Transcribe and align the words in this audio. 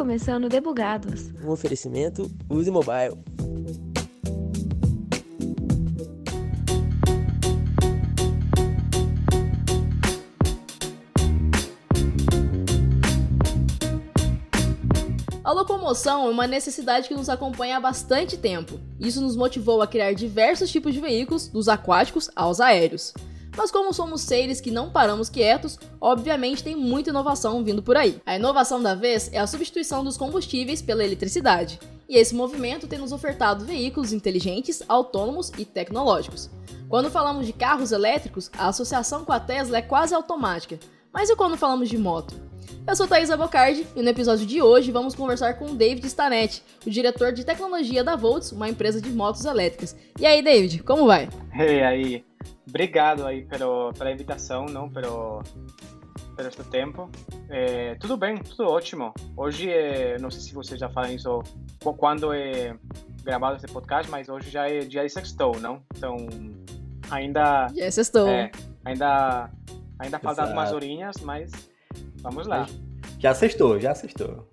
começando 0.00 0.48
Debugados. 0.48 1.30
Um 1.44 1.50
oferecimento 1.50 2.30
Use 2.48 2.70
Mobile. 2.70 3.18
A 15.44 15.52
locomoção 15.52 16.26
é 16.26 16.30
uma 16.30 16.46
necessidade 16.46 17.06
que 17.06 17.14
nos 17.14 17.28
acompanha 17.28 17.76
há 17.76 17.80
bastante 17.80 18.38
tempo. 18.38 18.80
Isso 18.98 19.20
nos 19.20 19.36
motivou 19.36 19.82
a 19.82 19.86
criar 19.86 20.14
diversos 20.14 20.72
tipos 20.72 20.94
de 20.94 21.00
veículos, 21.00 21.48
dos 21.48 21.68
aquáticos 21.68 22.30
aos 22.34 22.58
aéreos. 22.58 23.12
Mas 23.56 23.70
como 23.70 23.92
somos 23.92 24.22
seres 24.22 24.60
que 24.60 24.70
não 24.70 24.90
paramos 24.90 25.28
quietos, 25.28 25.78
obviamente 26.00 26.62
tem 26.62 26.76
muita 26.76 27.10
inovação 27.10 27.62
vindo 27.64 27.82
por 27.82 27.96
aí. 27.96 28.20
A 28.24 28.36
inovação 28.36 28.82
da 28.82 28.94
vez 28.94 29.30
é 29.32 29.38
a 29.38 29.46
substituição 29.46 30.04
dos 30.04 30.16
combustíveis 30.16 30.80
pela 30.80 31.04
eletricidade. 31.04 31.78
E 32.08 32.16
esse 32.16 32.34
movimento 32.34 32.86
tem 32.86 32.98
nos 32.98 33.12
ofertado 33.12 33.64
veículos 33.64 34.12
inteligentes, 34.12 34.82
autônomos 34.88 35.52
e 35.58 35.64
tecnológicos. 35.64 36.50
Quando 36.88 37.10
falamos 37.10 37.46
de 37.46 37.52
carros 37.52 37.92
elétricos, 37.92 38.50
a 38.58 38.68
associação 38.68 39.24
com 39.24 39.32
a 39.32 39.38
Tesla 39.38 39.78
é 39.78 39.82
quase 39.82 40.14
automática. 40.14 40.78
Mas 41.12 41.30
e 41.30 41.36
quando 41.36 41.56
falamos 41.56 41.88
de 41.88 41.98
moto? 41.98 42.34
Eu 42.86 42.96
sou 42.96 43.06
Thaisa 43.06 43.36
Bocardi 43.36 43.86
e 43.94 44.02
no 44.02 44.08
episódio 44.08 44.46
de 44.46 44.60
hoje 44.60 44.90
vamos 44.90 45.14
conversar 45.14 45.54
com 45.54 45.66
o 45.66 45.74
David 45.74 46.04
Stanetti, 46.06 46.62
o 46.84 46.90
diretor 46.90 47.32
de 47.32 47.44
tecnologia 47.44 48.02
da 48.02 48.16
Volts, 48.16 48.52
uma 48.52 48.68
empresa 48.68 49.00
de 49.00 49.10
motos 49.10 49.44
elétricas. 49.44 49.94
E 50.18 50.26
aí, 50.26 50.42
David, 50.42 50.82
como 50.82 51.06
vai? 51.06 51.28
E 51.54 51.62
hey, 51.62 51.82
aí, 51.82 52.24
obrigado 52.70 53.26
aí 53.26 53.44
pelo, 53.44 53.92
pela 53.92 54.10
invitação, 54.10 54.64
não 54.64 54.88
pelo 54.88 55.42
pelo 56.34 56.48
este 56.48 56.64
tempo. 56.64 57.10
É, 57.50 57.96
tudo 57.96 58.16
bem, 58.16 58.38
tudo 58.38 58.66
ótimo. 58.66 59.12
Hoje, 59.36 59.70
é, 59.70 60.18
não 60.18 60.30
sei 60.30 60.40
se 60.40 60.54
vocês 60.54 60.80
já 60.80 60.88
falam 60.88 61.12
isso 61.12 61.42
quando 61.98 62.32
é 62.32 62.74
gravado 63.22 63.56
esse 63.56 63.66
podcast, 63.66 64.10
mas 64.10 64.28
hoje 64.28 64.48
já 64.50 64.66
é 64.66 64.80
dia 64.80 65.02
de 65.02 65.10
sextou, 65.10 65.60
não? 65.60 65.82
Então, 65.94 66.16
ainda... 67.10 67.68
Já 67.74 67.84
é 67.84 67.90
sextou. 67.90 68.26
É, 68.26 68.50
ainda, 68.84 69.50
ainda 69.98 70.18
faltam 70.18 70.44
algumas 70.44 70.72
horinhas, 70.72 71.16
mas 71.22 71.50
Vamos 72.22 72.46
lá. 72.46 72.66
Já 73.18 73.34
sextou, 73.34 73.78
já 73.78 73.94
sextou. 73.94 74.48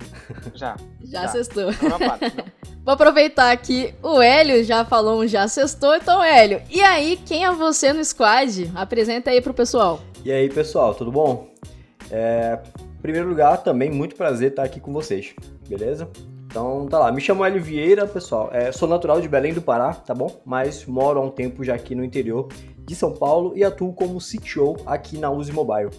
Já. 0.54 0.76
Já, 1.02 1.22
já. 1.22 1.28
sextou. 1.30 1.66
Vou 2.84 2.94
aproveitar 2.94 3.56
que 3.58 3.94
o 4.02 4.22
Hélio 4.22 4.64
já 4.64 4.86
falou 4.86 5.22
um 5.22 5.28
já 5.28 5.48
sextou, 5.48 5.96
então 5.96 6.24
Hélio, 6.24 6.62
e 6.70 6.82
aí, 6.82 7.18
quem 7.26 7.46
é 7.46 7.52
você 7.52 7.92
no 7.92 8.04
squad? 8.04 8.72
Apresenta 8.76 9.30
aí 9.30 9.42
pro 9.42 9.54
pessoal. 9.54 10.00
E 10.24 10.32
aí, 10.32 10.50
pessoal, 10.50 10.96
tudo 10.96 11.12
bom? 11.12 11.50
É, 12.10 12.60
em 12.98 13.02
primeiro 13.02 13.28
lugar, 13.28 13.58
também 13.58 13.92
muito 13.92 14.16
prazer 14.16 14.52
estar 14.52 14.64
aqui 14.64 14.80
com 14.80 14.94
vocês, 14.94 15.34
beleza? 15.68 16.10
Então 16.46 16.88
tá 16.88 16.98
lá, 16.98 17.12
me 17.12 17.22
chamo 17.22 17.46
Hélio 17.46 17.62
Vieira, 17.62 18.08
pessoal. 18.08 18.50
É, 18.54 18.72
sou 18.72 18.88
natural 18.88 19.20
de 19.22 19.28
Belém 19.28 19.54
do 19.54 19.62
Pará, 19.62 19.94
tá 19.94 20.14
bom? 20.14 20.42
Mas 20.46 20.86
moro 20.86 21.20
há 21.20 21.22
um 21.22 21.30
tempo 21.30 21.64
já 21.64 21.76
aqui 21.76 21.94
no 21.94 22.04
interior 22.04 22.48
de 22.80 22.96
São 22.96 23.14
Paulo 23.14 23.52
e 23.56 23.64
atuo 23.64 23.94
como 23.94 24.18
CTO 24.20 24.78
aqui 24.86 25.18
na 25.18 25.30
Use 25.30 25.52
Mobile 25.52 25.90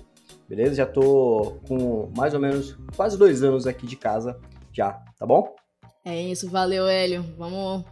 beleza? 0.49 0.75
Já 0.75 0.87
tô 0.87 1.59
com 1.69 2.11
mais 2.17 2.35
ou 2.35 2.41
menos 2.41 2.77
quase 2.97 3.19
dois 3.19 3.43
anos 3.43 3.67
aqui 3.67 3.87
de 3.87 3.97
casa 3.97 4.41
já, 4.73 4.93
tá 5.19 5.27
bom? 5.27 5.55
É 6.05 6.23
isso, 6.23 6.49
valeu, 6.49 6.87
Hélio. 6.87 7.25
Vamos 7.37 7.85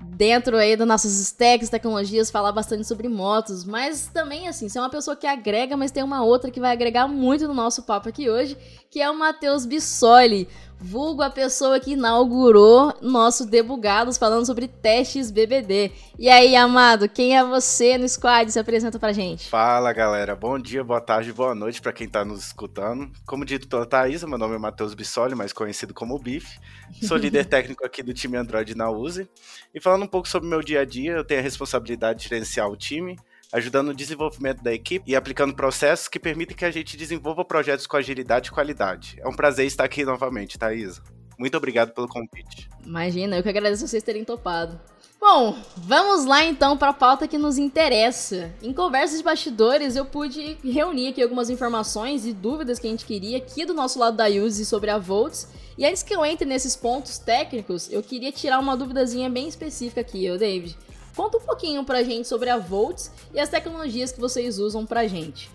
dentro 0.00 0.56
aí 0.56 0.76
das 0.76 0.86
nossas 0.86 1.18
stacks, 1.18 1.68
tecnologias, 1.68 2.30
falar 2.30 2.52
bastante 2.52 2.86
sobre 2.86 3.08
motos, 3.08 3.64
mas 3.64 4.06
também, 4.06 4.46
assim, 4.46 4.68
você 4.68 4.78
é 4.78 4.82
uma 4.82 4.90
pessoa 4.90 5.16
que 5.16 5.26
agrega, 5.26 5.76
mas 5.76 5.90
tem 5.90 6.02
uma 6.02 6.22
outra 6.22 6.50
que 6.50 6.60
vai 6.60 6.72
agregar 6.72 7.08
muito 7.08 7.48
no 7.48 7.54
nosso 7.54 7.82
papo 7.82 8.08
aqui 8.08 8.30
hoje, 8.30 8.56
que 8.90 9.00
é 9.00 9.10
o 9.10 9.18
Matheus 9.18 9.66
Bissoli, 9.66 10.48
vulgo 10.80 11.22
a 11.22 11.30
pessoa 11.30 11.80
que 11.80 11.92
inaugurou 11.92 12.94
nosso 13.02 13.44
Debugados 13.44 14.16
falando 14.16 14.46
sobre 14.46 14.68
testes 14.68 15.30
BBD. 15.30 15.92
E 16.18 16.28
aí, 16.28 16.54
amado, 16.54 17.08
quem 17.08 17.36
é 17.36 17.44
você 17.44 17.98
no 17.98 18.08
squad? 18.08 18.50
Se 18.50 18.58
apresenta 18.58 18.98
pra 18.98 19.12
gente. 19.12 19.48
Fala, 19.48 19.92
galera. 19.92 20.36
Bom 20.36 20.58
dia, 20.58 20.84
boa 20.84 21.00
tarde, 21.00 21.32
boa 21.32 21.54
noite 21.54 21.80
para 21.80 21.92
quem 21.92 22.08
tá 22.08 22.24
nos 22.24 22.46
escutando. 22.46 23.10
Como 23.26 23.44
dito 23.44 23.68
pela 23.68 23.86
Thaisa, 23.86 24.26
meu 24.26 24.38
nome 24.38 24.54
é 24.54 24.58
Matheus 24.58 24.94
Bissoli, 24.94 25.34
mais 25.34 25.52
conhecido 25.52 25.92
como 25.92 26.18
Biff. 26.18 26.58
Sou 27.02 27.16
líder 27.16 27.46
técnico 27.46 27.84
aqui 27.84 28.02
do 28.02 28.14
time 28.14 28.36
Android 28.36 28.74
na 28.74 28.90
USE. 28.90 29.28
E 29.74 29.80
falando 29.80 30.04
um 30.04 30.08
pouco 30.08 30.28
sobre 30.28 30.48
meu 30.48 30.62
dia 30.62 30.80
a 30.80 30.84
dia, 30.84 31.12
eu 31.12 31.24
tenho 31.24 31.40
a 31.40 31.42
responsabilidade 31.42 32.22
de 32.22 32.28
gerenciar 32.28 32.68
o 32.68 32.76
time, 32.76 33.18
ajudando 33.52 33.88
no 33.88 33.94
desenvolvimento 33.94 34.62
da 34.62 34.72
equipe 34.72 35.10
e 35.10 35.16
aplicando 35.16 35.54
processos 35.54 36.08
que 36.08 36.18
permitem 36.18 36.56
que 36.56 36.64
a 36.64 36.70
gente 36.70 36.96
desenvolva 36.96 37.44
projetos 37.44 37.86
com 37.86 37.96
agilidade 37.96 38.48
e 38.48 38.52
qualidade. 38.52 39.18
É 39.20 39.28
um 39.28 39.34
prazer 39.34 39.66
estar 39.66 39.84
aqui 39.84 40.04
novamente, 40.04 40.58
Thaisa. 40.58 41.02
Muito 41.38 41.56
obrigado 41.56 41.92
pelo 41.92 42.08
convite. 42.08 42.68
Imagina, 42.84 43.36
eu 43.36 43.42
que 43.42 43.48
agradeço 43.48 43.86
vocês 43.86 44.02
terem 44.02 44.24
topado. 44.24 44.80
Bom, 45.20 45.56
vamos 45.76 46.24
lá 46.24 46.44
então 46.44 46.76
para 46.76 46.90
a 46.90 46.92
pauta 46.92 47.26
que 47.26 47.38
nos 47.38 47.58
interessa. 47.58 48.52
Em 48.62 48.72
conversas 48.72 49.18
de 49.18 49.24
bastidores, 49.24 49.96
eu 49.96 50.04
pude 50.04 50.56
reunir 50.64 51.08
aqui 51.08 51.22
algumas 51.22 51.50
informações 51.50 52.24
e 52.24 52.32
dúvidas 52.32 52.78
que 52.78 52.86
a 52.86 52.90
gente 52.90 53.04
queria 53.04 53.38
aqui 53.38 53.64
do 53.64 53.74
nosso 53.74 53.98
lado 53.98 54.16
da 54.16 54.26
Use 54.26 54.64
sobre 54.64 54.90
a 54.90 54.98
Volts. 54.98 55.48
E 55.76 55.84
antes 55.84 56.02
que 56.02 56.14
eu 56.14 56.24
entre 56.24 56.46
nesses 56.46 56.76
pontos 56.76 57.18
técnicos, 57.18 57.92
eu 57.92 58.02
queria 58.02 58.30
tirar 58.30 58.60
uma 58.60 58.76
duvidazinha 58.76 59.28
bem 59.28 59.48
específica 59.48 60.00
aqui, 60.00 60.28
David. 60.38 60.76
Conta 61.18 61.36
um 61.36 61.40
pouquinho 61.40 61.84
pra 61.84 62.04
gente 62.04 62.28
sobre 62.28 62.48
a 62.48 62.56
Volts 62.56 63.12
e 63.34 63.40
as 63.40 63.48
tecnologias 63.48 64.12
que 64.12 64.20
vocês 64.20 64.60
usam 64.60 64.86
pra 64.86 65.08
gente. 65.08 65.50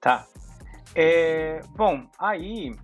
Tá. 0.00 0.26
É, 0.94 1.60
bom, 1.76 2.08
aí, 2.18 2.74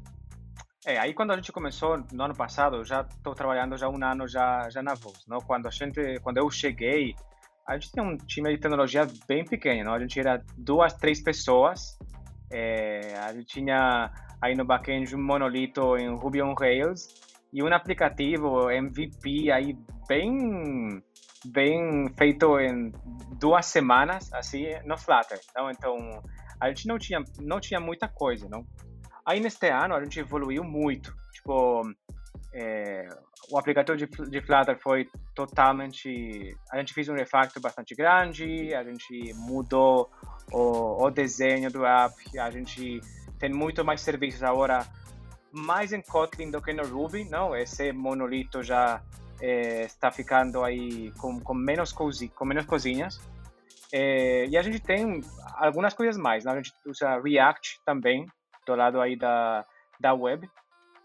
é, 0.84 0.99
aí 0.99 1.15
quando 1.15 1.31
a 1.31 1.37
gente 1.37 1.51
começou 1.51 2.05
no 2.12 2.23
ano 2.23 2.34
passado, 2.34 2.77
eu 2.77 2.84
já 2.84 3.01
estou 3.01 3.34
trabalhando 3.34 3.79
já 3.79 3.89
um 3.89 3.97
ano 4.05 4.29
já 4.29 4.69
já 4.69 4.83
na 4.83 4.93
Volts, 4.93 5.27
não? 5.27 5.39
Quando 5.39 5.69
a 5.69 5.71
gente, 5.71 6.21
quando 6.21 6.37
eu 6.37 6.51
cheguei, 6.51 7.17
a 7.67 7.79
gente 7.79 7.91
tinha 7.91 8.05
um 8.05 8.19
time 8.19 8.51
de 8.51 8.61
tecnologia 8.61 9.09
bem 9.27 9.43
pequeno, 9.43 9.84
não? 9.84 9.95
A 9.95 9.99
gente 9.99 10.21
era 10.21 10.45
duas, 10.55 10.93
três 10.93 11.23
pessoas. 11.23 11.99
É, 12.53 13.17
a 13.21 13.33
gente 13.33 13.47
tinha 13.47 14.13
aí 14.39 14.55
no 14.55 14.67
backend 14.67 15.17
um 15.17 15.23
monolito 15.23 15.97
em 15.97 16.15
Ruby 16.15 16.43
on 16.43 16.53
Rails 16.53 17.09
e 17.56 17.62
um 17.62 17.72
aplicativo 17.72 18.71
MVP 18.71 19.50
aí 19.50 19.75
bem 20.06 21.03
bem 21.47 22.06
feito 22.19 22.61
em 22.61 22.93
duas 23.39 23.65
semanas, 23.65 24.31
assim, 24.34 24.67
no 24.84 24.99
Flutter. 24.99 25.41
Não? 25.55 25.71
Então, 25.71 26.22
a 26.61 26.69
gente 26.69 26.87
não 26.87 26.99
tinha, 26.99 27.25
não 27.41 27.59
tinha 27.59 27.81
muita 27.81 28.09
coisa, 28.09 28.47
não? 28.50 28.66
Aí, 29.25 29.41
neste 29.41 29.71
ano, 29.71 29.95
a 29.95 30.03
gente 30.03 30.21
evoluiu 30.21 30.62
muito. 30.65 31.15
Tipo, 31.33 31.83
é, 32.53 33.09
o 33.50 33.56
aplicativo 33.56 33.97
de, 33.97 34.06
de 34.06 34.43
Flutter 34.43 34.78
foi 34.78 35.09
totalmente... 35.34 36.55
A 36.71 36.78
gente 36.78 36.93
fez 36.93 37.09
um 37.09 37.15
refactor 37.15 37.62
bastante 37.62 37.95
grande, 37.95 38.75
a 38.75 38.84
gente 38.84 39.33
mudou 39.34 40.11
o, 40.53 41.06
o 41.06 41.11
desenho 41.11 41.71
do 41.71 41.87
app, 41.87 42.39
a 42.39 42.50
gente 42.50 43.00
tem 43.39 43.50
muito 43.50 43.84
mais 43.84 44.00
serviços 44.00 44.43
agora, 44.43 44.84
mais 45.56 45.93
em 45.93 46.03
Kotlin 46.03 46.50
do 46.50 46.61
que 46.61 46.72
no 46.72 46.87
Ruby, 46.87 47.25
não? 47.25 47.56
Esse 47.56 47.91
monolito 47.93 48.62
já 48.62 49.03
é, 49.41 49.83
está 49.83 50.11
ficando 50.11 50.62
aí 50.62 51.11
com, 51.12 51.41
com, 51.41 51.55
menos, 51.55 51.93
cosi, 51.93 52.28
com 52.28 52.44
menos 52.44 52.67
cozinhas. 52.67 53.21
É, 53.93 54.47
e 54.47 54.56
a 54.56 54.62
gente 54.62 54.81
tem 54.81 55.22
algumas 55.55 55.95
coisas 55.95 56.16
mais, 56.16 56.45
né? 56.45 56.53
a 56.53 56.56
gente 56.56 56.72
usa 56.84 57.21
React 57.21 57.81
também, 57.84 58.27
do 58.66 58.75
lado 58.75 59.00
aí 59.00 59.16
da, 59.16 59.65
da 59.99 60.12
web, 60.12 60.49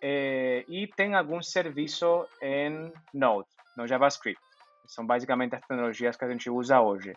é, 0.02 0.66
e 0.68 0.88
tem 0.88 1.16
algum 1.16 1.42
serviço 1.42 2.28
em 2.42 2.92
Node, 3.14 3.48
no 3.78 3.88
JavaScript. 3.88 4.42
São 4.88 5.06
basicamente 5.06 5.56
as 5.56 5.62
tecnologias 5.62 6.18
que 6.18 6.26
a 6.26 6.30
gente 6.30 6.50
usa 6.50 6.82
hoje. 6.82 7.16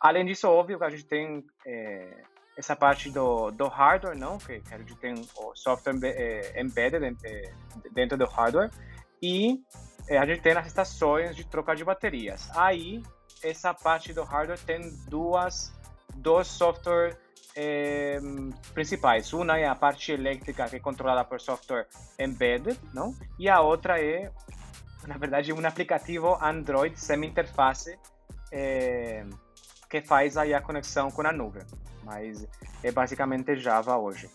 Além 0.00 0.26
disso, 0.26 0.48
óbvio 0.48 0.78
que 0.78 0.84
a 0.84 0.90
gente 0.90 1.06
tem 1.06 1.44
é, 1.66 2.22
essa 2.58 2.74
parte 2.74 3.08
do, 3.08 3.52
do 3.52 3.68
hardware, 3.68 4.18
não? 4.18 4.36
Que, 4.36 4.60
gente 4.78 4.96
tem 4.96 5.14
o 5.36 5.54
software 5.54 5.94
é, 6.02 6.60
embedded 6.60 7.16
é, 7.24 7.52
dentro 7.92 8.18
do 8.18 8.26
hardware, 8.26 8.68
e 9.22 9.62
é, 10.08 10.18
a 10.18 10.26
gente 10.26 10.42
tem 10.42 10.52
as 10.52 10.66
estações 10.66 11.36
de 11.36 11.44
troca 11.46 11.76
de 11.76 11.84
baterias. 11.84 12.50
Aí, 12.56 13.00
essa 13.44 13.72
parte 13.72 14.12
do 14.12 14.24
hardware 14.24 14.58
tem 14.58 14.90
duas, 15.08 15.72
dois 16.16 16.48
software 16.48 17.16
é, 17.54 18.18
principais. 18.74 19.32
Uma 19.32 19.56
é 19.56 19.68
a 19.68 19.76
parte 19.76 20.10
elétrica 20.10 20.68
que 20.68 20.76
é 20.76 20.80
controlada 20.80 21.24
por 21.24 21.40
software 21.40 21.86
embedded, 22.18 22.76
não? 22.92 23.14
E 23.38 23.48
a 23.48 23.60
outra 23.60 24.02
é, 24.02 24.32
na 25.06 25.16
verdade, 25.16 25.52
um 25.52 25.64
aplicativo 25.64 26.36
Android 26.42 26.98
semi-interface 26.98 27.96
que 29.88 30.00
faz 30.00 30.36
aí 30.36 30.54
a 30.54 30.60
conexão 30.60 31.10
com 31.10 31.22
a 31.22 31.32
nuvem. 31.32 31.62
Mas 32.08 32.48
é 32.82 32.90
basicamente 32.90 33.54
Java 33.56 33.98
hoje. 33.98 34.30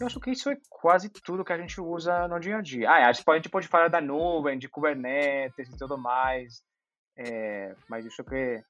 Eu 0.00 0.06
acho 0.06 0.18
que 0.18 0.30
isso 0.30 0.48
é 0.48 0.56
quase 0.70 1.10
tudo 1.10 1.44
que 1.44 1.52
a 1.52 1.58
gente 1.58 1.78
usa 1.78 2.26
no 2.26 2.40
dia 2.40 2.56
a 2.56 2.62
dia. 2.62 2.88
Ah, 2.90 3.12
pode, 3.22 3.36
a 3.36 3.36
gente 3.36 3.50
pode 3.50 3.68
falar 3.68 3.88
da 3.88 4.00
nuvem, 4.00 4.58
de 4.58 4.66
Kubernetes 4.66 5.68
e 5.68 5.76
tudo 5.76 5.98
mais. 5.98 6.62
É, 7.18 7.74
mas 7.86 8.06
isso 8.06 8.24
que 8.24 8.62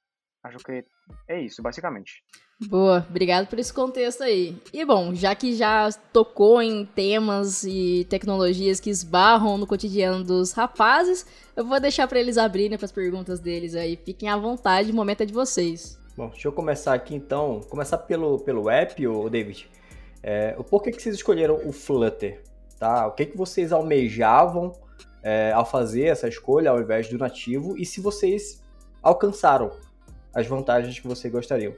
acho 0.43 0.59
que 0.59 0.85
é 1.29 1.41
isso, 1.41 1.62
basicamente. 1.62 2.25
Boa, 2.69 3.07
obrigado 3.09 3.47
por 3.47 3.61
esse 3.61 3.73
contexto 3.73 4.25
aí. 4.25 4.61
E 4.73 4.85
bom, 4.85 5.15
já 5.15 5.37
que 5.37 5.55
já 5.55 5.89
tocou 6.13 6.61
em 6.61 6.85
temas 6.85 7.63
e 7.63 8.05
tecnologias 8.11 8.81
que 8.81 8.91
esbarram 8.91 9.56
no 9.56 9.69
cotidiano 9.69 10.25
dos 10.25 10.51
rapazes, 10.51 11.25
eu 11.55 11.65
vou 11.65 11.79
deixar 11.79 12.09
para 12.09 12.19
eles 12.19 12.37
abrirem 12.37 12.77
para 12.77 12.87
as 12.87 12.93
perguntas 12.93 13.39
deles 13.39 13.77
aí. 13.77 13.97
Fiquem 13.97 14.29
à 14.29 14.37
vontade, 14.37 14.91
o 14.91 14.95
momento 14.95 15.23
é 15.23 15.27
de 15.27 15.33
vocês. 15.33 16.00
Bom, 16.20 16.28
deixa 16.28 16.49
eu 16.49 16.52
começar 16.52 16.93
aqui 16.93 17.14
então. 17.14 17.62
Começar 17.70 17.96
pelo, 17.96 18.38
pelo 18.40 18.69
app, 18.69 19.06
ô 19.06 19.31
David. 19.31 19.70
É, 20.22 20.52
por 20.52 20.82
que, 20.82 20.90
que 20.93 21.00
vocês 21.00 21.14
escolheram 21.14 21.67
o 21.67 21.72
Flutter? 21.72 22.44
Tá? 22.78 23.06
O 23.06 23.12
que, 23.12 23.25
que 23.25 23.38
vocês 23.38 23.72
almejavam 23.72 24.78
é, 25.22 25.50
ao 25.52 25.64
fazer 25.64 26.08
essa 26.08 26.28
escolha 26.28 26.72
ao 26.72 26.78
invés 26.78 27.08
do 27.08 27.17
nativo? 27.17 27.75
E 27.78 27.87
se 27.87 28.02
vocês 28.02 28.62
alcançaram 29.02 29.75
as 30.34 30.46
vantagens 30.46 31.00
que 31.00 31.08
vocês 31.08 31.32
gostariam? 31.32 31.75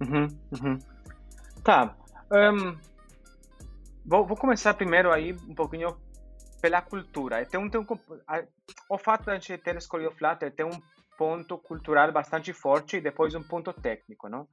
Uhum, 0.00 0.26
uhum. 0.60 0.78
Tá. 1.62 1.94
Um, 2.32 2.76
vou, 4.04 4.26
vou, 4.26 4.36
começar 4.36 4.74
primeiro 4.74 5.12
aí 5.12 5.34
um 5.48 5.54
pouquinho 5.54 5.96
pela 6.60 6.82
cultura. 6.82 7.46
Tem 7.46 7.60
um, 7.60 7.70
tem 7.70 7.80
um, 7.80 7.86
o 8.88 8.98
fato 8.98 9.26
de 9.26 9.30
a 9.30 9.34
gente 9.34 9.56
ter 9.58 9.76
escolhido 9.76 10.10
o 10.10 10.14
Flutter 10.16 10.50
tem 10.50 10.66
um 10.66 10.82
ponto 11.16 11.58
cultural 11.58 12.12
bastante 12.12 12.52
forte 12.52 12.96
e 12.96 13.00
depois 13.00 13.34
um 13.34 13.42
ponto 13.42 13.72
técnico, 13.72 14.28
não? 14.28 14.46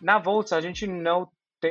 Na 0.00 0.18
Volts 0.18 0.52
a 0.52 0.60
gente 0.60 0.86
não 0.86 1.28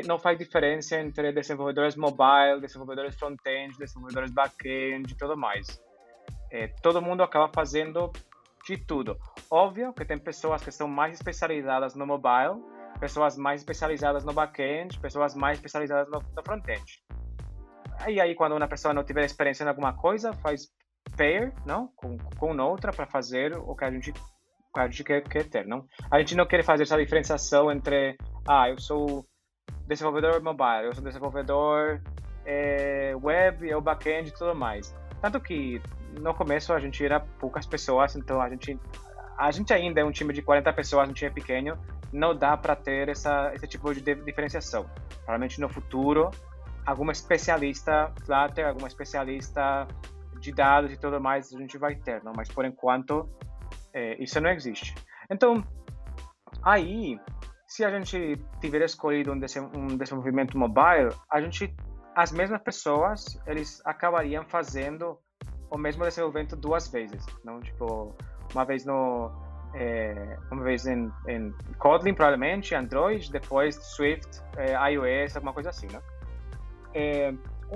não 0.07 0.17
faz 0.17 0.39
diferença 0.39 0.99
entre 0.99 1.31
desenvolvedores 1.31 1.95
mobile, 1.95 2.59
desenvolvedores 2.59 3.15
front-end, 3.15 3.77
desenvolvedores 3.77 4.31
back-end 4.31 5.13
e 5.13 5.15
tudo 5.15 5.37
mais. 5.37 5.79
É, 6.49 6.67
todo 6.81 6.99
mundo 6.99 7.21
acaba 7.21 7.47
fazendo 7.53 8.11
de 8.65 8.75
tudo. 8.75 9.15
Óbvio 9.51 9.93
que 9.93 10.03
tem 10.03 10.17
pessoas 10.17 10.63
que 10.63 10.71
são 10.71 10.87
mais 10.87 11.13
especializadas 11.13 11.93
no 11.93 12.07
mobile 12.07 12.59
pessoas 12.99 13.37
mais 13.37 13.61
especializadas 13.61 14.23
no 14.23 14.33
back-end, 14.33 14.99
pessoas 14.99 15.35
mais 15.35 15.57
especializadas 15.57 16.09
no, 16.09 16.19
no 16.19 16.43
front-end. 16.43 17.03
E 18.07 18.19
aí, 18.19 18.35
quando 18.35 18.55
uma 18.55 18.67
pessoa 18.67 18.93
não 18.93 19.03
tiver 19.03 19.25
experiência 19.25 19.63
em 19.63 19.67
alguma 19.67 19.93
coisa, 19.93 20.33
faz 20.33 20.69
pair, 21.15 21.53
não? 21.65 21.87
Com, 21.95 22.17
com 22.37 22.57
outra 22.61 22.91
para 22.91 23.05
fazer 23.05 23.55
o 23.57 23.75
que 23.75 23.85
a 23.85 23.91
gente, 23.91 24.11
que 24.13 24.79
a 24.79 24.87
gente 24.87 25.03
quer, 25.03 25.21
quer, 25.21 25.49
ter, 25.49 25.65
não? 25.65 25.85
A 26.09 26.19
gente 26.19 26.35
não 26.35 26.45
quer 26.45 26.63
fazer 26.63 26.83
essa 26.83 26.97
diferenciação 26.97 27.71
entre, 27.71 28.17
ah, 28.47 28.69
eu 28.69 28.79
sou 28.79 29.25
desenvolvedor 29.87 30.41
mobile, 30.41 30.85
eu 30.85 30.93
sou 30.93 31.03
desenvolvedor 31.03 32.01
é, 32.45 33.13
web, 33.21 33.67
eu 33.67 33.81
back-end 33.81 34.29
e 34.29 34.33
tudo 34.33 34.55
mais. 34.55 34.95
Tanto 35.21 35.39
que 35.39 35.81
no 36.19 36.33
começo 36.33 36.73
a 36.73 36.79
gente 36.79 37.03
era 37.03 37.19
poucas 37.19 37.65
pessoas, 37.65 38.15
então 38.15 38.41
a 38.41 38.49
gente 38.49 38.79
a 39.37 39.51
gente 39.51 39.73
ainda 39.73 39.99
é 39.99 40.03
um 40.03 40.11
time 40.11 40.31
de 40.31 40.41
40 40.41 40.71
pessoas, 40.73 41.09
um 41.09 41.13
time 41.13 41.31
pequeno, 41.31 41.77
não 42.11 42.35
dá 42.35 42.55
para 42.55 42.75
ter 42.75 43.09
essa, 43.09 43.51
esse 43.55 43.67
tipo 43.67 43.93
de 43.93 44.01
diferenciação. 44.01 44.85
Provavelmente 45.09 45.59
no 45.59 45.67
futuro, 45.67 46.29
alguma 46.85 47.11
especialista 47.11 48.11
Flutter, 48.25 48.67
alguma 48.67 48.87
especialista 48.87 49.87
de 50.43 50.51
dados 50.51 50.91
e 50.91 50.97
tudo 50.97 51.19
mais 51.21 51.53
a 51.53 51.57
gente 51.57 51.77
vai 51.77 51.95
ter, 51.95 52.21
não? 52.23 52.33
mas 52.35 52.49
por 52.49 52.65
enquanto 52.65 53.29
é, 53.93 54.21
isso 54.21 54.39
não 54.41 54.49
existe. 54.49 54.93
Então, 55.31 55.63
aí, 56.61 57.17
se 57.65 57.85
a 57.85 57.89
gente 57.89 58.37
tiver 58.59 58.81
escolhido 58.81 59.31
um, 59.31 59.39
um 59.75 59.97
desenvolvimento 59.97 60.57
mobile, 60.57 61.15
a 61.31 61.41
gente, 61.41 61.73
as 62.15 62.31
mesmas 62.31 62.61
pessoas, 62.61 63.39
eles 63.47 63.81
acabariam 63.85 64.43
fazendo 64.43 65.17
o 65.71 65.77
mesmo 65.77 66.03
desenvolvimento 66.03 66.55
duas 66.55 66.87
vezes, 66.89 67.25
não 67.43 67.59
tipo 67.61 68.15
uma 68.53 68.65
vez 68.65 68.85
no 68.85 69.31
é, 69.73 70.37
uma 70.51 70.63
vez 70.63 70.85
em, 70.85 71.11
em, 71.27 71.51
Kotlin, 71.79 72.13
provavelmente, 72.13 72.75
Android, 72.75 73.31
depois 73.31 73.75
Swift, 73.75 74.39
é, 74.55 74.73
iOS, 74.91 75.35
alguma 75.35 75.51
coisa 75.51 75.71
assim, 75.71 75.87
né? 75.87 75.99
É, 76.93 77.33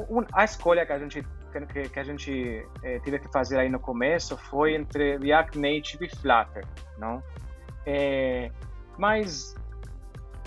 um, 0.09 0.23
a 0.31 0.43
escolha 0.43 0.85
que 0.85 0.93
a 0.93 0.99
gente 0.99 1.25
que, 1.65 1.89
que 1.89 1.99
a 1.99 2.03
gente 2.03 2.67
é, 2.83 2.99
teve 2.99 3.19
que 3.19 3.31
fazer 3.31 3.57
aí 3.57 3.69
no 3.69 3.79
começo 3.79 4.37
foi 4.37 4.75
entre 4.75 5.17
React 5.17 5.57
Native 5.57 6.05
e 6.05 6.15
Flutter, 6.15 6.65
não? 6.97 7.23
É, 7.85 8.51
mas 8.97 9.55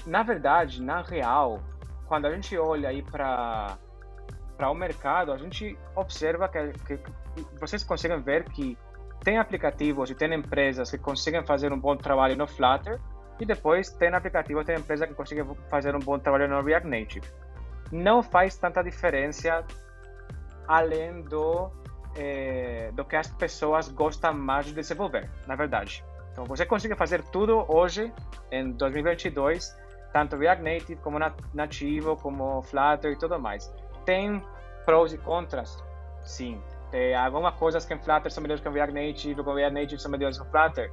na 0.06 0.22
verdade, 0.22 0.82
na 0.82 1.02
real, 1.02 1.60
quando 2.06 2.26
a 2.26 2.30
gente 2.30 2.56
olha 2.56 2.88
aí 2.88 3.02
para 3.02 3.78
para 4.56 4.70
o 4.70 4.74
mercado, 4.74 5.32
a 5.32 5.38
gente 5.38 5.78
observa 5.96 6.46
que, 6.46 6.72
que, 6.84 7.00
vocês 7.58 7.82
conseguem 7.82 8.20
ver 8.20 8.44
que 8.44 8.76
tem 9.24 9.38
aplicativos 9.38 10.10
e 10.10 10.14
tem 10.14 10.34
empresas 10.34 10.90
que 10.90 10.98
conseguem 10.98 11.42
fazer 11.46 11.72
um 11.72 11.78
bom 11.78 11.96
trabalho 11.96 12.36
no 12.36 12.46
Flutter 12.46 13.00
e 13.40 13.46
depois 13.46 13.90
tem 13.90 14.10
aplicativos, 14.10 14.66
tem 14.66 14.76
empresas 14.76 15.08
que 15.08 15.14
conseguem 15.14 15.46
fazer 15.70 15.94
um 15.94 15.98
bom 15.98 16.18
trabalho 16.18 16.46
no 16.46 16.60
React 16.60 16.88
Native. 16.88 17.26
Não 17.90 18.22
faz 18.22 18.58
tanta 18.58 18.82
diferença 18.82 19.64
além 20.70 21.22
do, 21.22 21.68
é, 22.14 22.92
do 22.92 23.04
que 23.04 23.16
as 23.16 23.26
pessoas 23.26 23.88
gostam 23.88 24.32
mais 24.32 24.66
de 24.66 24.72
desenvolver, 24.72 25.28
na 25.44 25.56
verdade. 25.56 26.04
Então 26.30 26.44
você 26.44 26.64
consegue 26.64 26.94
fazer 26.94 27.24
tudo 27.24 27.64
hoje, 27.68 28.12
em 28.52 28.70
2022, 28.70 29.76
tanto 30.12 30.36
React 30.36 30.62
Native 30.62 30.96
como 30.96 31.18
nativo, 31.52 32.16
como 32.16 32.62
Flutter 32.62 33.12
e 33.12 33.16
tudo 33.16 33.36
mais. 33.40 33.74
Tem 34.04 34.40
prós 34.86 35.12
e 35.12 35.18
contras? 35.18 35.82
Sim. 36.22 36.62
Tem 36.92 37.16
algumas 37.16 37.54
coisas 37.56 37.84
que 37.84 37.92
em 37.92 37.98
Flutter 37.98 38.30
são 38.30 38.40
melhores 38.40 38.62
que 38.62 38.68
o 38.68 38.72
React 38.72 38.94
Native, 38.94 39.34
que 39.34 39.40
o 39.40 39.54
React 39.54 39.74
Native 39.74 40.00
são 40.00 40.10
melhores 40.10 40.38
que 40.38 40.46
o 40.46 40.50
Flutter? 40.52 40.92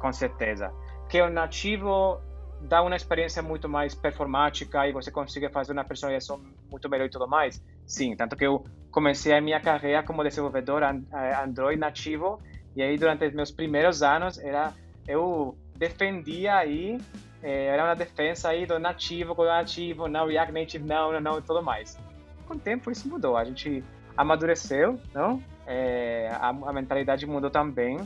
Com 0.00 0.12
certeza. 0.12 0.72
Que 1.08 1.22
o 1.22 1.30
nativo 1.30 2.20
dá 2.62 2.82
uma 2.82 2.96
experiência 2.96 3.42
muito 3.42 3.68
mais 3.68 3.94
performática 3.94 4.88
e 4.88 4.92
você 4.92 5.12
consegue 5.12 5.48
fazer 5.50 5.72
uma 5.72 5.84
personalização 5.84 6.42
muito 6.68 6.88
melhor 6.88 7.06
e 7.06 7.10
tudo 7.10 7.28
mais? 7.28 7.62
Sim, 7.88 8.14
tanto 8.14 8.36
que 8.36 8.46
eu 8.46 8.64
comecei 8.90 9.32
a 9.32 9.40
minha 9.40 9.58
carreira 9.58 10.02
como 10.02 10.22
desenvolvedor 10.22 10.82
eh, 10.82 11.42
Android 11.42 11.80
nativo 11.80 12.38
e 12.76 12.82
aí 12.82 12.98
durante 12.98 13.26
os 13.26 13.32
meus 13.32 13.50
primeiros 13.50 14.02
anos 14.02 14.38
era 14.38 14.74
eu 15.06 15.56
defendia 15.74 16.56
aí 16.56 16.98
eh, 17.42 17.64
era 17.64 17.84
uma 17.84 17.96
defesa 17.96 18.50
aí 18.50 18.66
do 18.66 18.78
nativo 18.78 19.34
com 19.34 19.42
o 19.42 19.46
nativo, 19.46 20.06
não 20.06 20.26
React 20.26 20.52
Native 20.52 20.84
não, 20.84 21.12
não, 21.12 21.20
não 21.20 21.38
e 21.38 21.42
tudo 21.42 21.62
mais. 21.62 21.98
Com 22.46 22.54
o 22.54 22.58
tempo 22.58 22.90
isso 22.90 23.08
mudou, 23.08 23.38
a 23.38 23.44
gente 23.44 23.82
amadureceu, 24.14 25.00
não? 25.14 25.42
É, 25.66 26.30
a, 26.34 26.48
a, 26.48 26.72
mentalidade 26.72 27.26
mudou 27.26 27.50
também. 27.50 27.98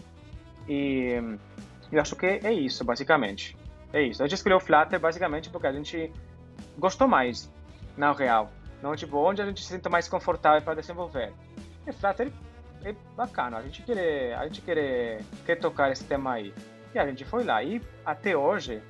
E 0.69 1.17
eu 1.91 2.01
acho 2.01 2.15
que 2.15 2.27
é 2.27 2.53
isso, 2.53 2.85
basicamente. 2.85 3.57
É 3.93 4.01
isso. 4.01 4.23
A 4.23 4.27
gente 4.27 4.37
escolheu 4.37 4.59
o 4.59 4.61
Flutter 4.61 5.01
basicamente 5.01 5.51
porque 5.51 5.67
a 5.67 5.73
gente 5.73 6.13
gostou 6.79 7.09
mais, 7.09 7.51
na 7.97 8.13
real. 8.13 8.51
Não, 8.83 8.97
tipo, 8.97 9.17
onde 9.17 9.41
a 9.41 9.47
gente 9.47 9.63
se 9.63 9.69
sente 9.69 9.89
mais 9.89 10.09
confortável 10.09 10.61
para 10.61 10.75
desenvolver. 10.75 11.33
E 11.87 11.93
Flutter 11.93 12.33
é 12.85 12.95
bacana. 13.17 13.59
A 13.59 13.63
gente 13.63 13.83
quer, 13.83 14.35
a 14.35 14.45
gente 14.45 14.61
quer, 14.61 15.21
quer 15.47 15.57
tocar 15.57 15.93
esse 15.93 16.05
tema 16.05 16.33
aí. 16.33 16.53
E 16.95 16.99
a 16.99 17.07
gente 17.07 17.25
foi 17.25 17.45
lá. 17.45 17.63
E 17.63 17.81
até 18.05 18.37
hoje, 18.37 18.83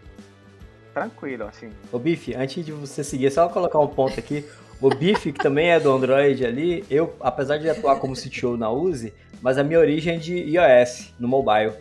tranquilo, 0.95 1.45
assim. 1.45 1.71
Ô 1.93 1.99
Bife, 1.99 2.35
antes 2.35 2.65
de 2.65 2.73
você 2.73 3.05
seguir, 3.05 3.31
só 3.31 3.49
colocar 3.49 3.79
um 3.79 3.87
ponto 3.87 4.19
aqui. 4.19 4.49
O 4.81 4.89
Biff, 4.89 5.31
que 5.31 5.39
também 5.39 5.71
é 5.71 5.79
do 5.79 5.93
Android 5.93 6.45
ali, 6.45 6.85
eu, 6.91 7.15
apesar 7.21 7.59
de 7.59 7.69
atuar 7.69 8.01
como 8.01 8.17
CTO 8.17 8.57
na 8.57 8.71
Uzi, 8.71 9.15
mas 9.41 9.57
a 9.57 9.63
minha 9.63 9.79
origem 9.79 10.17
é 10.17 10.19
de 10.19 10.35
iOS, 10.35 11.15
no 11.21 11.29
mobile, 11.29 11.73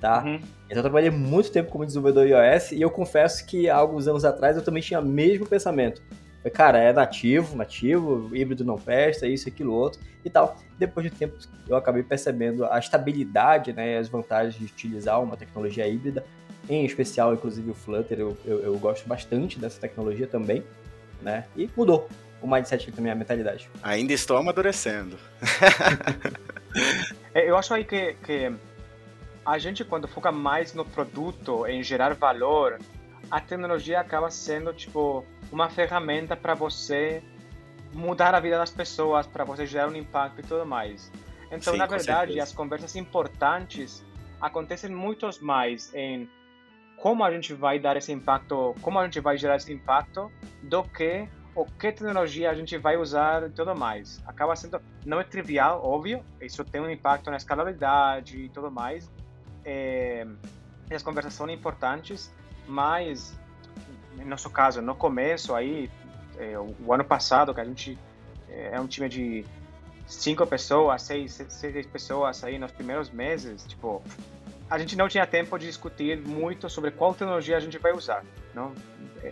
tá? 0.00 0.24
Uhum. 0.24 0.40
Então 0.66 0.78
eu 0.78 0.82
trabalhei 0.82 1.10
muito 1.10 1.52
tempo 1.52 1.70
como 1.70 1.86
desenvolvedor 1.86 2.26
iOS 2.26 2.72
e 2.72 2.82
eu 2.82 2.90
confesso 2.90 3.46
que 3.46 3.70
há 3.70 3.76
alguns 3.76 4.08
anos 4.08 4.24
atrás 4.24 4.56
eu 4.56 4.64
também 4.64 4.82
tinha 4.82 4.98
o 4.98 5.04
mesmo 5.04 5.46
pensamento. 5.46 6.02
Falei, 6.38 6.52
cara, 6.52 6.78
é 6.78 6.92
nativo, 6.92 7.56
nativo, 7.56 8.34
híbrido 8.34 8.64
não 8.64 8.76
presta, 8.76 9.26
isso, 9.26 9.48
aquilo, 9.48 9.72
outro 9.72 10.00
e 10.24 10.30
tal. 10.30 10.56
Depois 10.78 11.10
de 11.10 11.16
tempo 11.16 11.36
eu 11.68 11.76
acabei 11.76 12.02
percebendo 12.02 12.64
a 12.66 12.78
estabilidade 12.78 13.72
né, 13.72 13.94
e 13.94 13.96
as 13.96 14.08
vantagens 14.08 14.56
de 14.56 14.64
utilizar 14.64 15.22
uma 15.22 15.36
tecnologia 15.36 15.86
híbrida, 15.86 16.24
em 16.68 16.84
especial, 16.84 17.34
inclusive 17.34 17.70
o 17.70 17.74
Flutter, 17.74 18.18
eu, 18.20 18.36
eu, 18.44 18.60
eu 18.60 18.78
gosto 18.78 19.08
bastante 19.08 19.58
dessa 19.58 19.80
tecnologia 19.80 20.26
também, 20.26 20.62
né? 21.22 21.46
E 21.56 21.68
mudou 21.76 22.08
o 22.42 22.46
mindset 22.46 22.92
também, 22.92 23.10
a 23.10 23.14
mentalidade. 23.14 23.70
Ainda 23.82 24.12
estou 24.12 24.36
amadurecendo. 24.36 25.16
É, 27.34 27.48
eu 27.48 27.56
acho 27.56 27.72
aí 27.72 27.84
que, 27.84 28.14
que 28.24 28.52
a 29.44 29.58
gente, 29.58 29.84
quando 29.84 30.06
foca 30.06 30.30
mais 30.30 30.74
no 30.74 30.84
produto, 30.84 31.66
em 31.66 31.82
gerar 31.82 32.14
valor, 32.14 32.78
a 33.30 33.40
tecnologia 33.40 34.00
acaba 34.00 34.30
sendo, 34.30 34.72
tipo, 34.72 35.24
uma 35.50 35.68
ferramenta 35.68 36.36
para 36.36 36.54
você 36.54 37.22
mudar 37.92 38.34
a 38.34 38.40
vida 38.40 38.58
das 38.58 38.70
pessoas, 38.70 39.26
para 39.26 39.44
você 39.44 39.66
gerar 39.66 39.88
um 39.88 39.96
impacto 39.96 40.40
e 40.40 40.42
tudo 40.42 40.64
mais. 40.64 41.10
Então, 41.50 41.72
Sim, 41.72 41.78
na 41.78 41.86
verdade, 41.86 42.32
certeza. 42.32 42.42
as 42.42 42.52
conversas 42.52 42.96
importantes 42.96 44.04
acontecem 44.40 44.90
muito 44.90 45.28
mais 45.42 45.92
em 45.94 46.28
como 46.96 47.22
a 47.24 47.30
gente 47.30 47.54
vai 47.54 47.78
dar 47.78 47.96
esse 47.96 48.12
impacto, 48.12 48.74
como 48.82 48.98
a 48.98 49.04
gente 49.04 49.20
vai 49.20 49.38
gerar 49.38 49.56
esse 49.56 49.72
impacto, 49.72 50.30
do 50.62 50.82
que 50.82 51.28
o 51.54 51.64
que 51.64 51.92
tecnologia 51.92 52.50
a 52.50 52.54
gente 52.54 52.76
vai 52.76 52.96
usar 52.96 53.44
e 53.44 53.50
tudo 53.50 53.74
mais. 53.74 54.22
Acaba 54.26 54.54
sendo, 54.54 54.80
não 55.04 55.20
é 55.20 55.24
trivial, 55.24 55.80
óbvio, 55.84 56.24
isso 56.40 56.64
tem 56.64 56.80
um 56.80 56.90
impacto 56.90 57.30
na 57.30 57.36
escalabilidade 57.36 58.38
e 58.38 58.48
tudo 58.48 58.70
mais. 58.70 59.10
É, 59.64 60.26
as 60.90 61.02
conversas 61.02 61.34
são 61.34 61.48
importantes, 61.50 62.34
mas 62.68 63.36
no 64.16 64.26
nosso 64.26 64.50
caso, 64.50 64.82
no 64.82 64.94
começo 64.94 65.54
aí, 65.54 65.90
é, 66.36 66.58
o, 66.58 66.92
ano 66.92 67.04
passado, 67.04 67.54
que 67.54 67.60
a 67.60 67.64
gente 67.64 67.98
é, 68.48 68.74
é 68.74 68.80
um 68.80 68.86
time 68.86 69.08
de 69.08 69.44
cinco 70.06 70.46
pessoas, 70.46 71.02
seis, 71.02 71.32
seis, 71.32 71.52
seis 71.52 71.86
pessoas 71.86 72.44
aí 72.44 72.58
nos 72.58 72.72
primeiros 72.72 73.10
meses, 73.10 73.64
tipo, 73.66 74.02
a 74.70 74.78
gente 74.78 74.96
não 74.96 75.08
tinha 75.08 75.26
tempo 75.26 75.58
de 75.58 75.66
discutir 75.66 76.18
muito 76.18 76.68
sobre 76.68 76.90
qual 76.90 77.12
tecnologia 77.12 77.56
a 77.56 77.60
gente 77.60 77.78
vai 77.78 77.92
usar. 77.92 78.24
Não? 78.54 78.72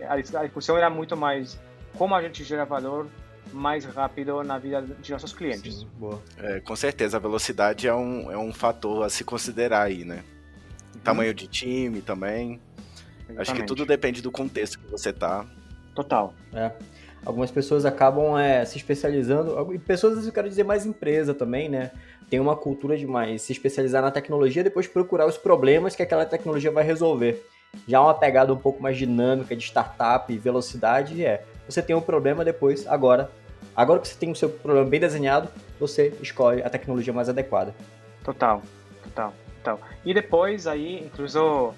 A, 0.07 0.13
a 0.13 0.43
discussão 0.43 0.77
era 0.77 0.89
muito 0.89 1.15
mais 1.15 1.59
como 1.97 2.15
a 2.15 2.21
gente 2.21 2.43
gera 2.43 2.65
valor 2.65 3.07
mais 3.53 3.85
rápido 3.85 4.43
na 4.43 4.57
vida 4.57 4.81
de 4.81 5.11
nossos 5.11 5.33
clientes. 5.33 5.79
Sim, 5.79 5.87
é, 6.37 6.59
com 6.59 6.75
certeza, 6.75 7.17
a 7.17 7.19
velocidade 7.19 7.87
é 7.87 7.93
um, 7.93 8.31
é 8.31 8.37
um 8.37 8.53
fator 8.53 9.03
a 9.03 9.09
se 9.09 9.23
considerar 9.23 9.83
aí, 9.83 10.03
né? 10.03 10.23
Tamanho 11.03 11.31
hum. 11.31 11.35
de 11.35 11.47
time 11.47 12.01
também. 12.01 12.59
Exatamente. 13.29 13.41
Acho 13.41 13.53
que 13.53 13.63
tudo 13.63 13.85
depende 13.85 14.21
do 14.21 14.31
contexto 14.31 14.79
que 14.79 14.89
você 14.89 15.11
tá. 15.11 15.45
Total. 15.93 16.33
É. 16.53 16.71
Algumas 17.25 17.51
pessoas 17.51 17.85
acabam 17.85 18.37
é, 18.37 18.63
se 18.63 18.77
especializando, 18.77 19.73
e 19.73 19.79
pessoas, 19.79 20.25
eu 20.25 20.31
quero 20.31 20.47
dizer 20.47 20.63
mais 20.63 20.85
empresa 20.85 21.33
também, 21.33 21.67
né? 21.67 21.91
Tem 22.29 22.39
uma 22.39 22.55
cultura 22.55 22.95
de 22.97 23.05
mais 23.05 23.41
se 23.41 23.51
especializar 23.51 24.01
na 24.01 24.11
tecnologia, 24.11 24.63
depois 24.63 24.87
procurar 24.87 25.25
os 25.25 25.37
problemas 25.37 25.95
que 25.95 26.03
aquela 26.03 26.25
tecnologia 26.25 26.71
vai 26.71 26.83
resolver. 26.83 27.45
Já 27.87 28.01
uma 28.01 28.13
pegada 28.13 28.53
um 28.53 28.57
pouco 28.57 28.81
mais 28.81 28.97
dinâmica 28.97 29.55
de 29.55 29.63
startup 29.63 30.31
e 30.31 30.37
velocidade 30.37 31.25
é, 31.25 31.43
você 31.67 31.81
tem 31.81 31.95
um 31.95 32.01
problema 32.01 32.45
depois, 32.45 32.87
agora, 32.87 33.29
agora 33.75 33.99
que 33.99 34.07
você 34.07 34.15
tem 34.15 34.31
o 34.31 34.35
seu 34.35 34.49
problema 34.49 34.89
bem 34.89 34.99
desenhado, 34.99 35.49
você 35.79 36.13
escolhe 36.21 36.61
a 36.63 36.69
tecnologia 36.69 37.11
mais 37.11 37.27
adequada. 37.27 37.75
Total, 38.23 38.61
total, 39.03 39.33
total. 39.57 39.81
E 40.05 40.13
depois 40.13 40.65
aí, 40.65 41.03
incluso 41.05 41.73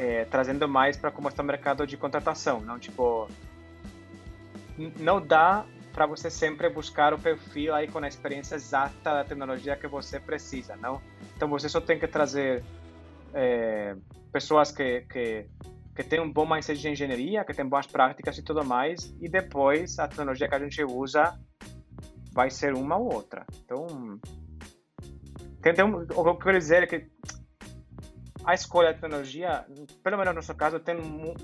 é, 0.00 0.24
trazendo 0.24 0.66
mais 0.66 0.96
para 0.96 1.10
como 1.10 1.28
está 1.28 1.42
o 1.42 1.46
mercado 1.46 1.86
de 1.86 1.94
contratação, 1.94 2.60
não 2.60 2.78
tipo 2.78 3.28
não 4.98 5.20
dá 5.20 5.66
para 5.92 6.06
você 6.06 6.30
sempre 6.30 6.70
buscar 6.70 7.12
o 7.12 7.18
perfil 7.18 7.74
aí 7.74 7.86
com 7.86 7.98
a 7.98 8.08
experiência 8.08 8.54
exata 8.54 9.12
da 9.12 9.24
tecnologia 9.24 9.76
que 9.76 9.86
você 9.86 10.18
precisa, 10.18 10.74
não? 10.76 11.02
Então 11.36 11.48
você 11.50 11.68
só 11.68 11.82
tem 11.82 11.98
que 11.98 12.08
trazer 12.08 12.64
é, 13.34 13.94
pessoas 14.32 14.72
que, 14.72 15.02
que 15.02 15.46
que 15.94 16.04
tem 16.04 16.18
um 16.18 16.32
bom 16.32 16.46
mindset 16.46 16.80
de 16.80 16.88
engenharia, 16.88 17.44
que 17.44 17.52
tem 17.52 17.66
boas 17.66 17.86
práticas 17.86 18.38
e 18.38 18.42
tudo 18.42 18.64
mais, 18.64 19.14
e 19.20 19.28
depois 19.28 19.98
a 19.98 20.08
tecnologia 20.08 20.48
que 20.48 20.54
a 20.54 20.58
gente 20.58 20.82
usa 20.82 21.38
vai 22.32 22.48
ser 22.48 22.72
uma 22.72 22.96
ou 22.96 23.12
outra. 23.12 23.44
Então, 23.62 24.18
tem, 25.60 25.74
tem 25.74 25.84
um, 25.84 25.96
o 25.96 26.06
que 26.06 26.14
eu 26.14 26.36
quero 26.36 26.58
dizer 26.58 26.84
é 26.84 26.86
que 26.86 27.06
a 28.44 28.54
escolha 28.54 28.88
da 28.88 28.94
tecnologia, 28.94 29.64
pelo 30.02 30.16
menos 30.16 30.32
no 30.32 30.36
nosso 30.36 30.54
caso, 30.54 30.78
tem 30.78 30.96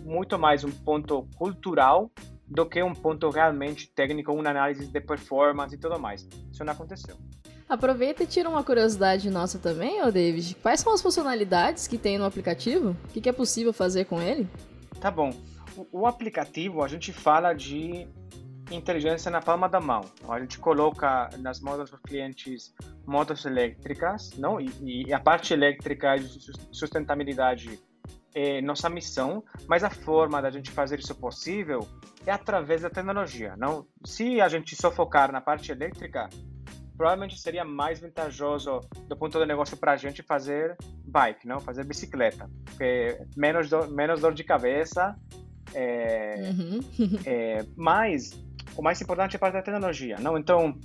muito 0.04 0.38
mais 0.38 0.64
um 0.64 0.70
ponto 0.70 1.28
cultural 1.36 2.10
do 2.46 2.64
que 2.64 2.82
um 2.82 2.94
ponto 2.94 3.28
realmente 3.28 3.88
técnico, 3.88 4.32
uma 4.32 4.48
análise 4.48 4.86
de 4.86 5.00
performance 5.00 5.74
e 5.74 5.78
tudo 5.78 5.98
mais. 5.98 6.26
Isso 6.52 6.64
não 6.64 6.72
aconteceu. 6.72 7.16
Aproveita 7.68 8.22
e 8.22 8.26
tira 8.26 8.48
uma 8.48 8.62
curiosidade 8.62 9.28
nossa 9.28 9.58
também, 9.58 10.00
ô 10.02 10.10
David. 10.10 10.54
Quais 10.62 10.80
são 10.80 10.94
as 10.94 11.02
funcionalidades 11.02 11.88
que 11.88 11.98
tem 11.98 12.16
no 12.16 12.24
aplicativo? 12.24 12.90
O 13.04 13.08
que, 13.08 13.20
que 13.20 13.28
é 13.28 13.32
possível 13.32 13.72
fazer 13.72 14.04
com 14.04 14.22
ele? 14.22 14.48
Tá 15.00 15.10
bom. 15.10 15.30
O, 15.76 16.00
o, 16.00 16.06
aplicativo, 16.06 16.82
a 16.82 16.88
gente 16.88 17.12
fala 17.12 17.52
de 17.52 18.06
inteligência 18.70 19.30
na 19.30 19.40
palma 19.40 19.68
da 19.68 19.80
mão. 19.80 20.02
A 20.28 20.40
gente 20.40 20.58
coloca 20.58 21.28
nas 21.38 21.60
mãos 21.60 21.90
dos 21.90 22.00
clientes 22.00 22.74
motos 23.06 23.44
elétricas, 23.44 24.32
não? 24.36 24.60
E, 24.60 25.06
e 25.06 25.12
a 25.12 25.20
parte 25.20 25.52
elétrica 25.52 26.16
de 26.16 26.52
sustentabilidade 26.72 27.78
é 28.34 28.60
nossa 28.60 28.90
missão, 28.90 29.42
mas 29.66 29.82
a 29.82 29.88
forma 29.90 30.42
da 30.42 30.50
gente 30.50 30.70
fazer 30.70 30.98
isso 30.98 31.14
possível 31.14 31.88
é 32.26 32.32
através 32.32 32.82
da 32.82 32.90
tecnologia. 32.90 33.56
Não, 33.56 33.86
se 34.04 34.40
a 34.40 34.48
gente 34.48 34.76
só 34.76 34.90
focar 34.90 35.32
na 35.32 35.40
parte 35.40 35.72
elétrica, 35.72 36.28
provavelmente 36.96 37.38
seria 37.38 37.64
mais 37.64 38.00
vantajoso 38.00 38.80
do 39.08 39.16
ponto 39.16 39.38
de 39.38 39.46
negócio 39.46 39.76
para 39.76 39.92
a 39.92 39.96
gente 39.96 40.22
fazer 40.22 40.76
bike, 41.06 41.46
não, 41.46 41.60
fazer 41.60 41.84
bicicleta, 41.84 42.50
porque 42.64 43.18
menos 43.36 43.70
dor, 43.70 43.88
menos 43.88 44.20
dor 44.20 44.34
de 44.34 44.44
cabeça. 44.44 45.16
É, 45.74 46.52
uhum. 46.52 46.80
é, 47.24 47.64
mas 47.74 48.32
o 48.76 48.82
mais 48.82 49.00
importante 49.00 49.34
é 49.34 49.36
a 49.36 49.40
parte 49.40 49.54
da 49.54 49.62
tecnologia, 49.62 50.16
não? 50.20 50.36
Então, 50.36 50.78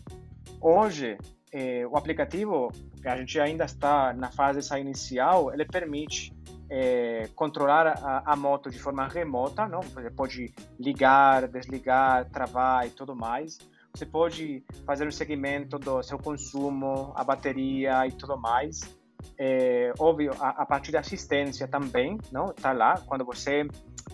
hoje 0.60 1.18
é, 1.52 1.86
o 1.86 1.98
aplicativo, 1.98 2.72
a 3.06 3.18
gente 3.18 3.40
ainda 3.40 3.66
está 3.66 4.14
na 4.14 4.32
fase 4.32 4.62
inicial, 4.80 5.54
ele 5.54 5.66
permite 5.66 6.34
é, 6.70 7.28
controlar 7.36 7.88
a, 7.88 8.24
a, 8.32 8.36
moto 8.36 8.70
de 8.70 8.80
forma 8.80 9.06
remota, 9.08 9.68
não? 9.68 9.82
Você 9.82 10.10
pode 10.10 10.54
ligar, 10.80 11.48
desligar, 11.50 12.30
travar 12.30 12.88
e 12.88 12.92
tudo 12.92 13.14
mais. 13.14 13.58
Você 13.94 14.06
pode 14.06 14.64
fazer 14.86 15.06
o 15.06 15.12
segmento 15.12 15.78
do 15.78 16.02
seu 16.02 16.18
consumo, 16.18 17.12
a 17.14 17.26
bateria 17.26 18.08
e 18.08 18.12
tudo 18.14 18.38
mais. 18.38 18.80
É, 19.38 19.94
óbvio, 20.00 20.32
a, 20.40 20.62
a 20.62 20.66
parte 20.66 20.94
da 20.94 21.02
assistência 21.02 21.68
também, 21.68 22.18
não? 22.32 22.54
Tá 22.54 22.72
lá 22.72 23.02
quando 23.06 23.26
você 23.26 23.68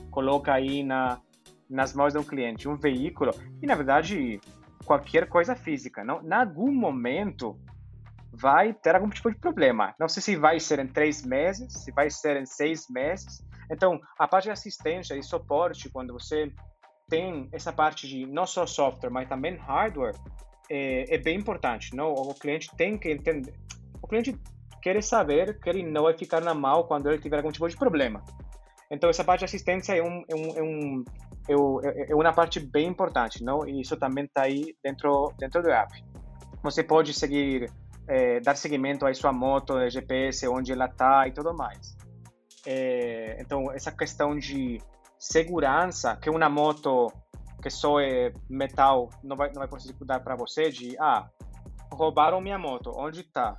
coloca 0.09 0.51
aí 0.51 0.83
na 0.83 1.19
nas 1.69 1.93
mãos 1.93 2.13
de 2.13 2.19
um 2.19 2.23
cliente 2.23 2.67
um 2.67 2.75
veículo 2.75 3.31
e 3.61 3.65
na 3.65 3.75
verdade 3.75 4.39
qualquer 4.85 5.27
coisa 5.27 5.55
física, 5.55 6.03
não? 6.03 6.21
Em 6.21 6.33
algum 6.33 6.71
momento 6.71 7.59
vai 8.31 8.73
ter 8.73 8.95
algum 8.95 9.09
tipo 9.09 9.31
de 9.31 9.37
problema. 9.37 9.93
Não 9.99 10.07
sei 10.07 10.21
se 10.21 10.35
vai 10.35 10.59
ser 10.59 10.79
em 10.79 10.87
três 10.87 11.25
meses, 11.25 11.73
se 11.73 11.91
vai 11.91 12.09
ser 12.09 12.37
em 12.37 12.45
seis 12.45 12.87
meses. 12.89 13.43
Então, 13.69 13.99
a 14.17 14.27
parte 14.27 14.45
de 14.45 14.51
assistência 14.51 15.15
e 15.15 15.23
suporte, 15.23 15.89
quando 15.89 16.13
você 16.13 16.51
tem 17.09 17.49
essa 17.51 17.73
parte 17.73 18.07
de 18.07 18.25
não 18.25 18.45
só 18.45 18.65
software, 18.65 19.09
mas 19.09 19.27
também 19.27 19.55
hardware, 19.57 20.15
é, 20.69 21.15
é 21.15 21.17
bem 21.17 21.37
importante. 21.37 21.95
Não? 21.95 22.13
O 22.13 22.33
cliente 22.33 22.69
tem 22.77 22.97
que 22.97 23.11
entender. 23.11 23.53
O 24.01 24.07
cliente 24.07 24.39
quer 24.81 25.01
saber 25.01 25.59
que 25.59 25.69
ele 25.69 25.83
não 25.83 26.03
vai 26.03 26.17
ficar 26.17 26.41
na 26.41 26.53
mão 26.53 26.83
quando 26.83 27.09
ele 27.09 27.19
tiver 27.19 27.37
algum 27.37 27.51
tipo 27.51 27.67
de 27.67 27.75
problema. 27.75 28.23
Então, 28.89 29.09
essa 29.09 29.23
parte 29.23 29.39
de 29.39 29.45
assistência 29.45 29.93
é, 29.93 30.01
um, 30.01 30.23
é, 30.29 30.35
um, 30.35 30.57
é, 30.57 30.63
um, 30.63 31.03
é, 31.49 32.11
é 32.11 32.15
uma 32.15 32.33
parte 32.33 32.59
bem 32.59 32.87
importante, 32.87 33.43
não? 33.43 33.67
E 33.67 33.81
isso 33.81 33.95
também 33.97 34.25
está 34.25 34.43
aí 34.43 34.75
dentro, 34.83 35.33
dentro 35.37 35.61
do 35.61 35.69
app. 35.69 36.03
Você 36.63 36.83
pode 36.83 37.13
seguir 37.13 37.71
é, 38.07 38.39
dar 38.39 38.55
seguimento 38.55 39.05
à 39.05 39.13
sua 39.13 39.31
moto, 39.31 39.89
GPS, 39.89 40.47
onde 40.47 40.71
ela 40.71 40.85
está 40.85 41.27
e 41.27 41.31
tudo 41.31 41.53
mais. 41.53 41.95
É, 42.65 43.37
então, 43.39 43.71
essa 43.71 43.91
questão 43.91 44.37
de 44.37 44.81
segurança, 45.17 46.15
que 46.15 46.29
uma 46.29 46.49
moto 46.49 47.11
que 47.61 47.69
só 47.69 47.99
é 47.99 48.31
metal 48.49 49.09
não 49.23 49.35
vai, 49.35 49.47
não 49.49 49.59
vai 49.59 49.67
conseguir 49.67 49.97
dar 50.05 50.19
para 50.19 50.35
você, 50.35 50.69
de, 50.69 50.95
ah, 50.99 51.27
roubaram 51.91 52.39
minha 52.41 52.57
moto, 52.57 52.91
onde 52.95 53.21
está? 53.21 53.57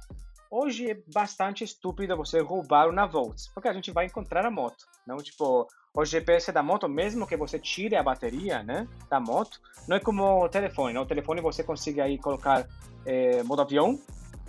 Hoje 0.51 0.91
é 0.91 0.99
bastante 1.13 1.63
estúpido 1.63 2.17
você 2.17 2.41
roubar 2.41 2.89
uma 2.89 3.07
Volts, 3.07 3.49
porque 3.55 3.69
a 3.69 3.73
gente 3.73 3.91
vai 3.91 4.07
encontrar 4.07 4.47
a 4.47 4.51
moto, 4.51 4.87
não 5.07 5.19
tipo 5.19 5.69
o 5.95 6.05
GPS 6.05 6.51
da 6.53 6.63
moto, 6.63 6.89
mesmo 6.89 7.27
que 7.27 7.37
você 7.37 7.59
tire 7.59 7.97
a 7.97 8.03
bateria, 8.03 8.63
né, 8.63 8.89
da 9.11 9.21
moto, 9.21 9.61
não 9.87 9.97
é 9.97 10.01
como 10.01 10.45
o 10.45 10.49
telefone, 10.49 10.95
não? 10.95 11.03
o 11.03 11.07
telefone 11.07 11.41
você 11.41 11.63
consegue 11.63 12.01
aí 12.01 12.19
colocar 12.19 12.67
é, 13.05 13.43
modo 13.43 13.63
avião 13.63 14.01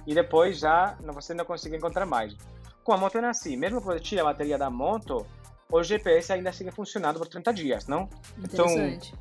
e 0.08 0.14
depois 0.14 0.60
já 0.60 0.96
você 1.14 1.34
não 1.34 1.44
consegue 1.44 1.76
encontrar 1.76 2.06
mais. 2.06 2.36
Com 2.84 2.94
a 2.94 2.98
moto 2.98 3.18
é 3.18 3.26
assim, 3.28 3.58
mesmo 3.58 3.82
que 3.82 3.88
você 3.88 4.00
tire 4.00 4.22
a 4.22 4.24
bateria 4.24 4.58
da 4.58 4.70
moto, 4.70 5.26
o 5.72 5.84
GPS 5.84 6.32
ainda 6.32 6.54
sigue 6.54 6.72
funcionando 6.72 7.20
por 7.20 7.28
30 7.28 7.54
dias, 7.54 7.88
não? 7.88 8.08
Então, 8.38 8.66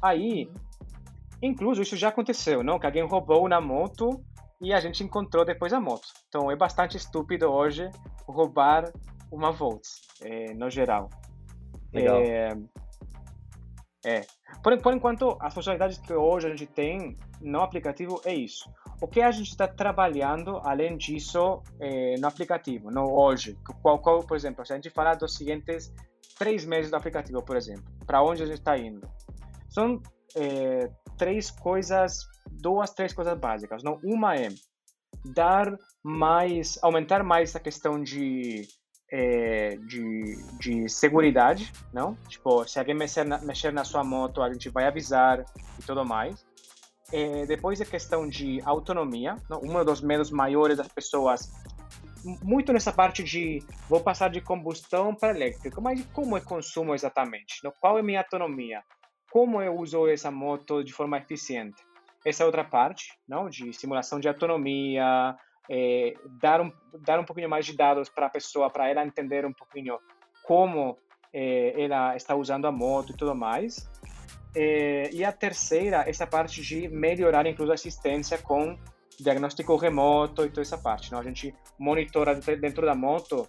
aí, 0.01 0.51
incluso 1.43 1.83
isso 1.83 1.97
já 1.97 2.09
aconteceu, 2.09 2.63
não? 2.63 2.79
Que 2.79 2.87
alguém 2.87 3.07
roubou 3.07 3.49
na 3.49 3.61
moto 3.61 4.25
e 4.61 4.73
a 4.73 4.81
gente 4.81 5.03
encontrou 5.05 5.45
depois 5.45 5.73
a 5.73 5.81
moto. 5.81 6.09
Então, 6.29 6.51
é 6.51 6.57
bastante 6.57 6.97
estúpido 6.97 7.47
hoje 7.47 7.91
roubar 8.27 8.93
uma 9.31 9.53
Volts, 9.53 10.01
é, 10.23 10.53
no 10.55 10.71
geral. 10.71 11.09
Legal. 11.93 12.19
É, 12.19 12.59
é. 14.05 14.27
Por, 14.63 14.81
por 14.81 14.95
enquanto, 14.95 15.37
as 15.41 15.55
funcionalidades 15.55 15.99
que 15.99 16.13
hoje 16.13 16.47
a 16.47 16.51
gente 16.51 16.67
tem 16.67 17.17
no 17.41 17.61
aplicativo 17.61 18.21
é 18.25 18.35
isso. 18.35 18.71
O 19.01 19.07
que 19.07 19.21
a 19.21 19.31
gente 19.31 19.51
está 19.51 19.69
trabalhando 19.69 20.61
além 20.65 20.97
disso 20.97 21.63
é, 21.79 22.17
no 22.19 22.27
aplicativo, 22.27 22.91
no 22.91 23.13
hoje? 23.13 23.57
Qual, 23.81 23.99
qual, 24.01 24.25
por 24.25 24.37
exemplo, 24.37 24.65
se 24.67 24.73
a 24.73 24.77
gente 24.77 24.91
falar 24.91 25.15
dos 25.15 25.37
seguintes 25.37 25.93
três 26.37 26.65
meses 26.65 26.91
do 26.91 26.97
aplicativo, 26.97 27.43
por 27.43 27.57
exemplo, 27.57 27.85
para 28.07 28.23
onde 28.23 28.43
a 28.43 28.47
gente 28.47 28.59
está 28.59 28.77
indo, 28.77 29.09
são 29.69 30.01
é, 30.37 30.91
três 31.17 31.51
coisas, 31.51 32.27
duas, 32.61 32.91
três 32.91 33.13
coisas 33.13 33.39
básicas. 33.39 33.83
Não, 33.83 33.99
uma 34.03 34.37
é 34.37 34.49
dar 35.25 35.77
mais, 36.03 36.79
aumentar 36.83 37.23
mais 37.23 37.55
a 37.57 37.61
questão 37.61 38.03
de 38.03 38.67
é, 39.11 39.77
de, 39.87 40.37
de 40.59 40.89
segurança, 40.89 41.73
não? 41.93 42.15
Tipo, 42.29 42.67
se 42.67 42.79
alguém 42.79 42.95
mexer 42.95 43.25
na, 43.25 43.39
mexer 43.39 43.73
na 43.73 43.85
sua 43.85 44.05
moto, 44.05 44.43
a 44.43 44.53
gente 44.53 44.69
vai 44.69 44.87
avisar 44.87 45.45
e 45.79 45.83
tudo 45.83 46.05
mais. 46.05 46.47
É, 47.11 47.47
depois 47.47 47.81
a 47.81 47.87
questão 47.87 48.29
de 48.29 48.61
autonomia, 48.67 49.37
não? 49.49 49.61
um 49.63 49.83
dos 49.83 50.03
medos 50.03 50.31
maiores 50.31 50.77
das 50.77 50.89
pessoas, 50.89 51.51
muito 52.43 52.71
nessa 52.71 52.93
parte 52.93 53.23
de 53.23 53.63
vou 53.89 54.01
passar 54.01 54.29
de 54.29 54.43
combustão 54.43 55.15
para 55.15 55.35
elétrico, 55.35 55.81
mas 55.81 56.05
como 56.13 56.37
eu 56.37 56.43
consumo 56.43 56.95
exatamente? 56.95 57.63
Qual 57.81 57.99
é 57.99 58.03
minha 58.03 58.21
autonomia? 58.21 58.83
Como 59.31 59.63
eu 59.63 59.75
uso 59.77 60.07
essa 60.07 60.31
moto 60.31 60.83
de 60.83 60.93
forma 60.93 61.17
eficiente? 61.17 61.83
Essa 62.25 62.43
é 62.43 62.47
outra 62.47 62.65
parte, 62.65 63.19
não, 63.27 63.49
de 63.49 63.73
simulação 63.73 64.19
de 64.19 64.29
autonomia, 64.29 65.37
é, 65.71 66.15
dar 66.41 66.61
um 66.61 66.73
dar 67.01 67.21
um 67.21 67.25
pouquinho 67.25 67.49
mais 67.49 67.67
de 67.67 67.77
dados 67.77 68.09
para 68.09 68.27
a 68.27 68.31
pessoa, 68.31 68.71
para 68.71 68.89
ela 68.89 69.05
entender 69.05 69.45
um 69.45 69.53
pouquinho 69.53 69.99
como 70.43 70.97
é, 71.33 71.81
ela 71.81 72.17
está 72.17 72.35
usando 72.35 72.67
a 72.67 72.73
moto 72.73 73.13
e 73.13 73.17
tudo 73.17 73.35
mais. 73.35 73.89
É, 74.57 75.11
e 75.13 75.25
a 75.25 75.31
terceira, 75.31 76.09
essa 76.09 76.27
parte 76.27 76.63
de 76.63 76.89
melhorar 76.89 77.47
incluso 77.47 77.71
a 77.71 77.75
assistência 77.75 78.39
com 78.39 78.79
diagnóstico 79.21 79.77
remoto 79.77 80.45
e 80.45 80.49
toda 80.49 80.63
essa 80.63 80.79
parte. 80.79 81.13
Não? 81.13 81.19
A 81.19 81.23
gente 81.23 81.55
monitora 81.79 82.35
dentro 82.35 82.87
da 82.87 82.95
moto 82.95 83.49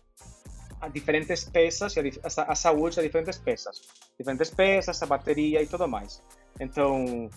a 0.82 0.88
diferentes 0.88 1.44
peças 1.44 1.96
a, 1.98 2.02
a, 2.02 2.52
a 2.52 2.56
saúde 2.56 2.96
de 2.96 3.04
diferentes 3.04 3.38
peças. 3.38 3.82
Diferentes 4.18 4.50
peças, 4.50 5.02
a 5.02 5.06
bateria 5.06 5.62
e 5.62 5.68
tudo 5.68 5.88
mais. 5.88 6.22
Então, 6.60 7.30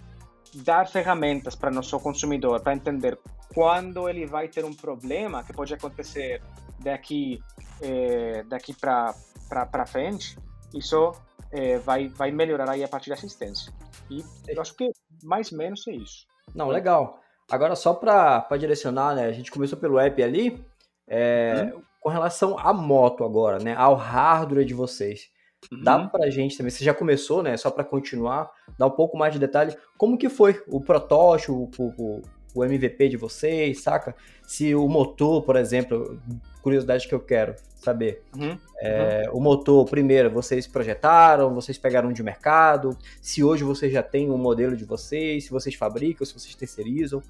dar 0.54 0.86
ferramentas 0.88 1.54
para 1.54 1.70
nosso 1.70 1.98
consumidor 2.00 2.60
para 2.60 2.74
entender 2.74 3.18
quando 3.54 4.08
ele 4.08 4.26
vai 4.26 4.48
ter 4.48 4.64
um 4.64 4.72
problema 4.72 5.42
que 5.42 5.52
pode 5.52 5.72
acontecer 5.74 6.42
daqui 6.78 7.42
é, 7.80 8.42
daqui 8.44 8.74
para 8.74 9.14
para 9.48 9.86
frente, 9.86 10.38
isso 10.74 11.12
é, 11.50 11.78
vai 11.78 12.08
vai 12.08 12.30
melhorar 12.30 12.70
aí 12.70 12.82
a 12.82 12.88
partir 12.88 13.10
da 13.10 13.14
assistência. 13.14 13.72
E 14.10 14.24
eu 14.48 14.60
acho 14.60 14.74
que 14.74 14.90
mais 15.22 15.52
ou 15.52 15.58
menos 15.58 15.86
é 15.86 15.92
isso. 15.92 16.26
Não, 16.54 16.68
legal. 16.68 17.20
Agora 17.50 17.76
só 17.76 17.92
para 17.92 18.46
direcionar, 18.58 19.14
né? 19.14 19.26
A 19.26 19.32
gente 19.32 19.50
começou 19.50 19.78
pelo 19.78 19.98
app 19.98 20.22
ali, 20.22 20.64
é, 21.06 21.72
hum? 21.74 21.82
com 22.00 22.08
relação 22.08 22.58
à 22.58 22.72
moto 22.72 23.24
agora, 23.24 23.58
né? 23.58 23.74
Ao 23.76 23.94
hardware 23.94 24.64
de 24.64 24.74
vocês. 24.74 25.30
Uhum. 25.70 25.82
Dá 25.82 25.98
pra 26.06 26.30
gente 26.30 26.56
também, 26.56 26.70
você 26.70 26.84
já 26.84 26.92
começou, 26.92 27.42
né? 27.42 27.56
Só 27.56 27.70
para 27.70 27.84
continuar, 27.84 28.50
dar 28.78 28.86
um 28.86 28.90
pouco 28.90 29.16
mais 29.16 29.32
de 29.32 29.38
detalhe. 29.38 29.76
Como 29.96 30.18
que 30.18 30.28
foi 30.28 30.62
o 30.66 30.80
protótipo, 30.80 31.70
o, 31.78 32.22
o, 32.54 32.64
MVP 32.64 33.08
de 33.08 33.16
vocês, 33.16 33.80
saca? 33.80 34.14
Se 34.46 34.74
o 34.74 34.88
motor, 34.88 35.42
por 35.42 35.56
exemplo, 35.56 36.20
curiosidade 36.60 37.06
que 37.06 37.14
eu 37.14 37.20
quero 37.20 37.54
saber. 37.76 38.22
Uhum. 38.36 38.58
É, 38.80 39.24
uhum. 39.28 39.38
O 39.38 39.40
motor, 39.40 39.84
primeiro, 39.88 40.30
vocês 40.30 40.66
projetaram, 40.66 41.54
vocês 41.54 41.78
pegaram 41.78 42.12
de 42.12 42.22
mercado, 42.22 42.96
se 43.20 43.42
hoje 43.42 43.64
vocês 43.64 43.92
já 43.92 44.02
têm 44.02 44.30
um 44.30 44.38
modelo 44.38 44.76
de 44.76 44.84
vocês, 44.84 45.44
se 45.44 45.50
vocês 45.50 45.74
fabricam, 45.74 46.26
se 46.26 46.34
vocês 46.34 46.54
terceirizam. 46.54 47.22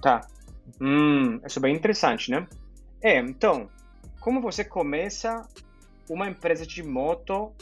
Tá. 0.00 0.26
Hum, 0.80 1.40
isso 1.44 1.58
é 1.58 1.62
bem 1.62 1.74
interessante, 1.74 2.30
né? 2.30 2.46
É, 3.00 3.18
então, 3.18 3.68
como 4.20 4.40
você 4.40 4.64
começa 4.64 5.46
uma 6.08 6.28
empresa 6.28 6.66
de 6.66 6.82
moto 6.82 7.54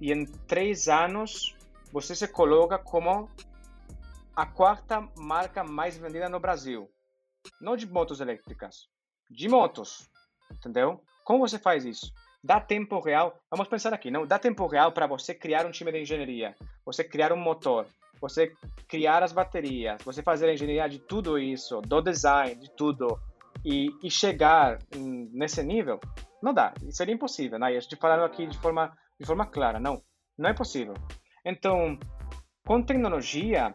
e 0.00 0.12
em 0.12 0.24
três 0.24 0.88
anos 0.88 1.56
você 1.92 2.14
se 2.14 2.28
coloca 2.28 2.78
como 2.78 3.28
a 4.34 4.46
quarta 4.46 5.08
marca 5.16 5.64
mais 5.64 5.96
vendida 5.96 6.28
no 6.28 6.40
Brasil. 6.40 6.90
Não 7.60 7.76
de 7.76 7.86
motos 7.86 8.20
elétricas, 8.20 8.88
de 9.30 9.48
motos. 9.48 10.08
Entendeu? 10.50 11.02
Como 11.24 11.40
você 11.40 11.58
faz 11.58 11.84
isso? 11.84 12.12
Dá 12.42 12.60
tempo 12.60 13.00
real. 13.00 13.38
Vamos 13.50 13.68
pensar 13.68 13.92
aqui, 13.92 14.10
não? 14.10 14.26
Dá 14.26 14.38
tempo 14.38 14.66
real 14.66 14.92
para 14.92 15.06
você 15.06 15.34
criar 15.34 15.66
um 15.66 15.70
time 15.70 15.92
de 15.92 16.00
engenharia, 16.00 16.54
você 16.84 17.04
criar 17.04 17.32
um 17.32 17.36
motor, 17.36 17.86
você 18.20 18.52
criar 18.88 19.22
as 19.22 19.32
baterias, 19.32 20.02
você 20.04 20.22
fazer 20.22 20.48
a 20.48 20.54
engenharia 20.54 20.88
de 20.88 20.98
tudo 20.98 21.38
isso, 21.38 21.80
do 21.82 22.00
design, 22.00 22.54
de 22.54 22.70
tudo, 22.70 23.20
e, 23.64 23.88
e 24.02 24.10
chegar 24.10 24.78
nesse 24.96 25.62
nível, 25.62 26.00
não 26.42 26.52
dá. 26.52 26.72
Seria 26.90 27.14
impossível, 27.14 27.58
né? 27.58 27.72
Gente 27.80 27.96
falando 27.96 28.24
aqui 28.24 28.46
de 28.46 28.58
forma, 28.58 28.96
de 29.18 29.26
forma 29.26 29.46
clara, 29.46 29.78
não. 29.78 30.02
Não 30.38 30.48
é 30.48 30.54
possível. 30.54 30.94
Então, 31.44 31.98
com 32.66 32.82
tecnologia, 32.82 33.74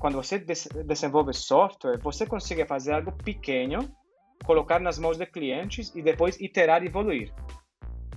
quando 0.00 0.16
você 0.16 0.38
des 0.38 0.68
desenvolve 0.86 1.32
software, 1.32 1.98
você 1.98 2.26
consegue 2.26 2.66
fazer 2.66 2.92
algo 2.92 3.12
pequeno, 3.12 3.88
colocar 4.44 4.80
nas 4.80 4.98
mãos 4.98 5.16
de 5.16 5.26
clientes 5.26 5.94
e 5.94 6.02
depois 6.02 6.40
iterar 6.40 6.82
e 6.82 6.86
evoluir. 6.86 7.32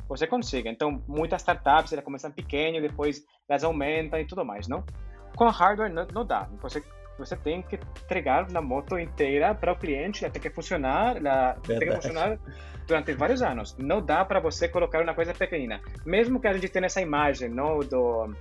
Você 0.07 0.27
consegue. 0.27 0.69
Então, 0.69 1.03
muitas 1.07 1.41
startups 1.41 1.93
elas 1.93 2.05
começam 2.05 2.31
pequeno, 2.31 2.81
depois 2.81 3.23
elas 3.47 3.63
aumentam 3.63 4.19
e 4.19 4.25
tudo 4.25 4.45
mais, 4.45 4.67
não? 4.67 4.83
Com 5.35 5.47
hardware 5.47 5.93
não, 5.93 6.07
não 6.13 6.25
dá. 6.25 6.49
Você 6.61 6.83
você 7.17 7.35
tem 7.35 7.61
que 7.61 7.79
entregar 8.03 8.49
na 8.49 8.61
moto 8.61 8.97
inteira 8.99 9.53
para 9.55 9.71
o 9.71 9.75
cliente, 9.75 10.29
tem 10.29 10.41
que 10.41 10.49
funcionar, 10.49 11.17
ela 11.17 11.53
tem 11.65 11.79
que 11.79 11.91
funcionar 11.91 12.37
durante 12.87 13.13
vários 13.13 13.41
anos. 13.41 13.75
Não 13.77 14.01
dá 14.01 14.23
para 14.25 14.39
você 14.39 14.67
colocar 14.67 15.01
uma 15.01 15.13
coisa 15.13 15.33
pequenina. 15.33 15.81
Mesmo 16.05 16.39
que 16.39 16.47
a 16.47 16.53
gente 16.53 16.69
tenha 16.69 16.85
essa 16.85 17.01
imagem, 17.01 17.49
não 17.49 17.79
do 17.79 18.33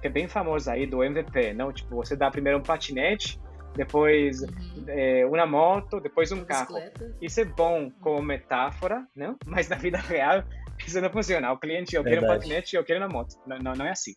que 0.00 0.06
é 0.06 0.10
bem 0.10 0.26
famosa 0.26 0.72
aí 0.72 0.86
do 0.86 1.04
MVP, 1.04 1.52
não? 1.52 1.72
Tipo, 1.72 1.96
você 1.96 2.16
dá 2.16 2.30
primeiro 2.30 2.58
um 2.58 2.62
patinete, 2.62 3.38
depois 3.74 4.40
uhum. 4.40 4.84
é, 4.88 5.26
uma 5.26 5.46
moto, 5.46 6.00
depois 6.00 6.32
um 6.32 6.44
carro. 6.44 6.76
Isso 7.20 7.40
é 7.40 7.44
bom 7.44 7.90
como 8.00 8.22
metáfora, 8.22 9.06
não? 9.14 9.36
Mas 9.46 9.68
na 9.68 9.76
vida 9.76 9.98
real 9.98 10.42
isso 10.86 11.00
não 11.00 11.10
funciona. 11.10 11.52
O 11.52 11.58
cliente 11.58 11.94
eu 11.94 12.02
quero 12.02 12.24
um 12.24 12.26
patinete, 12.26 12.76
eu 12.76 12.84
quero 12.84 13.00
uma 13.00 13.08
moto. 13.08 13.36
Não, 13.46 13.58
não, 13.58 13.72
não 13.74 13.86
é 13.86 13.90
assim. 13.90 14.14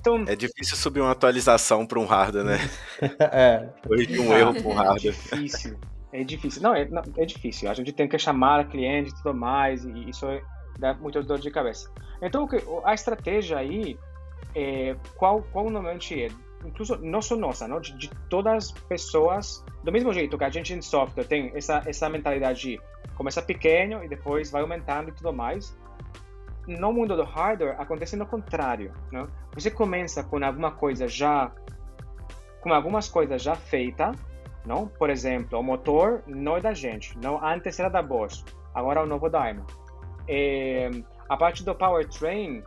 Então, 0.00 0.24
é 0.26 0.34
difícil 0.34 0.76
subir 0.76 1.00
uma 1.00 1.10
atualização 1.10 1.86
para 1.86 1.98
um 1.98 2.06
hardware, 2.06 2.44
né? 2.44 2.58
é. 3.20 3.68
De 4.06 4.18
um 4.18 4.32
erro 4.32 4.62
com 4.62 4.70
um 4.70 4.74
hardware. 4.74 5.14
É 5.30 5.36
difícil. 5.36 5.78
É 6.12 6.24
difícil. 6.24 6.62
Não 6.62 6.74
é, 6.74 6.88
não, 6.88 7.02
é 7.18 7.26
difícil. 7.26 7.70
A 7.70 7.74
gente 7.74 7.92
tem 7.92 8.08
que 8.08 8.18
chamar 8.18 8.66
cliente 8.68 9.10
e 9.10 9.14
tudo 9.14 9.34
mais, 9.34 9.84
e 9.84 10.08
isso 10.08 10.26
dá 10.78 10.94
muita 10.94 11.22
dor 11.22 11.38
de 11.38 11.50
cabeça. 11.50 11.90
Então, 12.22 12.48
a 12.82 12.94
estratégia 12.94 13.58
aí, 13.58 13.98
é, 14.54 14.96
qual, 15.16 15.42
qual 15.52 15.66
normalmente 15.66 16.22
é? 16.22 16.28
Incluso 16.64 16.96
não 17.02 17.20
só 17.20 17.36
nossa, 17.36 17.68
não? 17.68 17.80
De, 17.80 17.96
de, 17.96 18.10
todas 18.28 18.54
as 18.54 18.72
pessoas, 18.72 19.64
do 19.84 19.92
mesmo 19.92 20.12
jeito 20.12 20.36
que 20.36 20.44
a 20.44 20.50
gente 20.50 20.72
em 20.72 20.80
software 20.80 21.24
tem 21.24 21.52
essa, 21.54 21.82
essa 21.86 22.08
mentalidade 22.08 22.60
de 22.60 22.80
começar 23.14 23.42
pequeno 23.42 24.02
e 24.02 24.08
depois 24.08 24.50
vai 24.50 24.62
aumentando 24.62 25.10
e 25.10 25.12
tudo 25.12 25.32
mais, 25.32 25.76
no 26.66 26.92
mundo 26.92 27.16
do 27.16 27.24
hardware 27.24 27.80
acontece 27.80 28.16
no 28.16 28.26
contrário, 28.26 28.92
não? 29.10 29.28
Você 29.54 29.70
começa 29.70 30.22
com 30.22 30.42
alguma 30.44 30.72
coisa 30.72 31.08
já 31.08 31.50
com 32.60 32.72
algumas 32.74 33.08
coisas 33.08 33.42
já 33.42 33.54
feita, 33.54 34.12
não? 34.66 34.86
Por 34.86 35.08
exemplo, 35.08 35.58
o 35.58 35.62
motor 35.62 36.22
não 36.26 36.56
é 36.56 36.60
da 36.60 36.74
gente, 36.74 37.16
não 37.18 37.42
antes 37.42 37.78
era 37.78 37.88
da 37.88 38.02
Bosch, 38.02 38.44
agora 38.74 39.00
é 39.00 39.02
o 39.02 39.06
novo 39.06 39.30
Daimler. 39.30 39.64
É, 40.28 40.90
a 41.28 41.36
parte 41.36 41.64
do 41.64 41.74
powertrain 41.74 42.62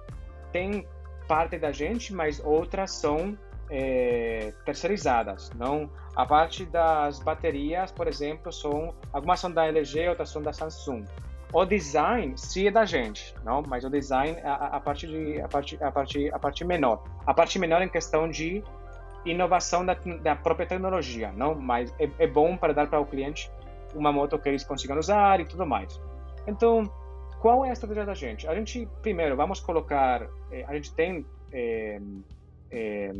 tem 0.52 0.88
parte 1.28 1.58
da 1.58 1.72
gente, 1.72 2.14
mas 2.14 2.42
outras 2.44 2.92
são 2.92 3.38
é, 3.70 4.54
terceirizadas, 4.66 5.52
não? 5.56 5.90
A 6.16 6.26
parte 6.26 6.66
das 6.66 7.20
baterias, 7.20 7.92
por 7.92 8.08
exemplo, 8.08 8.52
são 8.52 8.96
algumas 9.12 9.40
são 9.40 9.52
da 9.52 9.68
LG, 9.68 10.10
outras 10.10 10.30
são 10.30 10.42
da 10.42 10.52
Samsung 10.52 11.06
o 11.54 11.66
design 11.66 12.34
sim 12.36 12.68
é 12.68 12.72
da 12.72 12.84
gente, 12.84 13.36
não? 13.44 13.64
Mas 13.68 13.84
o 13.84 13.90
design 13.90 14.38
é 14.40 14.48
a, 14.48 14.56
a 14.56 14.80
parte 14.80 15.08
de 15.08 15.40
a 15.40 15.48
parte 15.48 15.78
a 15.82 15.92
parte 15.92 16.30
a 16.34 16.40
parte 16.40 16.66
menor. 16.66 17.04
A 17.26 17.34
parte 17.34 17.60
menor 17.60 17.82
em 17.82 17.90
questão 17.90 18.28
de 18.30 18.64
inovação 19.24 19.86
da, 19.86 19.94
da 20.22 20.36
própria 20.36 20.66
tecnologia, 20.66 21.32
não? 21.32 21.56
Mas 21.56 21.94
é, 22.00 22.10
é 22.18 22.28
bom 22.28 22.58
para 22.58 22.74
dar 22.74 22.88
para 22.88 23.00
o 23.00 23.06
cliente 23.06 23.52
uma 23.94 24.12
moto 24.12 24.38
que 24.40 24.50
eles 24.50 24.64
consigam 24.64 24.98
usar 24.98 25.40
e 25.40 25.46
tudo 25.46 25.66
mais. 25.66 26.02
Então, 26.48 26.92
qual 27.40 27.64
é 27.64 27.70
a 27.70 27.74
estratégia 27.74 28.06
da 28.06 28.16
gente? 28.16 28.48
A 28.48 28.56
gente 28.56 28.88
primeiro 29.02 29.36
vamos 29.36 29.60
colocar, 29.60 30.28
eh, 30.52 30.66
a 30.68 30.74
gente 30.74 30.92
tem 30.94 31.26
é, 31.52 32.02
é, 32.72 33.12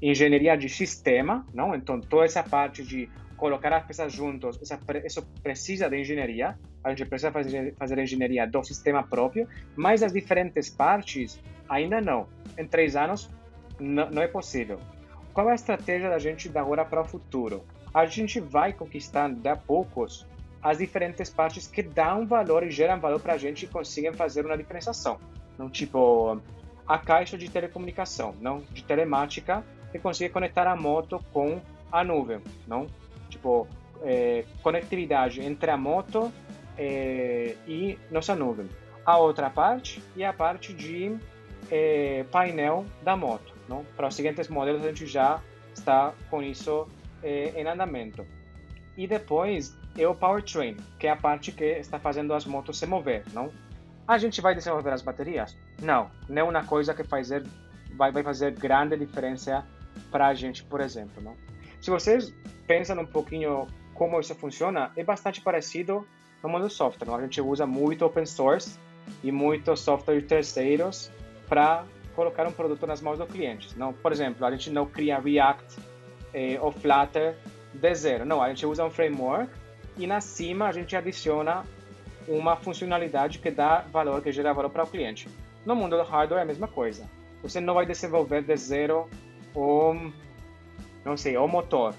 engenharia 0.00 0.56
de 0.56 0.68
sistema, 0.68 1.46
não? 1.52 1.74
Então 1.74 2.00
toda 2.00 2.24
essa 2.24 2.42
parte 2.42 2.82
de 2.82 3.08
colocar 3.42 3.72
as 3.72 3.84
peças 3.84 4.12
juntos, 4.12 4.56
isso 5.04 5.22
precisa 5.42 5.90
de 5.90 6.00
engenharia, 6.00 6.56
a 6.84 6.90
gente 6.90 7.04
precisa 7.06 7.32
fazer, 7.32 7.74
fazer 7.74 7.98
engenharia 7.98 8.46
do 8.46 8.62
sistema 8.62 9.02
próprio, 9.02 9.48
mas 9.74 10.00
as 10.00 10.12
diferentes 10.12 10.70
partes 10.70 11.40
ainda 11.68 12.00
não. 12.00 12.28
Em 12.56 12.64
três 12.68 12.94
anos 12.94 13.28
não, 13.80 14.08
não 14.10 14.22
é 14.22 14.28
possível. 14.28 14.78
Qual 15.34 15.48
é 15.48 15.52
a 15.52 15.54
estratégia 15.56 16.08
da 16.08 16.20
gente 16.20 16.48
da 16.48 16.60
agora 16.60 16.84
para 16.84 17.00
o 17.00 17.04
futuro? 17.04 17.64
A 17.92 18.06
gente 18.06 18.38
vai 18.38 18.72
conquistando 18.72 19.48
a 19.48 19.56
poucos 19.56 20.24
as 20.62 20.78
diferentes 20.78 21.28
partes 21.28 21.66
que 21.66 21.82
dão 21.82 22.24
valor 22.24 22.62
e 22.62 22.70
geram 22.70 23.00
valor 23.00 23.18
para 23.18 23.32
a 23.32 23.38
gente 23.38 23.64
e 23.64 23.68
conseguem 23.68 24.12
fazer 24.12 24.46
uma 24.46 24.56
diferenciação. 24.56 25.18
Não 25.58 25.68
tipo 25.68 26.40
a 26.86 26.96
caixa 26.96 27.36
de 27.36 27.50
telecomunicação, 27.50 28.36
não 28.40 28.60
de 28.70 28.84
telemática 28.84 29.64
que 29.90 29.98
consegue 29.98 30.32
conectar 30.32 30.68
a 30.68 30.76
moto 30.76 31.18
com 31.32 31.60
a 31.90 32.04
nuvem, 32.04 32.40
não 32.68 32.86
tipo, 33.32 33.66
é, 34.02 34.44
conectividade 34.62 35.40
entre 35.40 35.70
a 35.70 35.76
moto 35.76 36.32
é, 36.76 37.56
e 37.66 37.98
nossa 38.10 38.34
nuvem. 38.34 38.68
A 39.04 39.18
outra 39.18 39.50
parte 39.50 40.02
é 40.16 40.26
a 40.26 40.32
parte 40.32 40.72
de 40.72 41.16
é, 41.70 42.24
painel 42.30 42.84
da 43.02 43.16
moto. 43.16 43.52
Não? 43.68 43.84
Para 43.96 44.08
os 44.08 44.14
seguintes 44.14 44.48
modelos 44.48 44.84
a 44.84 44.88
gente 44.88 45.06
já 45.06 45.40
está 45.74 46.12
com 46.30 46.42
isso 46.42 46.86
é, 47.22 47.60
em 47.60 47.66
andamento. 47.66 48.26
E 48.96 49.06
depois 49.06 49.76
é 49.96 50.06
o 50.06 50.14
powertrain, 50.14 50.76
que 50.98 51.06
é 51.06 51.10
a 51.10 51.16
parte 51.16 51.50
que 51.52 51.64
está 51.64 51.98
fazendo 51.98 52.34
as 52.34 52.44
motos 52.44 52.78
se 52.78 52.86
mover, 52.86 53.24
não? 53.32 53.50
A 54.06 54.18
gente 54.18 54.40
vai 54.40 54.54
desenvolver 54.54 54.90
as 54.90 55.00
baterias? 55.00 55.56
Não, 55.80 56.10
não 56.28 56.42
é 56.42 56.42
uma 56.42 56.64
coisa 56.64 56.92
que 56.92 57.04
fazer, 57.04 57.46
vai, 57.96 58.12
vai 58.12 58.22
fazer 58.22 58.52
grande 58.52 58.96
diferença 58.96 59.64
para 60.10 60.26
a 60.26 60.34
gente, 60.34 60.62
por 60.64 60.80
exemplo, 60.80 61.22
não? 61.22 61.34
Se 61.82 61.90
vocês 61.90 62.32
pensam 62.64 63.00
um 63.00 63.04
pouquinho 63.04 63.66
como 63.92 64.20
isso 64.20 64.32
funciona, 64.36 64.92
é 64.96 65.02
bastante 65.02 65.40
parecido 65.40 66.06
no 66.40 66.48
mundo 66.48 66.62
do 66.62 66.70
software. 66.70 67.08
Não? 67.08 67.16
A 67.16 67.20
gente 67.20 67.40
usa 67.40 67.66
muito 67.66 68.06
open 68.06 68.24
source 68.24 68.78
e 69.20 69.32
muito 69.32 69.76
software 69.76 70.20
de 70.20 70.26
terceiros 70.26 71.10
para 71.48 71.84
colocar 72.14 72.46
um 72.46 72.52
produto 72.52 72.86
nas 72.86 73.00
mãos 73.00 73.18
do 73.18 73.26
cliente. 73.26 73.76
Não, 73.76 73.92
por 73.92 74.12
exemplo, 74.12 74.46
a 74.46 74.50
gente 74.52 74.70
não 74.70 74.86
cria 74.86 75.18
React 75.18 75.76
eh, 76.32 76.56
ou 76.60 76.70
Flutter 76.70 77.34
de 77.74 77.94
zero. 77.96 78.24
Não, 78.24 78.40
a 78.40 78.48
gente 78.48 78.64
usa 78.64 78.84
um 78.84 78.90
framework 78.90 79.52
e 79.98 80.06
na 80.06 80.20
cima 80.20 80.68
a 80.68 80.72
gente 80.72 80.94
adiciona 80.94 81.64
uma 82.28 82.54
funcionalidade 82.54 83.40
que 83.40 83.50
dá 83.50 83.80
valor, 83.90 84.22
que 84.22 84.30
gera 84.30 84.52
valor 84.52 84.70
para 84.70 84.84
o 84.84 84.86
cliente. 84.86 85.28
No 85.66 85.74
mundo 85.74 85.96
do 85.96 86.04
hardware 86.04 86.38
é 86.38 86.42
a 86.42 86.46
mesma 86.46 86.68
coisa. 86.68 87.10
Você 87.42 87.60
não 87.60 87.74
vai 87.74 87.84
desenvolver 87.86 88.42
de 88.42 88.56
zero 88.56 89.10
o, 89.52 90.12
não 91.04 91.16
sei, 91.16 91.36
o 91.36 91.46
motor, 91.46 91.94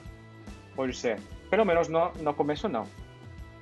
pode 0.76 0.96
ser. 0.96 1.20
Pelo 1.50 1.66
menos 1.66 1.88
no, 1.88 2.12
no 2.22 2.34
começo 2.34 2.68
não. 2.68 2.86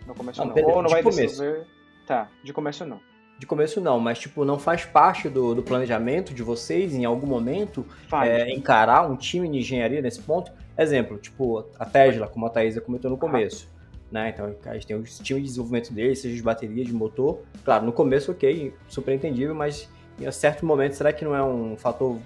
No 0.05 0.15
começo 0.15 0.43
não. 0.45 0.55
não. 0.55 0.63
Ou 0.63 0.81
não 0.81 0.89
vai 0.89 1.03
começo. 1.03 1.21
desenvolver... 1.21 1.67
Tá, 2.05 2.27
de 2.43 2.51
começo 2.53 2.85
não. 2.85 2.99
De 3.37 3.47
começo 3.47 3.81
não, 3.81 3.99
mas 3.99 4.19
tipo, 4.19 4.45
não 4.45 4.59
faz 4.59 4.85
parte 4.85 5.27
do, 5.27 5.55
do 5.55 5.63
planejamento 5.63 6.33
de 6.33 6.43
vocês 6.43 6.93
em 6.93 7.05
algum 7.05 7.25
momento 7.25 7.85
é, 8.23 8.53
encarar 8.53 9.09
um 9.09 9.15
time 9.15 9.49
de 9.49 9.59
engenharia 9.59 10.01
nesse 10.01 10.21
ponto? 10.21 10.51
Exemplo, 10.77 11.17
tipo, 11.17 11.65
a 11.79 11.85
Tesla, 11.85 12.27
como 12.27 12.45
a 12.45 12.49
Thaisa 12.49 12.79
comentou 12.81 13.09
no 13.09 13.17
começo. 13.17 13.67
Né? 14.11 14.29
Então, 14.29 14.53
a 14.65 14.73
gente 14.73 14.85
tem 14.85 14.95
o 14.95 15.03
time 15.03 15.39
de 15.39 15.47
desenvolvimento 15.47 15.93
deles, 15.93 16.19
seja 16.19 16.35
de 16.35 16.43
bateria, 16.43 16.83
de 16.83 16.93
motor. 16.93 17.39
Claro, 17.63 17.85
no 17.85 17.93
começo, 17.93 18.31
ok, 18.31 18.73
super 18.87 19.13
entendível, 19.13 19.55
mas 19.55 19.89
em 20.19 20.29
certo 20.31 20.65
momento, 20.65 20.93
será 20.93 21.11
que 21.13 21.23
não 21.23 21.35
é 21.35 21.43
um 21.43 21.75
fator 21.77 22.17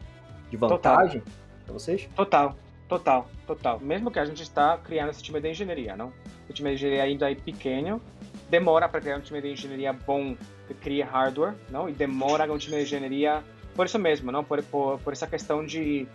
de 0.50 0.58
vantagem 0.58 1.22
para 1.64 1.74
vocês? 1.74 2.10
Total, 2.16 2.56
total, 2.98 3.28
total. 3.46 3.80
Mesmo 3.80 4.10
que 4.10 4.20
a 4.20 4.26
gente 4.26 4.42
está 4.42 4.78
criando 4.78 5.10
esse 5.10 5.22
time 5.22 5.42
de 5.42 5.50
engenharia, 5.50 5.96
não? 5.96 6.14
O 6.50 6.54
time 6.54 6.70
de 6.70 6.76
engenharia 6.76 7.04
ainda 7.04 7.32
é 7.32 7.36
pequeno, 7.36 8.02
demora 8.50 8.88
para 8.88 9.02
criar 9.02 9.18
um 9.18 9.22
time 9.22 9.42
de 9.42 9.50
engenharia 9.50 9.92
bom 9.92 10.36
que 10.68 10.74
cria 10.74 11.06
hardware, 11.06 11.56
não? 11.70 11.90
E 11.90 11.92
demora 11.92 12.52
um 12.52 12.58
time 12.58 12.78
de 12.78 12.84
engenharia 12.84 13.44
por 13.76 13.86
isso 13.86 14.00
mesmo, 14.00 14.32
não? 14.32 14.44
Por, 14.44 14.64
por, 14.64 15.00
por 15.00 15.14
essa 15.14 15.28
questão 15.28 15.66
de 15.66 16.08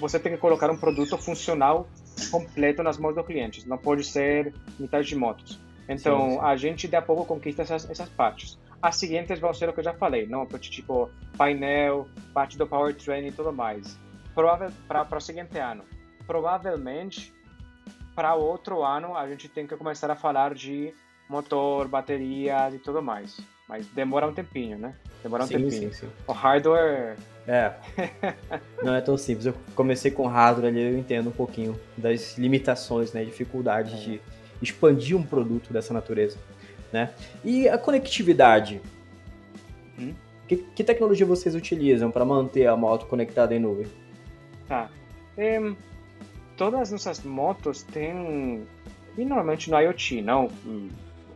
você 0.00 0.18
tem 0.18 0.32
que 0.32 0.38
colocar 0.38 0.68
um 0.70 0.76
produto 0.76 1.16
funcional 1.16 1.86
completo 2.30 2.82
nas 2.82 2.98
mãos 2.98 3.14
do 3.14 3.22
cliente. 3.22 3.66
Não 3.68 3.78
pode 3.78 4.02
ser 4.02 4.52
metade 4.78 5.06
de 5.06 5.14
motos. 5.14 5.60
Então, 5.88 6.30
sim, 6.30 6.30
sim. 6.32 6.38
a 6.42 6.56
gente 6.56 6.88
de 6.88 6.96
a 6.96 7.02
pouco 7.02 7.24
conquista 7.24 7.62
essas, 7.62 7.88
essas 7.88 8.08
partes. 8.08 8.58
As 8.82 8.96
seguintes 8.96 9.38
vão 9.38 9.54
ser 9.54 9.68
o 9.68 9.72
que 9.72 9.80
eu 9.80 9.84
já 9.84 9.94
falei, 9.94 10.26
não? 10.26 10.44
Tipo, 10.46 11.08
painel, 11.38 12.08
parte 12.32 12.58
do 12.58 12.66
powertrain 12.66 13.28
e 13.28 13.32
tudo 13.32 13.52
mais. 13.52 13.96
Para 14.34 15.16
o 15.16 15.20
seguinte 15.20 15.58
ano. 15.58 15.84
Provavelmente 16.26 17.32
para 18.14 18.34
outro 18.34 18.82
ano 18.82 19.16
a 19.16 19.28
gente 19.28 19.48
tem 19.48 19.66
que 19.66 19.76
começar 19.76 20.10
a 20.10 20.16
falar 20.16 20.54
de 20.54 20.94
motor, 21.28 21.88
baterias 21.88 22.74
e 22.74 22.78
tudo 22.78 23.02
mais. 23.02 23.40
Mas 23.68 23.86
demora 23.88 24.26
um 24.26 24.32
tempinho, 24.32 24.78
né? 24.78 24.94
Demora 25.22 25.44
um 25.44 25.46
sim, 25.46 25.54
tempinho. 25.54 25.92
Sim, 25.92 26.06
sim. 26.06 26.08
O 26.26 26.32
hardware. 26.32 27.16
É. 27.46 27.72
Não 28.82 28.94
é 28.94 29.00
tão 29.00 29.16
simples. 29.16 29.46
Eu 29.46 29.54
comecei 29.74 30.10
com 30.10 30.26
hardware 30.26 30.68
ali, 30.68 30.82
eu 30.82 30.98
entendo 30.98 31.28
um 31.28 31.32
pouquinho 31.32 31.78
das 31.96 32.36
limitações, 32.36 33.12
né? 33.12 33.24
Dificuldades 33.24 33.94
é. 33.94 33.96
de 33.96 34.20
expandir 34.60 35.16
um 35.16 35.22
produto 35.22 35.72
dessa 35.72 35.94
natureza. 35.94 36.38
Né? 36.92 37.12
E 37.42 37.68
a 37.68 37.76
conectividade? 37.76 38.80
Hum? 39.98 40.14
Que, 40.46 40.58
que 40.58 40.84
tecnologia 40.84 41.26
vocês 41.26 41.54
utilizam 41.54 42.10
para 42.10 42.24
manter 42.24 42.66
a 42.66 42.76
moto 42.76 43.06
conectada 43.06 43.54
em 43.54 43.58
nuvem? 43.58 43.86
Tá. 44.68 44.90
todas 46.56 46.80
as 46.80 46.92
nossas 46.92 47.24
motos 47.24 47.82
têm, 47.82 48.66
e 49.16 49.24
normalmente 49.24 49.70
no 49.70 49.78
IoT, 49.78 50.22
não? 50.22 50.48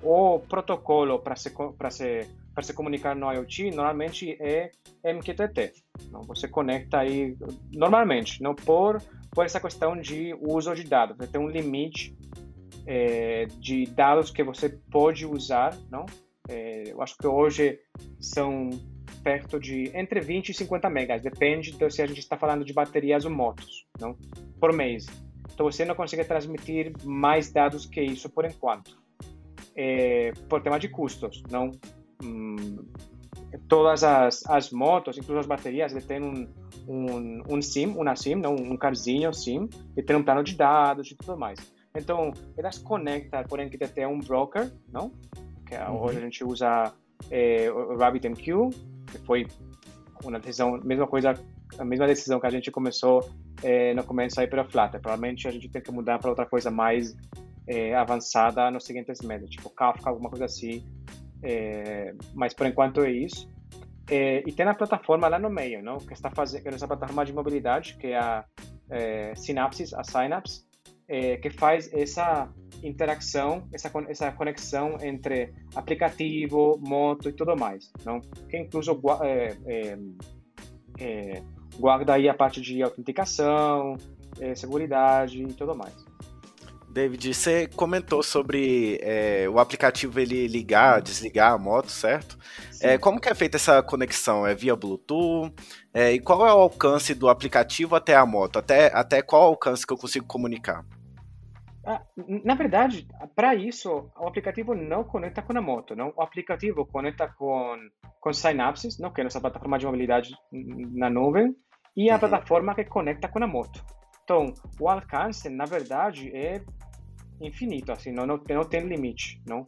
O 0.03 0.39
protocolo 0.41 1.19
para 1.19 1.37
se, 1.37 1.53
se, 1.91 2.27
se 2.63 2.75
comunicar 2.75 3.15
no 3.17 3.33
IoT 3.33 3.71
normalmente 3.73 4.37
é 4.41 4.71
MQTT. 5.05 5.73
Não? 6.11 6.23
Você 6.23 6.49
conecta 6.49 6.99
aí, 6.99 7.37
normalmente, 7.75 8.43
não 8.43 8.55
por, 8.55 9.03
por 9.31 9.45
essa 9.45 9.61
questão 9.61 9.97
de 10.01 10.35
uso 10.41 10.75
de 10.75 10.85
dados. 10.85 11.17
Você 11.17 11.27
tem 11.27 11.41
um 11.41 11.49
limite 11.49 12.17
é, 12.87 13.47
de 13.59 13.87
dados 13.87 14.31
que 14.31 14.43
você 14.43 14.71
pode 14.91 15.27
usar, 15.27 15.77
não? 15.91 16.07
É, 16.49 16.85
eu 16.91 17.03
acho 17.03 17.17
que 17.19 17.27
hoje 17.27 17.79
são 18.19 18.71
perto 19.23 19.59
de 19.59 19.91
entre 19.95 20.21
20 20.21 20.51
e 20.51 20.55
50 20.55 20.89
megas, 20.91 21.23
depende 21.23 21.73
de 21.73 21.91
se 21.91 22.03
a 22.03 22.07
gente 22.07 22.21
está 22.21 22.37
falando 22.37 22.65
de 22.65 22.73
baterias 22.73 23.25
ou 23.25 23.31
motos, 23.31 23.87
não? 24.01 24.17
Por 24.61 24.73
mês. 24.73 25.07
Então 25.53 25.67
você 25.67 25.85
não 25.85 25.95
consegue 25.95 26.25
transmitir 26.25 26.93
mais 27.05 27.51
dados 27.51 27.87
que 27.87 28.01
isso 28.01 28.29
por 28.31 28.45
enquanto, 28.45 28.97
é, 29.75 30.33
por 30.49 30.63
tema 30.63 30.79
de 30.79 30.89
custos, 30.89 31.43
não? 31.51 31.73
Hum, 32.23 32.77
todas 33.69 34.05
as, 34.05 34.45
as 34.47 34.71
motos, 34.71 35.17
inclusive 35.17 35.41
as 35.41 35.47
baterias, 35.47 35.93
eles 35.93 36.05
têm 36.05 36.23
um, 36.23 36.49
um, 36.87 37.43
um 37.49 37.63
SIM, 37.63 37.87
uma 37.89 38.15
SIM, 38.15 38.37
não, 38.37 38.55
um 38.55 38.77
carzinho 38.77 39.33
SIM, 39.33 39.69
e 39.97 40.03
tem 40.03 40.17
um 40.17 40.23
plano 40.23 40.43
de 40.43 40.55
dados 40.55 41.11
e 41.11 41.17
tudo 41.17 41.37
mais. 41.39 41.59
Então, 41.95 42.33
elas 42.57 42.79
conectam 42.79 43.43
por 43.45 43.59
MQTT 43.59 44.03
a 44.03 44.09
um 44.09 44.19
broker, 44.19 44.71
não? 44.93 45.13
Que 45.67 45.75
é, 45.75 45.89
uhum. 45.89 46.03
hoje 46.03 46.19
a 46.19 46.21
gente 46.21 46.45
usa 46.45 46.93
é, 47.31 47.71
o 47.71 47.97
RabbitMQ, 47.97 48.71
que 49.11 49.19
foi 49.19 49.47
uma 50.25 50.39
decisão, 50.39 50.81
mesma 50.85 51.07
coisa, 51.07 51.35
a 51.79 51.85
mesma 51.85 52.07
decisão 52.07 52.41
que 52.41 52.47
a 52.47 52.51
gente 52.51 52.71
começou 52.71 53.29
é, 53.63 53.95
no 53.95 54.05
começo 54.05 54.41
aí 54.41 54.47
para 54.47 54.65
Flutter. 54.65 55.01
Provavelmente 55.01 55.47
a 55.47 55.51
gente 55.51 55.69
tem 55.69 55.83
que 55.83 55.91
mudar 55.91 56.19
para 56.19 56.31
outra 56.31 56.47
coisa 56.47 56.71
mais 56.71 57.17
é, 57.67 57.95
avançada 57.95 58.71
nos 58.71 58.85
seguintes 58.85 59.21
meses, 59.21 59.51
tipo 59.51 59.71
Kafka, 59.71 60.09
alguma 60.09 60.31
coisa 60.31 60.47
assim. 60.47 60.85
É, 61.43 62.15
mas 62.35 62.55
por 62.55 62.67
enquanto 62.67 63.03
é 63.03 63.11
isso. 63.11 63.49
É, 64.11 64.43
e 64.47 64.53
tem 64.53 64.67
a 64.67 64.75
plataforma 64.75 65.29
lá 65.29 65.39
no 65.39 65.51
meio, 65.51 65.83
não? 65.83 65.99
Que 65.99 66.15
está 66.15 66.31
fazendo 66.31 66.75
essa 66.75 66.89
plataforma 66.89 67.25
de 67.25 67.33
mobilidade, 67.33 67.97
que 67.97 68.09
é 68.09 68.19
a 68.19 68.45
é, 68.91 69.35
Synapses, 69.35 69.93
a 69.93 70.03
Synapse, 70.03 70.65
é, 71.09 71.37
que 71.39 71.51
faz 71.51 71.93
essa 71.93 72.49
interação, 72.83 73.67
essa, 73.73 73.91
essa 74.09 74.31
conexão 74.31 74.99
entre 75.01 75.53
aplicativo, 75.75 76.79
moto 76.81 77.29
e 77.29 77.33
tudo 77.33 77.57
mais, 77.57 77.91
não? 78.05 78.21
Que 78.49 78.59
incluso 78.59 79.01
é, 79.23 79.57
é, 79.67 79.99
é, 81.01 81.43
guarda 81.79 82.15
aí 82.15 82.29
a 82.29 82.35
parte 82.35 82.61
de 82.61 82.83
autenticação, 82.83 83.97
é, 84.39 84.55
segurança 84.55 85.35
e 85.35 85.47
tudo 85.55 85.75
mais. 85.75 85.95
David, 86.91 87.35
você 87.35 87.67
comentou 87.67 88.23
sobre 88.23 88.99
é, 89.03 89.49
o 89.49 89.59
aplicativo 89.59 90.19
ele 90.19 90.49
ligar, 90.49 91.03
desligar 91.03 91.53
a 91.53 91.59
moto, 91.59 91.91
certo? 91.91 92.39
É, 92.81 92.97
como 92.97 93.21
que 93.21 93.29
é 93.29 93.35
feita 93.35 93.57
essa 93.57 93.83
conexão? 93.83 94.47
É 94.47 94.55
via 94.55 94.75
Bluetooth? 94.75 95.53
É, 95.93 96.13
e 96.13 96.19
qual 96.19 96.47
é 96.47 96.53
o 96.53 96.59
alcance 96.59 97.15
do 97.15 97.29
aplicativo 97.29 97.95
até 97.95 98.17
a 98.17 98.25
moto? 98.25 98.59
Até, 98.59 98.91
até 98.95 99.21
qual 99.21 99.43
alcance 99.43 99.87
que 99.87 99.93
eu 99.93 99.99
consigo 99.99 100.27
comunicar? 100.27 100.85
Ah, 101.91 102.03
na 102.45 102.55
verdade, 102.55 103.09
para 103.35 103.55
isso, 103.55 104.11
o 104.21 104.29
aplicativo 104.29 104.75
não 104.75 105.05
conecta 105.05 105.41
com 105.41 105.57
a 105.57 105.63
moto, 105.63 105.97
não? 105.97 106.13
O 106.15 106.21
aplicativo 106.21 106.85
conecta 106.85 107.27
com, 107.29 107.79
com 108.21 108.31
Synapses, 108.31 108.99
não? 108.99 109.11
que 109.11 109.23
é 109.23 109.25
nossa 109.25 109.41
plataforma 109.41 109.79
de 109.79 109.87
mobilidade 109.87 110.35
na 110.53 111.09
nuvem, 111.09 111.57
e 111.97 112.11
a 112.11 112.15
uhum. 112.15 112.21
plataforma 112.21 112.75
que 112.75 112.85
conecta 112.85 113.27
com 113.27 113.43
a 113.43 113.47
moto. 113.47 113.83
Então, 114.23 114.53
o 114.79 114.87
alcance, 114.87 115.49
na 115.49 115.65
verdade, 115.65 116.31
é 116.37 116.63
infinito, 117.41 117.91
assim, 117.91 118.13
não, 118.13 118.27
não, 118.27 118.37
não 118.37 118.65
tem 118.65 118.87
limite, 118.87 119.43
não? 119.47 119.67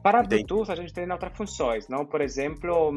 Para 0.00 0.22
Bluetooth, 0.22 0.70
a 0.70 0.76
gente 0.76 0.92
tem 0.92 1.10
outras 1.10 1.36
funções, 1.36 1.88
não? 1.88 2.06
Por 2.06 2.20
exemplo, 2.20 2.94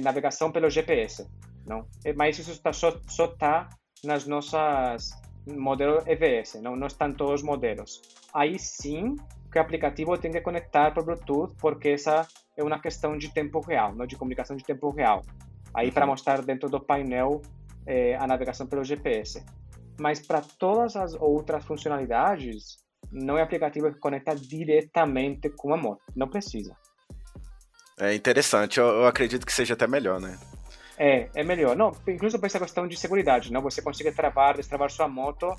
navegação 0.00 0.52
pelo 0.52 0.70
GPS, 0.70 1.28
não? 1.66 1.84
Mas 2.16 2.38
isso 2.38 2.52
está, 2.52 2.72
só 2.72 2.90
está 3.24 3.68
nas 4.04 4.24
nossas 4.24 5.10
modelo 5.46 6.02
EVS, 6.06 6.60
não, 6.62 6.76
não 6.76 6.86
estão 6.86 7.12
todos 7.12 7.40
os 7.40 7.42
modelos. 7.42 8.02
Aí 8.32 8.58
sim 8.58 9.16
que 9.50 9.58
o 9.58 9.62
aplicativo 9.62 10.16
tem 10.18 10.30
que 10.30 10.40
conectar 10.40 10.92
por 10.92 11.04
Bluetooth, 11.04 11.54
porque 11.58 11.90
essa 11.90 12.26
é 12.56 12.62
uma 12.62 12.78
questão 12.78 13.16
de 13.16 13.32
tempo 13.32 13.60
real, 13.60 13.94
não 13.94 14.06
de 14.06 14.16
comunicação 14.16 14.56
de 14.56 14.64
tempo 14.64 14.90
real. 14.90 15.22
Aí 15.72 15.90
para 15.90 16.06
mostrar 16.06 16.42
dentro 16.42 16.68
do 16.68 16.80
painel 16.80 17.40
é, 17.86 18.16
a 18.16 18.26
navegação 18.26 18.66
pelo 18.66 18.84
GPS. 18.84 19.44
Mas 19.98 20.20
para 20.20 20.40
todas 20.40 20.94
as 20.96 21.14
outras 21.14 21.64
funcionalidades, 21.64 22.78
não 23.10 23.38
é 23.38 23.42
aplicativo 23.42 23.92
que 23.92 23.98
conecta 23.98 24.34
diretamente 24.34 25.48
com 25.50 25.72
a 25.72 25.76
moto, 25.76 26.02
não 26.14 26.28
precisa. 26.28 26.76
É 27.98 28.14
interessante, 28.14 28.78
eu, 28.78 28.86
eu 28.86 29.06
acredito 29.06 29.44
que 29.44 29.52
seja 29.52 29.74
até 29.74 29.86
melhor, 29.86 30.20
né? 30.20 30.38
É, 30.98 31.28
é 31.34 31.44
melhor. 31.44 31.76
Não, 31.76 31.92
incluso 32.06 32.38
por 32.38 32.46
essa 32.46 32.58
questão 32.58 32.88
de 32.88 32.96
segurança, 32.96 33.50
não? 33.50 33.62
Você 33.62 33.80
consegue 33.80 34.10
travar, 34.12 34.56
destravar 34.56 34.90
sua 34.90 35.08
moto 35.08 35.56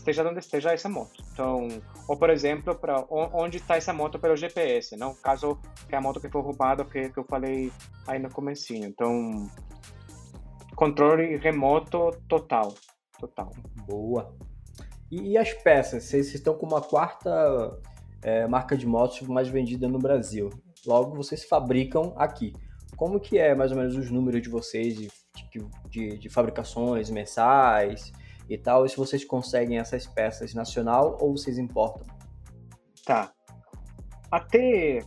esteja 0.00 0.28
onde 0.28 0.40
esteja 0.40 0.72
essa 0.72 0.88
moto. 0.88 1.22
Então, 1.32 1.68
ou 2.08 2.16
por 2.16 2.30
exemplo, 2.30 2.74
para 2.74 3.04
onde 3.08 3.58
está 3.58 3.76
essa 3.76 3.92
moto 3.92 4.18
pelo 4.18 4.36
GPS, 4.36 4.96
não? 4.96 5.14
Caso 5.14 5.58
que 5.88 5.94
a 5.94 6.00
moto 6.00 6.20
que 6.20 6.28
foi 6.28 6.42
roubada, 6.42 6.84
que, 6.84 7.08
que 7.10 7.18
eu 7.18 7.24
falei 7.24 7.70
aí 8.06 8.18
no 8.18 8.30
comecinho. 8.30 8.86
Então, 8.86 9.48
controle 10.74 11.36
remoto 11.36 12.10
total, 12.28 12.74
total. 13.18 13.52
Boa. 13.86 14.34
E, 15.10 15.32
e 15.32 15.38
as 15.38 15.52
peças? 15.52 16.04
Vocês 16.04 16.34
estão 16.34 16.54
com 16.54 16.66
uma 16.66 16.80
quarta 16.80 17.78
é, 18.22 18.46
marca 18.46 18.76
de 18.76 18.86
motos 18.86 19.20
mais 19.22 19.48
vendida 19.48 19.88
no 19.88 19.98
Brasil. 19.98 20.50
Logo, 20.86 21.14
vocês 21.14 21.44
fabricam 21.44 22.14
aqui. 22.16 22.54
Como 23.00 23.18
que 23.18 23.38
é 23.38 23.54
mais 23.54 23.70
ou 23.72 23.78
menos 23.78 23.96
os 23.96 24.10
números 24.10 24.42
de 24.42 24.50
vocês 24.50 24.94
de, 24.94 25.08
de, 25.88 26.18
de 26.18 26.28
fabricações 26.28 27.08
mensais 27.08 28.12
e 28.46 28.58
tal? 28.58 28.84
E 28.84 28.90
se 28.90 28.96
vocês 28.98 29.24
conseguem 29.24 29.78
essas 29.78 30.06
peças 30.06 30.52
nacional 30.52 31.16
ou 31.18 31.34
vocês 31.34 31.56
importam? 31.56 32.06
Tá. 33.02 33.32
Até 34.30 34.98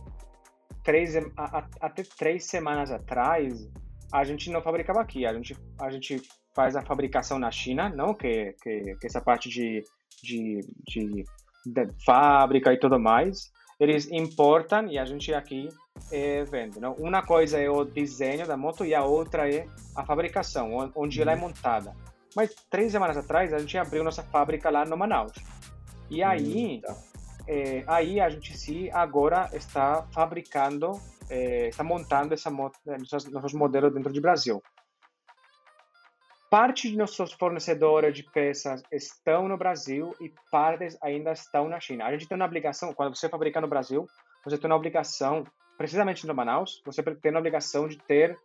três, 0.82 1.14
a, 1.36 1.68
até 1.80 2.02
três 2.18 2.46
semanas 2.46 2.90
atrás, 2.90 3.70
a 4.12 4.24
gente 4.24 4.50
não 4.50 4.60
fabricava 4.60 5.00
aqui. 5.00 5.24
A 5.24 5.32
gente, 5.32 5.56
a 5.80 5.88
gente 5.88 6.20
faz 6.52 6.74
a 6.74 6.82
fabricação 6.82 7.38
na 7.38 7.52
China, 7.52 7.88
não 7.90 8.12
que, 8.12 8.56
que, 8.60 8.96
que 9.00 9.06
essa 9.06 9.20
parte 9.20 9.48
de, 9.48 9.84
de, 10.20 10.58
de, 10.88 11.24
de, 11.64 12.04
fábrica 12.04 12.72
e 12.72 12.76
tudo 12.76 12.98
mais. 12.98 13.52
Eles 13.78 14.10
importam 14.10 14.88
e 14.88 14.98
a 14.98 15.04
gente 15.04 15.32
aqui 15.32 15.68
é, 16.10 16.44
vende. 16.44 16.80
Não? 16.80 16.92
Uma 16.94 17.22
coisa 17.22 17.58
é 17.58 17.68
o 17.68 17.84
desenho 17.84 18.46
da 18.46 18.56
moto 18.56 18.84
e 18.84 18.94
a 18.94 19.04
outra 19.04 19.50
é 19.52 19.66
a 19.96 20.04
fabricação, 20.04 20.92
onde 20.94 21.20
ela 21.20 21.32
é 21.32 21.34
uhum. 21.34 21.42
montada. 21.42 21.94
Mas 22.36 22.54
três 22.68 22.92
semanas 22.92 23.16
atrás 23.16 23.52
a 23.52 23.58
gente 23.58 23.78
abriu 23.78 24.02
nossa 24.02 24.22
fábrica 24.22 24.70
lá 24.70 24.84
no 24.84 24.96
Manaus. 24.96 25.32
E 26.10 26.22
aí, 26.22 26.82
é, 27.46 27.84
aí 27.86 28.20
a 28.20 28.28
gente 28.28 28.56
sim 28.56 28.90
agora 28.92 29.48
está 29.52 30.06
fabricando, 30.12 30.92
é, 31.30 31.68
está 31.68 31.84
montando 31.84 32.34
essa 32.34 32.50
moto, 32.50 32.78
nossos, 32.84 33.30
nossos 33.30 33.52
modelos 33.52 33.92
dentro 33.92 34.12
do 34.12 34.20
Brasil. 34.20 34.62
Parte 36.50 36.88
de 36.88 36.96
nossos 36.96 37.32
fornecedores 37.32 38.14
de 38.14 38.22
peças 38.22 38.82
estão 38.92 39.48
no 39.48 39.56
Brasil 39.56 40.14
e 40.20 40.32
partes 40.50 40.96
ainda 41.02 41.32
estão 41.32 41.68
na 41.68 41.80
China. 41.80 42.04
A 42.04 42.12
gente 42.12 42.28
tem 42.28 42.36
uma 42.36 42.44
obrigação, 42.44 42.92
quando 42.92 43.16
você 43.16 43.28
fabrica 43.28 43.60
no 43.60 43.66
Brasil, 43.66 44.06
você 44.44 44.58
tem 44.58 44.70
uma 44.70 44.76
obrigação 44.76 45.44
precisamente 45.76 46.26
no 46.26 46.34
Manaus, 46.34 46.82
você 46.84 47.02
tem 47.02 47.34
a 47.34 47.38
obrigação 47.38 47.88
de 47.88 47.96
ter, 47.98 48.38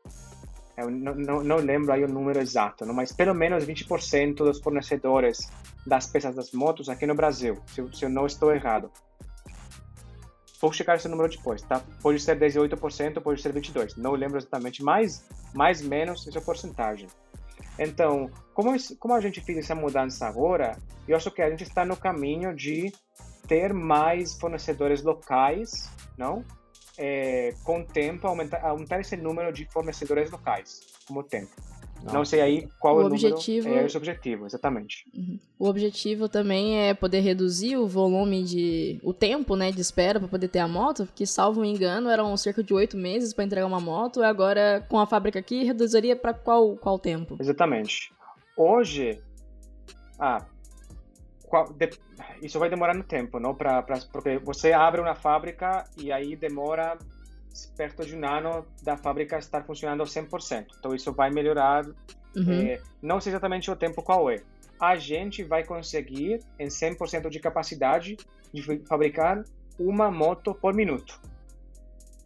eu 0.77 0.89
não, 0.89 1.15
não, 1.15 1.43
não 1.43 1.57
lembro 1.57 1.91
aí 1.91 2.03
o 2.03 2.07
número 2.07 2.39
exato, 2.39 2.85
mas 2.93 3.11
pelo 3.11 3.33
menos 3.33 3.65
20% 3.65 4.35
dos 4.35 4.59
fornecedores 4.59 5.51
das 5.85 6.07
peças 6.07 6.35
das 6.35 6.51
motos 6.51 6.89
aqui 6.89 7.05
no 7.05 7.15
Brasil, 7.15 7.57
se, 7.67 7.85
se 7.93 8.05
eu 8.05 8.09
não 8.09 8.25
estou 8.25 8.53
errado. 8.53 8.91
Vou 10.61 10.73
checar 10.73 10.97
esse 10.97 11.07
número 11.07 11.29
depois, 11.29 11.61
tá? 11.61 11.81
Pode 12.01 12.19
ser 12.19 12.37
18%, 12.37 13.21
pode 13.21 13.41
ser 13.41 13.53
22%, 13.53 13.97
não 13.97 14.11
lembro 14.11 14.37
exatamente, 14.37 14.83
mas 14.83 15.25
mais 15.53 15.81
menos 15.81 16.27
essa 16.27 16.41
porcentagem. 16.41 17.07
Então, 17.77 18.29
como, 18.53 18.75
como 18.99 19.13
a 19.13 19.21
gente 19.21 19.39
fez 19.39 19.59
essa 19.59 19.73
mudança 19.73 20.27
agora, 20.27 20.77
eu 21.07 21.15
acho 21.15 21.31
que 21.31 21.41
a 21.41 21.49
gente 21.49 21.63
está 21.63 21.85
no 21.85 21.95
caminho 21.95 22.53
de 22.53 22.91
ter 23.47 23.73
mais 23.73 24.33
fornecedores 24.33 25.01
locais, 25.01 25.89
não? 26.17 26.43
É, 26.99 27.55
com 27.63 27.79
o 27.79 27.85
tempo, 27.85 28.27
aumentar, 28.27 28.63
aumentar 28.63 28.99
esse 28.99 29.15
número 29.15 29.53
de 29.53 29.65
fornecedores 29.65 30.29
locais, 30.29 30.81
como 31.07 31.23
tempo. 31.23 31.49
Não. 32.03 32.13
Não 32.13 32.25
sei 32.25 32.41
aí 32.41 32.69
qual 32.79 32.97
o 32.97 33.01
é 33.01 33.03
o 33.03 33.07
objetivo... 33.07 33.67
número, 33.67 33.83
é 33.83 33.87
esse 33.87 33.97
objetivo, 33.97 34.45
exatamente. 34.45 35.05
Uhum. 35.13 35.39
O 35.57 35.67
objetivo 35.67 36.29
também 36.29 36.79
é 36.87 36.93
poder 36.93 37.21
reduzir 37.21 37.77
o 37.77 37.87
volume 37.87 38.43
de... 38.43 38.99
o 39.03 39.13
tempo, 39.13 39.55
né, 39.55 39.71
de 39.71 39.81
espera 39.81 40.19
para 40.19 40.29
poder 40.29 40.47
ter 40.49 40.59
a 40.59 40.67
moto, 40.67 41.07
que, 41.15 41.25
salvo 41.25 41.63
engano, 41.63 42.09
eram 42.09 42.35
cerca 42.37 42.63
de 42.63 42.73
oito 42.73 42.97
meses 42.97 43.33
para 43.33 43.45
entregar 43.45 43.65
uma 43.65 43.79
moto, 43.79 44.21
e 44.21 44.25
agora, 44.25 44.85
com 44.89 44.99
a 44.99 45.07
fábrica 45.07 45.39
aqui, 45.39 45.63
reduziria 45.63 46.15
para 46.15 46.33
qual, 46.33 46.75
qual 46.77 46.99
tempo? 46.99 47.37
Exatamente. 47.39 48.11
Hoje... 48.55 49.21
Ah, 50.17 50.45
qual, 51.49 51.73
de, 51.73 51.89
isso 52.41 52.59
vai 52.59 52.69
demorar 52.69 52.93
no 52.93 53.03
tempo, 53.03 53.39
não? 53.39 53.55
Pra, 53.55 53.81
pra, 53.81 53.99
porque 54.11 54.37
você 54.37 54.71
abre 54.71 55.01
uma 55.01 55.15
fábrica 55.15 55.83
e 55.97 56.11
aí 56.11 56.35
demora 56.35 56.97
perto 57.75 58.05
de 58.05 58.15
um 58.15 58.25
ano 58.25 58.65
da 58.83 58.95
fábrica 58.95 59.37
estar 59.37 59.63
funcionando 59.63 60.03
100%. 60.03 60.67
Então 60.77 60.93
isso 60.93 61.11
vai 61.11 61.29
melhorar. 61.31 61.85
Uhum. 62.35 62.67
É, 62.67 62.79
não 63.01 63.19
sei 63.19 63.31
exatamente 63.31 63.69
o 63.69 63.75
tempo 63.75 64.03
qual 64.03 64.29
é. 64.29 64.41
A 64.79 64.95
gente 64.95 65.43
vai 65.43 65.65
conseguir 65.65 66.39
em 66.57 66.67
100% 66.67 67.29
de 67.29 67.39
capacidade 67.39 68.15
de 68.53 68.61
fabricar 68.85 69.43
uma 69.77 70.09
moto 70.09 70.53
por 70.53 70.73
minuto. 70.73 71.19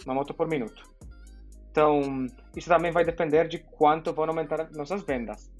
Uma 0.05 0.13
moto 0.13 0.33
por 0.33 0.47
minuto. 0.47 0.83
Então, 1.71 2.27
isso 2.55 2.69
também 2.69 2.91
vai 2.91 3.03
depender 3.03 3.47
de 3.47 3.57
quanto 3.57 4.13
vão 4.13 4.25
aumentar 4.25 4.69
nossas 4.73 5.01
vendas. 5.01 5.51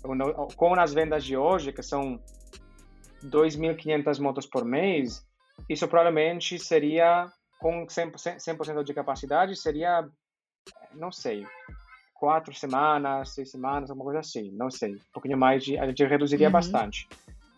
Com 0.55 0.79
as 0.79 0.93
vendas 0.93 1.23
de 1.23 1.35
hoje, 1.35 1.73
que 1.73 1.81
são 1.81 2.19
2.500 3.23 4.19
motos 4.19 4.45
por 4.45 4.65
mês, 4.65 5.25
isso 5.69 5.87
provavelmente 5.87 6.59
seria, 6.59 7.31
com 7.59 7.85
100%, 7.85 8.39
100 8.39 8.83
de 8.83 8.93
capacidade, 8.93 9.55
seria, 9.55 10.07
não 10.93 11.11
sei, 11.11 11.45
quatro 12.23 12.53
semanas, 12.53 13.33
seis 13.33 13.51
semanas, 13.51 13.89
alguma 13.89 14.05
coisa 14.05 14.19
assim, 14.21 14.49
não 14.53 14.71
sei. 14.71 14.95
Um 14.95 15.11
pouquinho 15.13 15.37
mais, 15.37 15.63
de, 15.63 15.77
a 15.77 15.85
gente 15.85 16.05
reduziria 16.05 16.47
uhum. 16.47 16.53
bastante. 16.53 17.07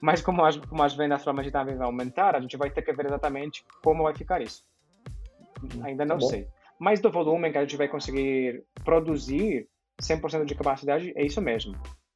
Mas 0.02 0.22
como 0.22 0.44
as, 0.44 0.58
como 0.58 0.82
as 0.84 0.96
vendas 0.96 1.24
provavelmente 1.24 1.54
também 1.54 1.76
vão 1.76 1.88
aumentar, 1.88 2.36
a 2.36 2.40
gente 2.40 2.58
vai 2.58 2.70
ter 2.70 2.82
que 2.82 2.92
ver 2.94 3.06
exatamente 3.06 3.64
como 3.84 4.04
vai 4.04 4.16
ficar 4.16 4.42
isso. 4.42 4.64
Ainda 5.84 6.04
não 6.06 6.18
tá 6.18 6.26
sei. 6.26 6.48
Mas 6.80 7.00
do 7.00 7.12
volume 7.12 7.52
que 7.52 7.58
a 7.58 7.62
gente 7.62 7.78
vai 7.78 7.88
conseguir 7.88 8.64
produzir 8.84 9.68
100% 10.02 10.46
de 10.46 10.56
capacidade, 10.56 11.14
é 11.16 11.24
isso 11.24 11.42
mesmo. 11.42 11.76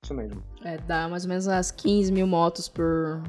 Isso 0.09 0.13
mesmo. 0.15 0.43
É, 0.63 0.77
dá 0.77 1.07
mais 1.07 1.23
ou 1.23 1.29
menos 1.29 1.45
umas 1.45 1.69
15 1.69 2.11
mil 2.11 2.25
motos 2.25 2.67
por, 2.67 3.21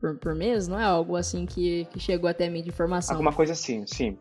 por, 0.00 0.16
por 0.16 0.34
mês, 0.34 0.66
não 0.66 0.80
é 0.80 0.84
algo 0.84 1.14
assim 1.14 1.44
que, 1.44 1.84
que 1.86 2.00
chegou 2.00 2.28
até 2.28 2.48
mim 2.48 2.62
de 2.62 2.70
informação? 2.70 3.14
Alguma 3.14 3.34
coisa 3.34 3.52
assim, 3.52 3.86
sim. 3.86 4.18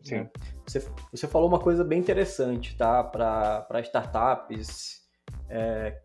sim. 0.00 0.14
É. 0.16 0.30
Você, 0.66 0.82
você 1.10 1.26
falou 1.26 1.48
uma 1.48 1.58
coisa 1.58 1.84
bem 1.84 1.98
interessante, 1.98 2.74
tá? 2.74 3.04
Para 3.04 3.80
startups 3.80 5.02
é, 5.50 5.98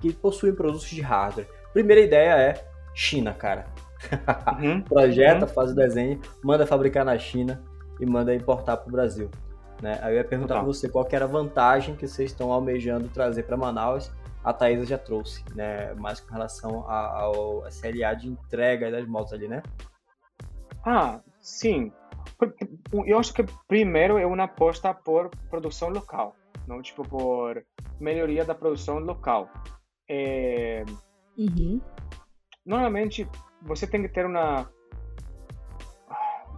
que 0.00 0.12
possuem 0.12 0.54
produtos 0.54 0.88
de 0.88 1.00
hardware. 1.00 1.48
Primeira 1.72 2.00
ideia 2.00 2.36
é 2.36 2.64
China, 2.94 3.34
cara. 3.34 3.66
Uhum, 4.60 4.80
Projeta, 4.86 5.44
uhum. 5.44 5.52
faz 5.52 5.72
o 5.72 5.74
desenho, 5.74 6.20
manda 6.44 6.64
fabricar 6.64 7.04
na 7.04 7.18
China 7.18 7.60
e 7.98 8.06
manda 8.06 8.32
importar 8.32 8.76
para 8.76 8.88
o 8.88 8.92
Brasil. 8.92 9.28
Né? 9.82 9.98
Aí 10.02 10.14
eu 10.14 10.18
ia 10.18 10.24
perguntar 10.24 10.54
para 10.54 10.64
você 10.64 10.88
qual 10.88 11.06
era 11.10 11.24
a 11.24 11.28
vantagem 11.28 11.96
que 11.96 12.06
vocês 12.06 12.30
estão 12.30 12.52
almejando 12.52 13.08
trazer 13.08 13.42
para 13.42 13.56
Manaus 13.56 14.12
a 14.46 14.52
Thaisa 14.52 14.86
já 14.86 14.96
trouxe, 14.96 15.44
né? 15.56 15.92
Mais 15.94 16.20
com 16.20 16.32
relação 16.32 16.88
ao 16.88 17.66
SLA 17.66 18.14
de 18.14 18.28
entrega 18.28 18.92
das 18.92 19.04
motos 19.04 19.32
ali, 19.32 19.48
né? 19.48 19.60
Ah, 20.84 21.20
sim. 21.40 21.92
Eu 23.04 23.18
acho 23.18 23.34
que 23.34 23.44
primeiro 23.66 24.18
é 24.18 24.24
uma 24.24 24.44
aposta 24.44 24.94
por 24.94 25.30
produção 25.50 25.88
local, 25.88 26.36
não 26.64 26.80
tipo 26.80 27.02
por 27.02 27.60
melhoria 27.98 28.44
da 28.44 28.54
produção 28.54 29.00
local. 29.00 29.50
É... 30.08 30.84
Uhum. 31.36 31.80
Normalmente 32.64 33.28
você 33.62 33.84
tem 33.84 34.00
que 34.00 34.08
ter 34.08 34.26
uma 34.26 34.70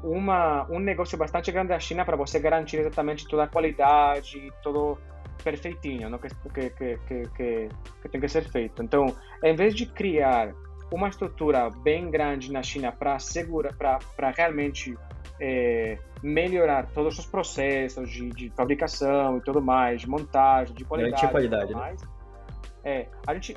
uma 0.05 0.70
um 0.70 0.79
negócio 0.79 1.16
bastante 1.16 1.51
grande 1.51 1.68
da 1.68 1.81
China 1.81 2.05
para 2.05 2.16
você 2.16 2.38
garantir 2.38 2.77
exatamente 2.77 3.27
toda 3.27 3.44
a 3.44 3.48
qualidade, 3.48 4.53
todo 4.62 4.98
perfeitinho 5.42 6.11
no? 6.11 6.18
que, 6.18 6.29
que, 6.29 6.70
que, 6.70 6.98
que, 7.07 7.68
que 8.03 8.09
tem 8.09 8.20
que 8.20 8.29
ser 8.29 8.44
feito. 8.44 8.83
Então, 8.83 9.14
em 9.42 9.55
vez 9.55 9.74
de 9.74 9.87
criar 9.87 10.53
uma 10.90 11.09
estrutura 11.09 11.70
bem 11.70 12.11
grande 12.11 12.53
na 12.53 12.62
China 12.62 12.90
para 12.92 13.18
segura 13.18 13.74
para 13.74 14.31
realmente 14.31 14.96
é, 15.40 15.98
melhorar 16.22 16.87
todos 16.92 17.18
os 17.18 17.27
processos 17.27 18.11
de, 18.11 18.29
de, 18.31 18.51
fabricação 18.51 19.37
e 19.38 19.40
tudo 19.40 19.61
mais, 19.61 20.01
de 20.01 20.09
montagem, 20.09 20.74
de 20.74 20.85
qualidade, 20.85 21.12
Garantir 21.12 21.33
qualidade, 21.33 21.74
né? 21.74 21.79
mais, 21.79 22.01
é, 22.85 23.09
a 23.27 23.35
gente 23.35 23.55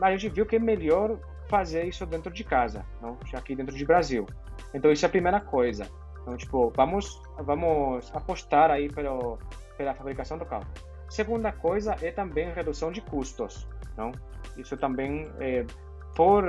a 0.00 0.10
gente 0.10 0.28
viu 0.28 0.46
que 0.46 0.56
é 0.56 0.58
melhor 0.58 1.18
fazer 1.48 1.84
isso 1.84 2.04
dentro 2.04 2.30
de 2.32 2.44
casa, 2.44 2.84
não? 3.00 3.18
aqui 3.32 3.56
dentro 3.56 3.74
de 3.74 3.84
Brasil. 3.84 4.26
Então 4.74 4.92
isso 4.92 5.04
é 5.04 5.08
a 5.08 5.10
primeira 5.10 5.40
coisa. 5.40 5.88
Então 6.22 6.36
tipo 6.36 6.70
vamos 6.76 7.20
vamos 7.38 8.14
apostar 8.14 8.70
aí 8.70 8.88
pelo 8.92 9.38
pela 9.76 9.94
fabricação 9.94 10.36
do 10.36 10.44
carro. 10.44 10.66
Segunda 11.08 11.52
coisa 11.52 11.96
é 12.02 12.10
também 12.10 12.52
redução 12.52 12.92
de 12.92 13.00
custos, 13.00 13.66
não? 13.96 14.12
Isso 14.56 14.76
também 14.76 15.30
é, 15.40 15.64
por 16.14 16.44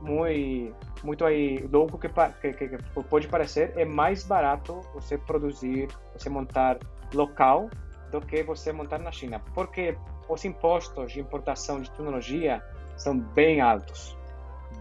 muito 0.00 0.74
muito 1.02 1.24
aí 1.24 1.58
louco 1.70 1.98
que, 1.98 2.08
que, 2.08 2.52
que, 2.52 2.78
pode 3.04 3.28
parecer 3.28 3.72
é 3.76 3.84
mais 3.84 4.24
barato 4.24 4.80
você 4.94 5.18
produzir, 5.18 5.88
você 6.14 6.30
montar 6.30 6.78
local 7.12 7.68
do 8.10 8.20
que 8.20 8.42
você 8.42 8.72
montar 8.72 8.98
na 8.98 9.12
China, 9.12 9.40
porque 9.54 9.96
os 10.28 10.44
impostos 10.44 11.12
de 11.12 11.20
importação 11.20 11.80
de 11.80 11.90
tecnologia 11.90 12.62
são 12.96 13.18
bem 13.18 13.60
altos, 13.60 14.16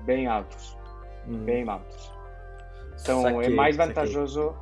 bem 0.06 0.28
altos, 0.28 0.80
Hum, 1.28 1.46
bem 1.46 1.68
altos. 1.68 2.12
Então 3.02 3.42
é 3.42 3.50
mais 3.50 3.78
vantajoso, 3.78 4.56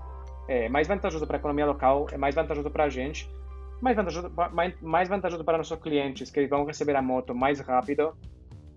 é 0.47 0.69
mais 0.69 0.87
vantajoso 0.87 1.25
para 1.25 1.37
a 1.37 1.39
economia 1.39 1.65
local, 1.65 2.07
é 2.11 2.17
mais 2.17 2.35
vantajoso 2.35 2.69
para 2.69 2.83
a 2.83 2.89
gente, 2.89 3.29
mais 3.81 3.95
vantajoso, 3.95 4.31
mais, 4.51 4.81
mais 4.81 5.09
vantajoso 5.09 5.43
para 5.43 5.57
nossos 5.57 5.79
clientes 5.79 6.29
que 6.31 6.39
eles 6.39 6.49
vão 6.49 6.65
receber 6.65 6.95
a 6.95 7.01
moto 7.01 7.33
mais 7.35 7.59
rápido. 7.59 8.13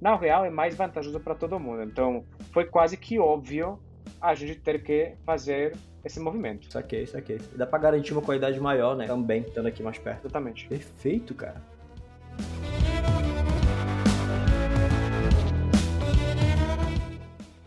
Na 0.01 0.17
real 0.17 0.45
é 0.45 0.51
mais 0.51 0.75
vantajoso 0.75 1.21
para 1.21 1.35
todo 1.35 1.59
mundo. 1.59 1.83
Então 1.83 2.25
foi 2.53 2.65
quase 2.65 2.97
que 2.97 3.19
óbvio 3.19 3.79
a 4.21 4.35
gente 4.35 4.61
ter 4.61 4.83
que 4.83 5.15
fazer 5.25 5.77
esse 6.05 6.19
movimento. 6.19 6.71
Saquei, 6.73 7.07
saquei. 7.07 7.39
E 7.53 7.59
dá 7.59 7.67
pra 7.67 7.79
garantir 7.79 8.13
uma 8.13 8.23
qualidade 8.23 8.59
maior, 8.61 8.97
né? 8.97 9.07
Também, 9.07 9.43
estando 9.43 9.67
aqui 9.67 9.83
mais 9.83 9.99
perto. 9.99 10.25
Exatamente. 10.25 10.69
Perfeito, 10.69 11.35
cara. 11.35 11.61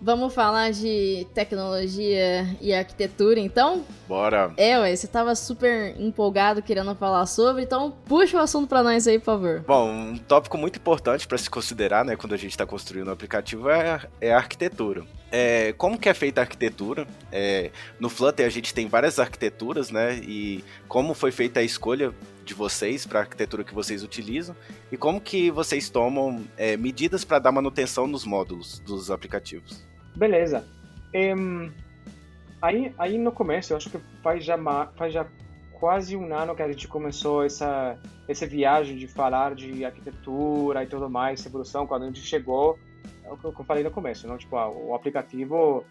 Vamos 0.03 0.33
falar 0.33 0.69
de 0.73 1.25
tecnologia 1.33 2.45
e 2.59 2.73
arquitetura, 2.73 3.39
então? 3.39 3.85
Bora. 4.05 4.53
É, 4.57 4.77
ué, 4.77 4.93
você 4.93 5.07
tava 5.07 5.33
super 5.33 5.95
empolgado 5.97 6.61
querendo 6.61 6.93
falar 6.93 7.25
sobre, 7.25 7.63
então 7.63 7.95
puxa 8.05 8.35
o 8.35 8.41
assunto 8.41 8.67
pra 8.67 8.83
nós 8.83 9.07
aí, 9.07 9.17
por 9.17 9.25
favor. 9.25 9.63
Bom, 9.65 9.89
um 9.89 10.17
tópico 10.17 10.57
muito 10.57 10.77
importante 10.77 11.25
para 11.25 11.37
se 11.37 11.49
considerar, 11.49 12.03
né, 12.03 12.17
quando 12.17 12.33
a 12.33 12.37
gente 12.37 12.51
está 12.51 12.65
construindo 12.65 13.07
um 13.07 13.13
aplicativo 13.13 13.69
é, 13.69 14.01
é 14.19 14.33
a 14.33 14.37
arquitetura. 14.37 15.05
É, 15.31 15.71
como 15.77 15.97
que 15.97 16.09
é 16.09 16.13
feita 16.13 16.41
a 16.41 16.43
arquitetura? 16.43 17.07
É, 17.31 17.71
no 17.97 18.09
Flutter 18.09 18.45
a 18.45 18.49
gente 18.49 18.73
tem 18.73 18.89
várias 18.89 19.19
arquiteturas, 19.19 19.89
né, 19.89 20.15
e 20.17 20.65
como 20.85 21.13
foi 21.13 21.31
feita 21.31 21.61
a 21.61 21.63
escolha 21.63 22.13
de 22.43 22.53
vocês 22.53 23.05
para 23.05 23.19
a 23.19 23.21
arquitetura 23.21 23.63
que 23.63 23.73
vocês 23.73 24.03
utilizam 24.03 24.53
e 24.91 24.97
como 24.97 25.21
que 25.21 25.49
vocês 25.49 25.89
tomam 25.89 26.43
é, 26.57 26.75
medidas 26.75 27.23
para 27.23 27.39
dar 27.39 27.53
manutenção 27.53 28.05
nos 28.05 28.25
módulos 28.25 28.79
dos 28.79 29.09
aplicativos. 29.09 29.92
Beleza. 30.15 30.65
Em, 31.13 31.71
aí, 32.61 32.93
aí 32.97 33.17
no 33.17 33.31
começo, 33.31 33.73
eu 33.73 33.77
acho 33.77 33.89
que 33.89 33.97
faz 34.21 34.43
já, 34.43 34.57
faz 34.95 35.13
já 35.13 35.25
quase 35.73 36.15
um 36.15 36.33
ano 36.33 36.55
que 36.55 36.61
a 36.61 36.67
gente 36.67 36.87
começou 36.87 37.43
essa, 37.43 37.97
essa 38.27 38.47
viagem 38.47 38.95
de 38.95 39.07
falar 39.07 39.53
de 39.53 39.83
arquitetura 39.83 40.83
e 40.83 40.87
tudo 40.87 41.09
mais, 41.09 41.45
evolução, 41.45 41.85
quando 41.85 42.03
a 42.03 42.05
gente 42.07 42.21
chegou, 42.21 42.79
é 43.23 43.31
o 43.31 43.37
que 43.37 43.45
eu 43.45 43.65
falei 43.65 43.83
no 43.83 43.91
começo, 43.91 44.27
não? 44.27 44.37
Tipo, 44.37 44.57
ah, 44.57 44.69
o 44.69 44.95
aplicativo 44.95 45.85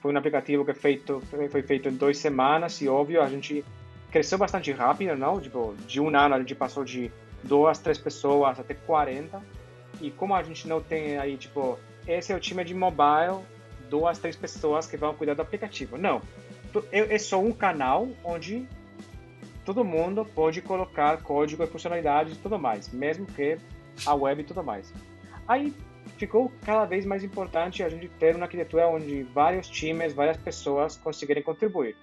foi 0.00 0.12
um 0.12 0.16
aplicativo 0.16 0.64
que 0.64 0.70
é 0.70 0.74
feito, 0.74 1.22
foi 1.50 1.62
feito 1.62 1.88
em 1.88 1.94
duas 1.94 2.18
semanas 2.18 2.80
e, 2.80 2.88
óbvio, 2.88 3.22
a 3.22 3.28
gente 3.28 3.64
cresceu 4.10 4.38
bastante 4.38 4.72
rápido, 4.72 5.16
não? 5.16 5.40
Tipo, 5.40 5.74
de 5.86 6.00
um 6.00 6.08
ano 6.16 6.34
a 6.34 6.38
gente 6.38 6.54
passou 6.54 6.84
de 6.84 7.10
duas, 7.42 7.78
três 7.78 7.98
pessoas 7.98 8.58
até 8.58 8.74
40. 8.74 9.40
E 10.00 10.10
como 10.10 10.34
a 10.34 10.42
gente 10.42 10.66
não 10.66 10.80
tem 10.80 11.18
aí, 11.18 11.36
tipo, 11.36 11.78
esse 12.06 12.32
é 12.32 12.36
o 12.36 12.40
time 12.40 12.64
de 12.64 12.74
mobile, 12.74 13.40
duas, 13.90 14.18
três 14.18 14.36
pessoas 14.36 14.86
que 14.86 14.96
vão 14.96 15.12
cuidar 15.14 15.34
do 15.34 15.42
aplicativo. 15.42 15.98
Não. 15.98 16.22
É 16.92 17.14
é 17.16 17.18
só 17.18 17.40
um 17.40 17.52
canal 17.52 18.08
onde 18.24 18.66
todo 19.64 19.84
mundo 19.84 20.24
pode 20.24 20.62
colocar 20.62 21.22
código 21.22 21.62
e 21.62 21.66
funcionalidades 21.66 22.36
e 22.36 22.38
tudo 22.38 22.58
mais, 22.58 22.88
mesmo 22.92 23.26
que 23.26 23.58
a 24.06 24.14
web 24.14 24.40
e 24.40 24.44
tudo 24.44 24.62
mais. 24.62 24.92
Aí 25.46 25.74
ficou 26.16 26.50
cada 26.64 26.84
vez 26.84 27.04
mais 27.04 27.24
importante 27.24 27.82
a 27.82 27.88
gente 27.88 28.08
ter 28.08 28.36
uma 28.36 28.44
arquitetura 28.44 28.88
onde 28.88 29.22
vários 29.24 29.68
times, 29.68 30.12
várias 30.12 30.36
pessoas 30.36 30.96
conseguirem 30.96 31.42
contribuir. 31.42 31.96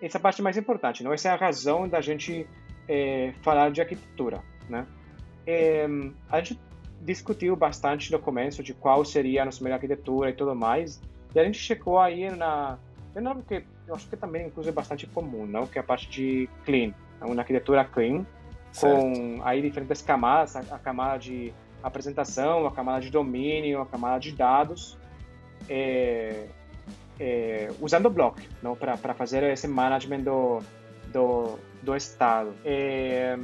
Essa 0.00 0.18
é 0.18 0.20
parte 0.20 0.42
mais 0.42 0.56
importante, 0.56 1.04
não? 1.04 1.12
Essa 1.12 1.28
é 1.28 1.32
a 1.32 1.36
razão 1.36 1.88
da 1.88 2.00
gente 2.00 2.46
eh, 2.88 3.32
falar 3.42 3.70
de 3.70 3.80
arquitetura, 3.80 4.42
né? 4.68 4.86
Eh, 5.46 5.86
a 6.28 6.40
gente 6.40 6.60
discutiu 7.00 7.56
bastante 7.56 8.10
no 8.10 8.18
começo 8.18 8.62
de 8.62 8.74
qual 8.74 9.04
seria 9.04 9.42
a 9.42 9.44
nossa 9.44 9.62
melhor 9.62 9.76
arquitetura 9.76 10.30
e 10.30 10.32
tudo 10.32 10.54
mais, 10.54 11.00
e 11.34 11.38
a 11.38 11.44
gente 11.44 11.58
chegou 11.58 11.98
aí 11.98 12.30
na... 12.30 12.78
Eu, 13.14 13.22
não, 13.22 13.42
eu 13.86 13.94
acho 13.94 14.08
que 14.08 14.16
também, 14.16 14.46
inclusive, 14.46 14.72
é 14.72 14.74
bastante 14.74 15.06
comum, 15.06 15.46
não? 15.46 15.66
Que 15.66 15.78
é 15.78 15.80
a 15.80 15.84
parte 15.84 16.08
de 16.08 16.48
clean, 16.64 16.92
uma 17.20 17.40
arquitetura 17.40 17.84
clean, 17.84 18.24
Certo. 18.72 19.00
com 19.00 19.40
aí 19.44 19.60
diferentes 19.60 20.00
camadas, 20.00 20.56
a, 20.56 20.60
a 20.60 20.78
camada 20.78 21.18
de 21.18 21.52
apresentação, 21.82 22.66
a 22.66 22.72
camada 22.72 23.00
de 23.00 23.10
domínio, 23.10 23.82
a 23.82 23.86
camada 23.86 24.18
de 24.18 24.32
dados, 24.32 24.96
é, 25.68 26.46
é, 27.20 27.70
usando 27.80 28.06
o 28.06 28.10
block 28.10 28.48
não 28.62 28.74
para 28.74 29.14
fazer 29.14 29.42
esse 29.44 29.68
management 29.68 30.20
do 30.20 30.60
do, 31.12 31.58
do 31.82 31.94
estado. 31.94 32.54
É, 32.64 33.36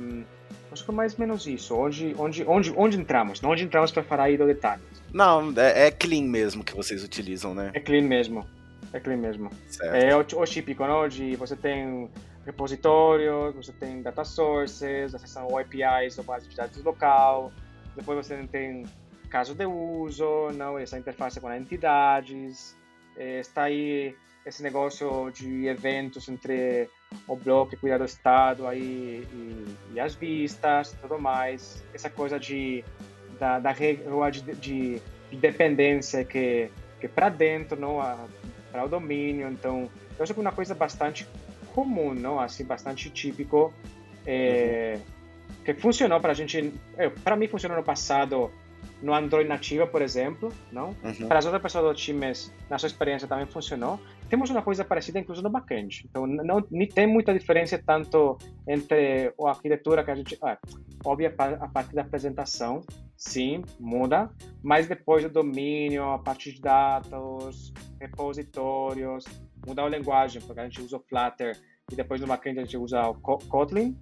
acho 0.70 0.84
que 0.84 0.90
é 0.90 0.94
mais 0.94 1.14
ou 1.14 1.20
menos 1.20 1.46
isso. 1.46 1.74
Onde 1.76 2.14
onde 2.18 2.44
onde 2.44 2.72
onde 2.76 2.98
entramos? 2.98 3.42
Onde 3.42 3.64
entramos 3.64 3.90
para 3.90 4.02
falar 4.02 4.24
aí 4.24 4.36
do 4.36 4.46
detalhe? 4.46 4.82
Não, 5.12 5.52
é, 5.56 5.86
é 5.86 5.90
clean 5.90 6.24
mesmo 6.24 6.64
que 6.64 6.74
vocês 6.74 7.02
utilizam, 7.02 7.54
né? 7.54 7.70
É 7.74 7.80
clean 7.80 8.02
mesmo. 8.02 8.46
É 8.92 9.00
clean 9.00 9.18
mesmo. 9.18 9.50
Certo. 9.66 9.94
É 9.94 10.16
o, 10.16 10.42
o 10.42 10.44
típico, 10.44 10.86
não? 10.86 11.08
De 11.08 11.36
você 11.36 11.56
tem 11.56 12.08
repositórios, 12.44 13.54
você 13.54 13.72
tem 13.72 14.00
data 14.00 14.24
sources, 14.24 15.14
acessam 15.14 15.46
o 15.48 15.58
APIs 15.58 16.16
da 16.16 16.22
base 16.22 16.48
de 16.48 16.56
dados 16.56 16.82
local, 16.82 17.52
depois 17.94 18.26
você 18.26 18.36
tem 18.50 18.84
caso 19.28 19.54
de 19.54 19.66
uso, 19.66 20.50
não? 20.54 20.78
Essa 20.78 20.98
interface 20.98 21.38
com 21.40 21.52
entidades, 21.52 22.74
eh, 23.16 23.40
está 23.40 23.64
aí 23.64 24.16
esse 24.46 24.62
negócio 24.62 25.30
de 25.30 25.66
eventos 25.66 26.26
entre 26.28 26.88
o 27.26 27.36
bloco 27.36 27.70
que 27.70 27.76
cuida 27.76 27.98
do 27.98 28.04
estado 28.04 28.66
aí 28.66 29.26
e, 29.32 29.76
e 29.94 30.00
as 30.00 30.14
vistas, 30.14 30.96
tudo 31.00 31.18
mais, 31.18 31.82
essa 31.94 32.10
coisa 32.10 32.38
de 32.38 32.84
da, 33.38 33.58
da 33.58 33.72
de, 33.72 34.42
de, 34.54 35.02
de 35.30 35.36
dependência 35.36 36.24
que 36.24 36.70
que 37.00 37.06
para 37.06 37.28
dentro, 37.28 37.78
não 37.78 37.98
para 38.72 38.84
o 38.84 38.88
domínio, 38.88 39.48
então 39.48 39.88
eu 40.18 40.22
acho 40.22 40.34
que 40.34 40.40
é 40.40 40.42
uma 40.42 40.52
coisa 40.52 40.74
bastante 40.74 41.28
comum, 41.72 42.12
não? 42.12 42.40
Assim 42.40 42.64
bastante 42.64 43.08
típico 43.08 43.72
é, 44.26 44.98
que 45.64 45.74
funcionou 45.74 46.20
para 46.20 46.32
a 46.32 46.34
gente, 46.34 46.74
para 47.22 47.36
mim 47.36 47.46
funcionou 47.46 47.78
no 47.78 47.84
passado 47.84 48.50
no 49.02 49.14
Android 49.14 49.48
nativo, 49.48 49.86
por 49.86 50.02
exemplo, 50.02 50.52
não? 50.72 50.88
Uhum. 51.04 51.28
Para 51.28 51.38
as 51.38 51.44
outras 51.44 51.62
pessoas 51.62 51.84
do 51.84 51.94
times, 51.94 52.52
na 52.68 52.78
sua 52.78 52.88
experiência 52.88 53.28
também 53.28 53.46
funcionou. 53.46 54.00
Temos 54.28 54.50
uma 54.50 54.60
coisa 54.60 54.84
parecida, 54.84 55.18
inclusive 55.18 55.44
no 55.44 55.50
backend. 55.50 56.04
Então, 56.08 56.26
não, 56.26 56.64
não 56.70 56.86
tem 56.86 57.06
muita 57.06 57.32
diferença 57.32 57.80
tanto 57.84 58.36
entre 58.66 59.32
a 59.40 59.48
arquitetura 59.50 60.04
que 60.04 60.10
a 60.10 60.14
gente, 60.14 60.36
ah, 60.42 60.58
óbvio 61.04 61.32
a 61.38 61.68
parte 61.68 61.94
da 61.94 62.02
apresentação, 62.02 62.82
sim, 63.16 63.64
muda, 63.78 64.30
mas 64.62 64.86
depois 64.86 65.24
o 65.24 65.28
domínio, 65.28 66.04
a 66.04 66.18
parte 66.18 66.52
de 66.52 66.60
dados, 66.60 67.72
repositórios, 68.00 69.24
mudar 69.66 69.84
a 69.84 69.88
linguagem, 69.88 70.42
porque 70.42 70.60
a 70.60 70.64
gente 70.64 70.82
usa 70.82 70.96
o 70.96 71.00
Flutter 71.00 71.56
e 71.90 71.96
depois 71.96 72.20
no 72.20 72.26
backend 72.26 72.58
a 72.58 72.62
gente 72.62 72.76
usa 72.76 73.08
o 73.08 73.14
Kotlin, 73.14 73.96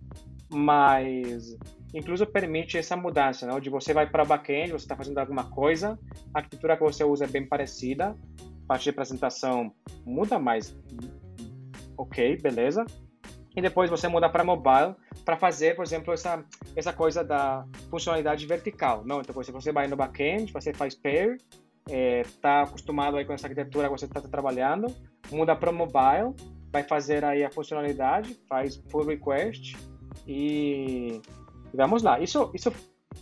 mas 0.51 1.57
incluso 1.95 2.27
permite 2.27 2.79
essa 2.79 2.97
mudança, 2.97 3.47
não? 3.47 3.61
de 3.61 3.71
você 3.71 3.93
vai 3.93 4.09
para 4.09 4.25
backend, 4.25 4.73
você 4.73 4.85
está 4.85 4.97
fazendo 4.97 5.19
alguma 5.19 5.45
coisa, 5.45 5.99
a 6.35 6.39
arquitetura 6.39 6.77
que 6.77 6.83
você 6.83 7.05
usa 7.05 7.25
é 7.25 7.29
bem 7.29 7.47
parecida, 7.47 8.17
a 8.65 8.67
parte 8.67 8.85
de 8.85 8.91
apresentação 8.91 9.73
muda, 10.05 10.39
mas 10.39 10.77
ok, 11.97 12.37
beleza. 12.39 12.85
E 13.57 13.63
depois 13.63 13.89
você 13.89 14.07
muda 14.07 14.29
para 14.29 14.45
mobile 14.45 14.95
para 15.25 15.37
fazer, 15.37 15.75
por 15.75 15.83
exemplo, 15.83 16.13
essa 16.13 16.45
essa 16.75 16.93
coisa 16.93 17.25
da 17.25 17.67
funcionalidade 17.91 18.47
vertical, 18.47 19.03
não? 19.07 19.21
Então, 19.21 19.43
se 19.43 19.51
você 19.51 19.73
vai 19.73 19.87
no 19.87 19.97
backend, 19.97 20.53
você 20.53 20.75
faz 20.75 20.95
pair, 20.95 21.39
está 21.89 22.59
é, 22.59 22.63
acostumado 22.63 23.17
aí 23.17 23.25
com 23.25 23.33
essa 23.33 23.47
arquitetura 23.47 23.89
que 23.89 23.99
você 23.99 24.05
está 24.05 24.21
trabalhando, 24.21 24.95
muda 25.31 25.57
para 25.57 25.73
mobile, 25.73 26.35
vai 26.71 26.83
fazer 26.83 27.25
aí 27.25 27.45
a 27.45 27.51
funcionalidade, 27.51 28.35
faz 28.47 28.77
pull 28.77 29.07
request 29.07 29.75
e 30.27 31.23
vamos 31.73 32.03
lá. 32.03 32.21
Isso 32.21 32.51
isso 32.55 32.73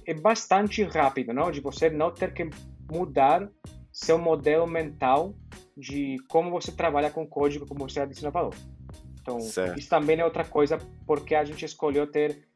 é 0.07 0.14
bastante 0.14 0.83
rápido, 0.83 1.33
não? 1.33 1.50
De 1.50 1.61
você 1.61 1.90
não 1.90 2.11
ter 2.11 2.33
que 2.33 2.48
mudar 2.90 3.48
seu 3.92 4.18
modelo 4.18 4.66
mental 4.66 5.35
de 5.76 6.16
como 6.28 6.50
você 6.50 6.72
trabalha 6.72 7.11
com 7.11 7.26
código, 7.26 7.66
como 7.66 7.88
você 7.88 8.00
adiciona 8.00 8.30
valor. 8.30 8.54
Então, 9.20 9.40
certo. 9.40 9.78
isso 9.78 9.88
também 9.88 10.20
é 10.20 10.24
outra 10.24 10.44
coisa 10.44 10.78
porque 11.07 11.35
a 11.35 11.44
gente 11.44 11.64
escolheu 11.64 12.07
ter 12.07 12.46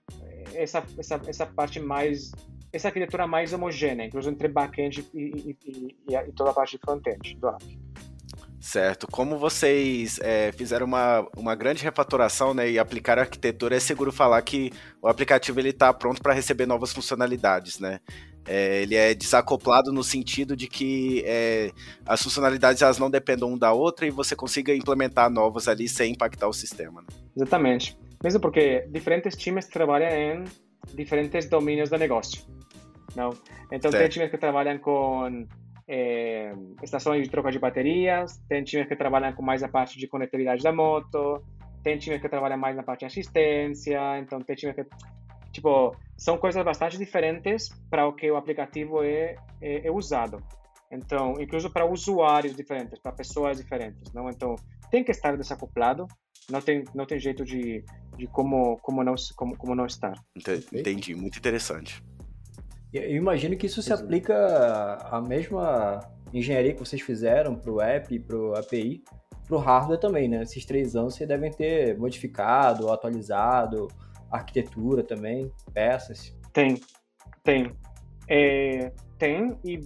essa, 0.55 0.85
essa, 0.99 1.21
essa 1.27 1.47
parte 1.47 1.81
mais, 1.81 2.33
essa 2.73 2.89
arquitetura 2.89 3.27
mais 3.27 3.53
homogênea, 3.53 4.05
inclusive 4.07 4.35
entre 4.35 4.49
back-end 4.49 5.07
e, 5.15 5.19
e, 5.19 5.59
e, 5.65 6.15
e, 6.15 6.33
toda 6.33 6.51
a 6.51 6.55
parte 6.55 6.77
de 6.77 6.79
front-end 6.79 7.37
do 7.37 7.49
app. 7.49 7.79
Certo. 8.61 9.07
Como 9.07 9.39
vocês 9.39 10.19
é, 10.21 10.51
fizeram 10.53 10.87
uma, 10.87 11.27
uma 11.37 11.55
grande 11.55 11.83
refatoração 11.83 12.53
né, 12.53 12.71
e 12.71 12.79
aplicaram 12.79 13.23
a 13.23 13.25
arquitetura, 13.25 13.77
é 13.77 13.81
seguro 13.81 14.11
falar 14.11 14.43
que 14.43 14.73
o 15.01 15.07
aplicativo 15.07 15.61
está 15.61 15.93
pronto 15.93 16.21
para 16.21 16.33
receber 16.33 16.67
novas 16.67 16.93
funcionalidades, 16.93 17.79
né? 17.79 18.01
É, 18.47 18.83
ele 18.83 18.95
é 18.95 19.15
desacoplado 19.15 19.93
no 19.93 20.03
sentido 20.03 20.57
de 20.57 20.67
que 20.67 21.23
é, 21.27 21.71
as 22.07 22.23
funcionalidades 22.23 22.81
elas 22.81 22.99
não 22.99 23.11
dependem 23.11 23.47
uma 23.47 23.59
da 23.59 23.73
outra 23.73 24.07
e 24.07 24.11
você 24.11 24.35
consiga 24.35 24.75
implementar 24.75 25.31
novas 25.31 25.69
ali 25.69 25.87
sem 25.87 26.13
impactar 26.13 26.49
o 26.49 26.53
sistema. 26.53 27.03
Né? 27.03 27.09
Exatamente. 27.37 27.99
Mesmo 28.25 28.41
porque 28.41 28.87
diferentes 28.91 29.37
times 29.37 29.67
trabalham 29.67 30.11
em 30.11 30.45
diferentes 30.95 31.47
domínios 31.47 31.91
do 31.91 31.99
negócio. 31.99 32.43
Não? 33.15 33.31
Então, 33.71 33.91
certo. 33.91 34.03
tem 34.03 34.09
times 34.09 34.31
que 34.31 34.39
trabalham 34.39 34.79
com 34.79 35.47
é, 35.89 36.53
estações 36.83 37.23
de 37.23 37.31
troca 37.31 37.51
de 37.51 37.59
baterias, 37.59 38.37
tem 38.49 38.63
times 38.63 38.87
que 38.87 38.95
trabalham 38.95 39.33
com 39.33 39.43
mais 39.43 39.63
a 39.63 39.69
parte 39.69 39.99
de 39.99 40.07
conectividade 40.07 40.63
da 40.63 40.73
moto, 40.73 41.43
tem 41.83 41.97
times 41.97 42.21
que 42.21 42.29
trabalham 42.29 42.59
mais 42.59 42.77
na 42.77 42.83
parte 42.83 43.01
de 43.01 43.07
assistência, 43.07 44.19
então 44.19 44.41
tem 44.41 44.55
times 44.55 44.77
que 44.77 44.87
tipo 45.51 45.97
são 46.17 46.37
coisas 46.37 46.63
bastante 46.63 46.99
diferentes 46.99 47.71
para 47.89 48.07
o 48.07 48.13
que 48.13 48.31
o 48.31 48.37
aplicativo 48.37 49.03
é, 49.03 49.37
é, 49.63 49.87
é 49.87 49.91
usado. 49.91 50.43
Então, 50.91 51.41
incluso 51.41 51.71
para 51.71 51.87
usuários 51.87 52.55
diferentes, 52.55 52.99
para 52.99 53.13
pessoas 53.13 53.59
diferentes, 53.59 54.13
não? 54.13 54.29
Então, 54.29 54.57
tem 54.91 55.05
que 55.05 55.11
estar 55.11 55.37
desacoplado, 55.37 56.07
não 56.51 56.61
tem 56.61 56.85
não 56.95 57.07
tem 57.07 57.19
jeito 57.19 57.45
de, 57.45 57.85
de 58.17 58.27
como 58.27 58.77
como 58.79 59.03
não 59.03 59.15
como, 59.37 59.57
como 59.57 59.75
não 59.75 59.87
estar. 59.87 60.15
Entendi, 60.73 61.15
muito 61.15 61.39
interessante. 61.39 62.03
Eu 62.93 63.17
imagino 63.17 63.57
que 63.57 63.67
isso 63.67 63.83
se 63.83 63.93
aplica 63.93 64.35
à 65.11 65.21
mesma 65.21 66.01
engenharia 66.33 66.73
que 66.73 66.81
vocês 66.81 67.03
fizeram 67.03 67.55
para 67.55 67.71
o 67.71 67.81
app, 67.81 68.19
para 68.21 68.37
o 68.37 68.55
API, 68.55 69.03
para 69.47 69.57
o 69.57 69.61
hardware 69.61 70.01
também, 70.01 70.29
né? 70.29 70.43
Esses 70.43 70.65
três 70.65 70.97
anos 70.97 71.15
vocês 71.15 71.29
devem 71.29 71.51
ter 71.51 71.99
modificado, 71.99 72.91
atualizado, 72.91 73.89
arquitetura 74.31 75.03
também, 75.03 75.53
peças. 75.73 76.35
Tem, 76.53 76.81
tem. 77.43 77.73
É, 78.27 78.93
tem 79.19 79.59
e 79.65 79.81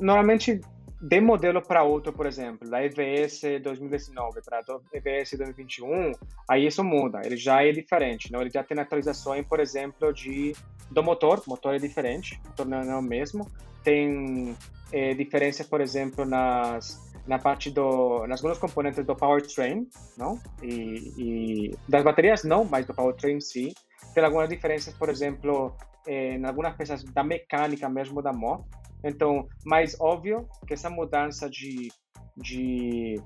normalmente 0.00 0.60
de 1.02 1.20
modelo 1.20 1.60
para 1.60 1.82
outro, 1.82 2.12
por 2.12 2.26
exemplo, 2.26 2.70
da 2.70 2.80
EVS 2.84 3.42
2019 3.60 4.40
para 4.40 4.62
EVS 4.92 5.32
2021, 5.36 6.12
aí 6.48 6.66
isso 6.66 6.84
muda, 6.84 7.20
ele 7.24 7.36
já 7.36 7.64
é 7.64 7.72
diferente, 7.72 8.30
não? 8.30 8.40
ele 8.40 8.50
já 8.50 8.62
tem 8.62 8.78
atualizações, 8.78 9.44
por 9.44 9.58
exemplo, 9.58 10.12
de 10.12 10.54
do 10.88 11.02
motor, 11.02 11.42
o 11.44 11.50
motor 11.50 11.74
é 11.74 11.78
diferente, 11.78 12.40
o 12.44 12.48
motor 12.48 12.66
não 12.66 12.78
é 12.78 12.96
o 12.96 13.02
mesmo, 13.02 13.50
tem 13.82 14.56
é, 14.92 15.12
diferenças, 15.14 15.66
por 15.66 15.80
exemplo, 15.80 16.24
nas 16.24 17.00
na 17.26 17.38
parte 17.38 17.70
do 17.70 18.26
nas 18.26 18.44
alguns 18.44 18.58
componentes 18.58 19.04
do 19.04 19.14
powertrain, 19.14 19.88
não? 20.16 20.40
E, 20.62 21.12
e, 21.16 21.78
das 21.88 22.02
baterias 22.02 22.42
não, 22.44 22.64
mas 22.64 22.84
do 22.84 22.94
powertrain 22.94 23.40
sim. 23.40 23.72
Tem 24.12 24.24
algumas 24.24 24.48
diferenças, 24.48 24.92
por 24.94 25.08
exemplo, 25.08 25.74
eh, 26.06 26.34
em 26.34 26.44
algumas 26.44 26.76
peças 26.76 27.04
da 27.04 27.22
mecânica 27.22 27.88
mesmo 27.88 28.20
da 28.20 28.32
moto. 28.32 28.64
Então, 29.04 29.48
mais 29.64 29.98
óbvio 30.00 30.48
que 30.66 30.74
essa 30.74 30.88
mudança 30.88 31.48
de, 31.50 31.88
de, 32.36 33.20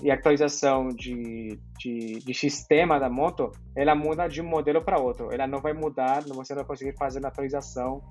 de 0.00 0.10
atualização 0.10 0.88
de, 0.88 1.58
de, 1.78 2.18
de, 2.18 2.34
sistema 2.34 2.98
da 2.98 3.08
moto, 3.08 3.50
ela 3.74 3.94
muda 3.94 4.28
de 4.28 4.42
um 4.42 4.48
modelo 4.48 4.82
para 4.82 5.00
outro. 5.00 5.32
Ela 5.32 5.46
não 5.46 5.60
vai 5.60 5.72
mudar, 5.72 6.22
você 6.22 6.52
não 6.54 6.60
vai 6.60 6.68
conseguir 6.68 6.96
fazer 6.96 7.24
a 7.24 7.28
atualização 7.28 8.02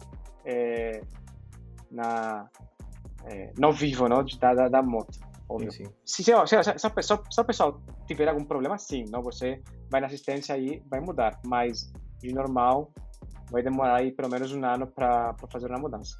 é, 0.45 1.01
na, 1.91 2.49
é, 3.25 3.51
no 3.57 3.71
vivo 3.71 4.07
não, 4.07 4.23
da, 4.39 4.53
da, 4.53 4.67
da 4.67 4.81
moto. 4.81 5.19
Óbvio. 5.47 5.71
Sim, 5.71 5.85
sim. 5.85 5.91
Se, 6.05 6.23
se, 6.23 6.63
se, 6.63 6.79
se, 6.79 7.17
se, 7.29 7.41
o 7.41 7.45
pessoal 7.45 7.81
tiver 8.07 8.27
algum 8.27 8.45
problema, 8.45 8.77
sim, 8.77 9.03
não, 9.09 9.21
você 9.21 9.61
vai 9.89 9.99
na 9.99 10.07
assistência 10.07 10.57
e 10.57 10.81
vai 10.89 11.01
mudar. 11.01 11.39
Mas, 11.45 11.91
de 12.19 12.33
normal, 12.33 12.91
vai 13.51 13.61
demorar 13.61 13.97
aí 13.97 14.11
pelo 14.11 14.29
menos 14.29 14.53
um 14.53 14.63
ano 14.63 14.87
para 14.87 15.35
fazer 15.51 15.67
uma 15.67 15.79
mudança. 15.79 16.15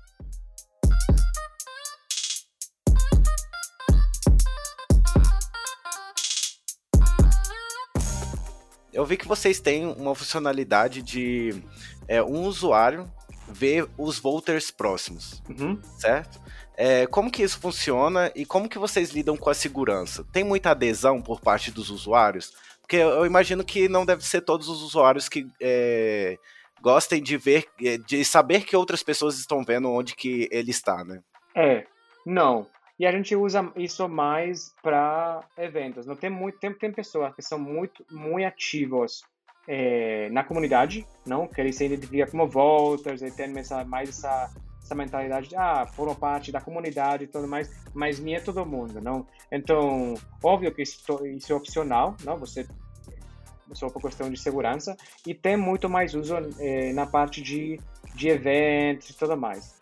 Eu 9.01 9.05
vi 9.05 9.17
que 9.17 9.27
vocês 9.27 9.59
têm 9.59 9.87
uma 9.87 10.13
funcionalidade 10.13 11.01
de 11.01 11.59
é, 12.07 12.21
um 12.21 12.43
usuário 12.43 13.11
ver 13.47 13.89
os 13.97 14.19
voters 14.19 14.69
próximos, 14.69 15.41
uhum. 15.49 15.81
certo? 15.97 16.39
É, 16.77 17.07
como 17.07 17.31
que 17.31 17.41
isso 17.41 17.59
funciona 17.59 18.31
e 18.35 18.45
como 18.45 18.69
que 18.69 18.77
vocês 18.77 19.09
lidam 19.09 19.35
com 19.35 19.49
a 19.49 19.55
segurança? 19.55 20.23
Tem 20.31 20.43
muita 20.43 20.69
adesão 20.69 21.19
por 21.19 21.41
parte 21.41 21.71
dos 21.71 21.89
usuários? 21.89 22.53
Porque 22.79 22.97
eu 22.97 23.25
imagino 23.25 23.63
que 23.63 23.89
não 23.89 24.05
deve 24.05 24.23
ser 24.23 24.41
todos 24.41 24.69
os 24.69 24.83
usuários 24.83 25.27
que 25.27 25.47
é, 25.59 26.37
gostem 26.79 27.23
de 27.23 27.37
ver, 27.37 27.65
é, 27.83 27.97
de 27.97 28.23
saber 28.23 28.65
que 28.65 28.75
outras 28.75 29.01
pessoas 29.01 29.39
estão 29.39 29.65
vendo 29.65 29.89
onde 29.89 30.15
que 30.15 30.47
ele 30.51 30.69
está, 30.69 31.03
né? 31.03 31.23
É, 31.55 31.87
não. 32.23 32.67
E 33.01 33.05
a 33.07 33.11
gente 33.11 33.35
usa 33.35 33.67
isso 33.75 34.07
mais 34.07 34.75
para 34.83 35.43
eventos. 35.57 36.05
Não 36.05 36.15
tem 36.15 36.29
muito 36.29 36.59
tempo 36.59 36.77
tem 36.77 36.91
pessoas 36.91 37.33
que 37.33 37.41
são 37.41 37.57
muito 37.57 38.05
muito 38.11 38.45
ativos 38.45 39.23
é, 39.67 40.29
na 40.29 40.43
comunidade, 40.43 41.07
não? 41.25 41.47
Que 41.47 41.61
eles 41.61 41.75
se 41.77 41.85
identificam 41.85 42.29
como 42.29 42.47
voters, 42.47 43.23
e 43.23 43.31
tem 43.31 43.57
essa, 43.57 43.83
mais 43.83 44.09
essa, 44.09 44.53
essa 44.83 44.93
mentalidade 44.93 45.49
de 45.49 45.55
ah, 45.55 45.87
foram 45.87 46.13
parte 46.13 46.51
da 46.51 46.61
comunidade 46.61 47.23
e 47.23 47.27
tudo 47.27 47.47
mais, 47.47 47.71
mas 47.91 48.19
nem 48.19 48.35
é 48.35 48.39
todo 48.39 48.63
mundo, 48.67 49.01
não? 49.01 49.25
Então, 49.51 50.13
óbvio 50.43 50.71
que 50.71 50.83
isso, 50.83 51.25
isso 51.25 51.51
é 51.51 51.55
opcional, 51.55 52.15
não? 52.23 52.37
Você 52.37 52.67
só 53.73 53.89
por 53.89 54.03
questão 54.03 54.29
de 54.29 54.39
segurança 54.39 54.95
e 55.25 55.33
tem 55.33 55.57
muito 55.57 55.89
mais 55.89 56.13
uso 56.13 56.35
é, 56.59 56.93
na 56.93 57.07
parte 57.07 57.41
de, 57.41 57.79
de 58.13 58.29
eventos 58.29 59.09
e 59.09 59.17
tudo 59.17 59.35
mais. 59.35 59.79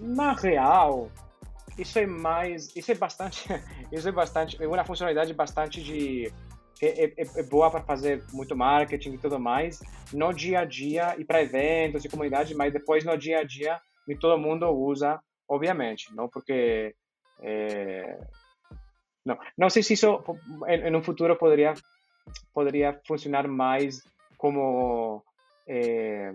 Na 0.00 0.32
real, 0.32 1.08
isso 1.78 1.98
é 1.98 2.06
mais, 2.06 2.74
isso 2.76 2.90
é 2.90 2.94
bastante, 2.94 3.46
isso 3.92 4.08
é 4.08 4.12
bastante, 4.12 4.62
é 4.62 4.66
uma 4.66 4.84
funcionalidade 4.84 5.32
bastante 5.32 5.82
de 5.82 6.32
é, 6.80 7.04
é, 7.04 7.12
é 7.16 7.42
boa 7.42 7.70
para 7.70 7.82
fazer 7.82 8.24
muito 8.32 8.56
marketing 8.56 9.14
e 9.14 9.18
tudo 9.18 9.38
mais 9.38 9.80
no 10.12 10.32
dia 10.32 10.60
a 10.60 10.64
dia 10.64 11.14
e 11.18 11.24
para 11.24 11.42
eventos 11.42 12.04
e 12.04 12.08
comunidade, 12.08 12.54
mas 12.54 12.72
depois 12.72 13.04
no 13.04 13.16
dia 13.16 13.40
a 13.40 13.44
dia 13.44 13.80
e 14.06 14.14
todo 14.16 14.40
mundo 14.40 14.68
usa, 14.70 15.20
obviamente, 15.48 16.14
não 16.14 16.28
porque 16.28 16.94
é, 17.40 18.18
não, 19.24 19.38
não 19.56 19.70
sei 19.70 19.82
se 19.82 19.94
isso 19.94 20.22
em, 20.66 20.88
em 20.88 20.96
um 20.96 21.02
futuro 21.02 21.36
poderia 21.36 21.74
poderia 22.52 23.00
funcionar 23.06 23.48
mais 23.48 24.02
como 24.36 25.22
é, 25.66 26.32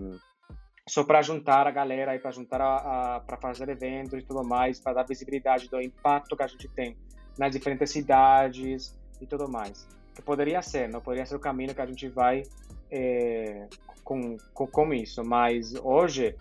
só 0.87 1.03
para 1.03 1.21
juntar 1.21 1.65
a 1.65 1.71
galera 1.71 2.15
e 2.15 2.19
para 2.19 2.31
juntar 2.31 2.61
a, 2.61 3.15
a 3.15 3.19
para 3.21 3.37
fazer 3.37 3.69
eventos 3.69 4.19
e 4.19 4.21
tudo 4.21 4.43
mais, 4.43 4.79
para 4.79 4.93
dar 4.93 5.03
visibilidade 5.03 5.69
do 5.69 5.81
impacto 5.81 6.35
que 6.35 6.43
a 6.43 6.47
gente 6.47 6.67
tem 6.69 6.97
nas 7.37 7.51
diferentes 7.51 7.89
cidades 7.91 8.97
e 9.21 9.25
tudo 9.25 9.49
mais. 9.49 9.87
Que 10.13 10.21
poderia 10.21 10.61
ser, 10.61 10.89
não 10.89 11.01
poderia 11.01 11.25
ser 11.25 11.35
o 11.35 11.39
caminho 11.39 11.73
que 11.73 11.81
a 11.81 11.85
gente 11.85 12.07
vai 12.09 12.43
é, 12.91 13.67
com, 14.03 14.37
com, 14.53 14.67
com, 14.67 14.93
isso, 14.93 15.23
mas 15.23 15.73
hoje 15.75 16.35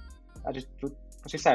a 0.44 0.52
gente, 0.52 0.68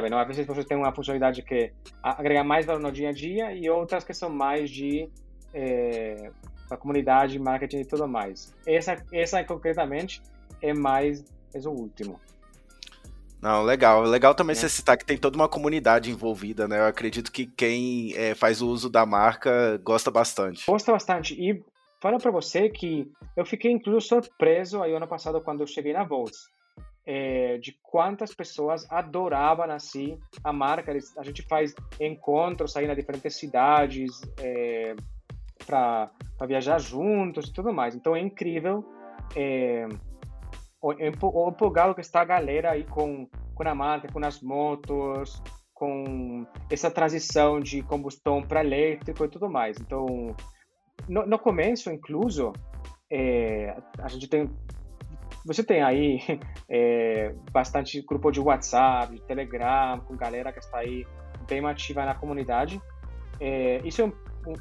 não? 0.09 0.17
Às 0.17 0.27
vezes 0.27 0.47
você 0.47 0.63
tem 0.63 0.77
uma 0.77 0.93
funcionalidade 0.95 1.43
que 1.43 1.71
agrega 2.01 2.43
mais 2.43 2.65
valor 2.65 2.81
no 2.81 2.91
dia 2.91 3.09
a 3.09 3.11
dia 3.11 3.53
e 3.53 3.69
outras 3.69 4.03
que 4.03 4.13
são 4.13 4.29
mais 4.29 4.69
de 4.71 5.09
é, 5.53 6.31
para 6.67 6.77
comunidade, 6.77 7.37
marketing 7.37 7.81
e 7.81 7.85
tudo 7.85 8.07
mais. 8.07 8.55
Essa, 8.65 8.95
essa 9.11 9.43
concretamente 9.43 10.21
é 10.61 10.73
mais 10.73 11.23
é 11.53 11.59
o 11.67 11.71
último. 11.71 12.19
Não, 13.41 13.63
legal. 13.63 14.01
Legal 14.03 14.33
também 14.33 14.53
é. 14.53 14.55
você 14.55 14.69
citar 14.69 14.97
que 14.97 15.05
tem 15.05 15.17
toda 15.17 15.37
uma 15.37 15.47
comunidade 15.47 16.11
envolvida, 16.11 16.67
né? 16.67 16.79
Eu 16.79 16.85
acredito 16.85 17.31
que 17.31 17.45
quem 17.45 18.13
é, 18.15 18.33
faz 18.33 18.61
o 18.61 18.67
uso 18.67 18.89
da 18.89 19.05
marca 19.05 19.79
gosta 19.83 20.09
bastante. 20.09 20.65
Gosta 20.65 20.91
bastante. 20.91 21.33
E 21.33 21.63
falo 22.01 22.17
para 22.17 22.31
você 22.31 22.69
que 22.69 23.09
eu 23.35 23.45
fiquei 23.45 23.71
incluso 23.71 24.07
surpreso 24.07 24.81
aí 24.81 24.93
ano 24.93 25.07
passado 25.07 25.41
quando 25.41 25.61
eu 25.61 25.67
cheguei 25.67 25.93
na 25.93 26.03
Volts. 26.03 26.49
É, 27.09 27.57
de 27.59 27.73
quantas 27.81 28.35
pessoas 28.35 28.85
adoravam 28.91 29.71
assim 29.71 30.19
a 30.43 30.51
marca. 30.51 30.91
A 31.17 31.23
gente 31.23 31.41
faz 31.43 31.73
encontros 32.01 32.75
aí 32.75 32.85
nas 32.85 32.97
diferentes 32.97 33.35
cidades 33.35 34.11
é, 34.39 34.93
para 35.65 36.11
viajar 36.45 36.79
juntos 36.79 37.47
e 37.47 37.53
tudo 37.53 37.71
mais. 37.71 37.95
Então 37.95 38.15
é 38.15 38.19
incrível 38.19 38.83
é, 39.35 39.87
o, 40.81 40.93
empolgado 41.49 41.95
que 41.95 42.01
está 42.01 42.21
a 42.21 42.25
galera 42.25 42.71
aí 42.71 42.83
com, 42.83 43.27
com 43.55 43.67
a 43.67 43.75
marca, 43.75 44.11
com 44.11 44.23
as 44.25 44.41
motos, 44.41 45.41
com 45.73 46.45
essa 46.69 46.89
transição 46.89 47.59
de 47.59 47.81
combustão 47.81 48.41
para 48.41 48.63
elétrico 48.63 49.25
e 49.25 49.29
tudo 49.29 49.49
mais. 49.49 49.77
Então, 49.79 50.35
no, 51.07 51.25
no 51.25 51.39
começo, 51.39 51.91
incluso, 51.91 52.53
é, 53.11 53.75
a 53.99 54.07
gente 54.07 54.27
tem 54.27 54.49
você 55.45 55.63
tem 55.63 55.81
aí 55.81 56.19
é, 56.69 57.33
bastante 57.51 58.01
grupo 58.01 58.31
de 58.31 58.39
WhatsApp, 58.39 59.15
de 59.15 59.21
Telegram, 59.21 59.99
com 60.01 60.15
galera 60.15 60.51
que 60.51 60.59
está 60.59 60.79
aí 60.79 61.05
bem 61.47 61.65
ativa 61.65 62.05
na 62.05 62.13
comunidade. 62.13 62.81
É, 63.39 63.77
isso 63.85 64.01
é 64.01 64.05
um, 64.05 64.13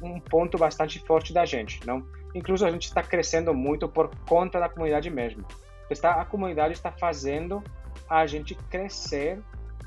um, 0.03 0.19
ponto 0.19 0.57
bastante 0.57 0.99
forte 0.99 1.33
da 1.33 1.45
gente, 1.45 1.85
não? 1.85 2.07
Incluso 2.33 2.65
a 2.65 2.71
gente 2.71 2.83
está 2.83 3.01
crescendo 3.01 3.53
muito 3.53 3.89
por 3.89 4.09
conta 4.27 4.59
da 4.59 4.69
comunidade 4.69 5.09
mesmo 5.09 5.45
está, 5.89 6.21
a 6.21 6.25
comunidade 6.25 6.73
está 6.73 6.91
fazendo 6.91 7.63
a 8.09 8.25
gente 8.25 8.55
crescer, 8.69 9.41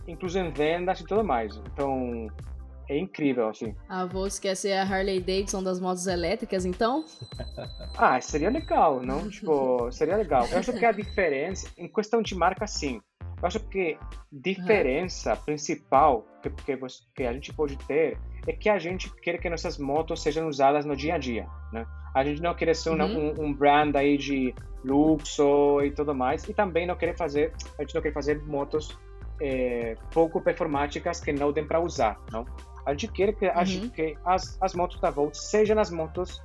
incluso 0.07 0.39
em 0.39 0.51
vendas 0.51 1.01
e 1.01 1.05
tudo 1.05 1.25
mais. 1.25 1.57
Então, 1.57 2.29
é 2.89 2.99
incrível, 2.99 3.49
assim. 3.49 3.75
A 3.89 4.05
você 4.05 4.41
quer 4.41 4.55
ser 4.57 4.73
a 4.73 4.83
Harley 4.83 5.21
Davidson 5.21 5.63
das 5.63 5.79
motos 5.79 6.07
elétricas, 6.07 6.65
então? 6.65 7.05
ah, 7.97 8.21
seria 8.21 8.51
legal, 8.51 9.01
não? 9.01 9.29
tipo, 9.29 9.91
seria 9.93 10.17
legal. 10.17 10.47
Eu 10.49 10.59
acho 10.59 10.73
que 10.73 10.85
a 10.85 10.93
diferença, 10.93 11.69
em 11.79 11.87
questão 11.87 12.21
de 12.21 12.35
marca, 12.35 12.67
sim. 12.67 13.01
Eu 13.41 13.47
acho 13.47 13.61
que 13.61 13.97
diferença 14.31 15.35
principal 15.37 16.27
que, 16.43 16.51
que, 16.51 16.77
que 17.15 17.23
a 17.23 17.33
gente 17.33 17.53
pode 17.55 17.77
ter 17.87 18.19
é 18.47 18.53
que 18.53 18.69
a 18.69 18.79
gente 18.79 19.11
quer 19.23 19.39
que 19.39 19.49
nossas 19.51 19.79
motos 19.79 20.23
sejam 20.23 20.49
usadas 20.49 20.85
no 20.85 20.97
dia 20.97 21.15
a 21.15 21.19
dia, 21.19 21.47
né? 21.73 21.85
A 22.15 22.25
gente 22.25 22.41
não 22.43 22.55
quer 22.55 22.75
ser 22.75 22.91
Uhum. 22.91 23.35
um, 23.39 23.45
um 23.47 23.55
brand 23.55 23.95
aí 23.97 24.17
de 24.17 24.55
luxo 24.85 25.81
e 25.83 25.91
tudo 25.93 26.15
mais, 26.15 26.49
e 26.49 26.55
também 26.55 26.87
não 26.87 26.97
quer 26.97 27.17
fazer, 27.17 27.53
a 27.79 27.83
gente 27.83 27.95
não 27.95 28.03
quer 28.03 28.13
fazer 28.13 28.43
motos 28.45 28.89
eh, 29.43 29.95
pouco 30.13 30.41
performáticas 30.43 31.19
que 31.21 31.33
não 31.33 31.51
dêem 31.53 31.67
para 31.67 31.81
usar, 31.81 32.19
não? 32.31 32.45
A 32.85 32.91
gente 32.93 33.09
quer 33.09 33.33
que, 33.35 33.47
a 33.47 33.59
Uhum. 33.61 33.65
gente- 33.65 33.91
que 33.91 34.15
as, 34.25 34.59
as 34.61 34.75
motos 34.75 35.01
da 35.01 35.11
Volt 35.11 35.35
sejam 35.35 35.79
as 35.79 35.91
motos 35.91 36.39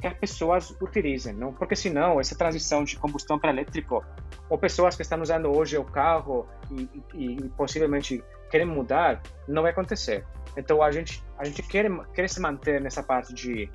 que 0.00 0.06
as 0.08 0.14
pessoas 0.14 0.70
utilizem, 0.80 1.32
não? 1.34 1.52
Porque 1.52 1.76
senão 1.76 2.18
essa 2.18 2.36
transição 2.36 2.82
de 2.82 2.96
combustão 2.96 3.38
para 3.38 3.50
elétrico, 3.50 4.02
ou 4.48 4.58
pessoas 4.58 4.96
que 4.96 5.02
estão 5.02 5.20
usando 5.20 5.46
hoje 5.52 5.76
o 5.78 5.84
carro 5.84 6.46
e, 6.70 6.88
e- 7.14 7.36
e 7.44 7.48
possivelmente 7.50 8.20
querem 8.50 8.66
mudar, 8.66 9.22
não 9.46 9.62
vai 9.62 9.70
acontecer. 9.70 10.24
Então 10.56 10.82
a 10.82 10.90
gente 10.90 11.22
a 11.38 11.44
gente 11.44 11.62
quer 11.62 11.90
quer 12.14 12.28
se 12.28 12.40
manter 12.40 12.80
nessa 12.80 13.02
parte 13.02 13.32
de 13.34 13.70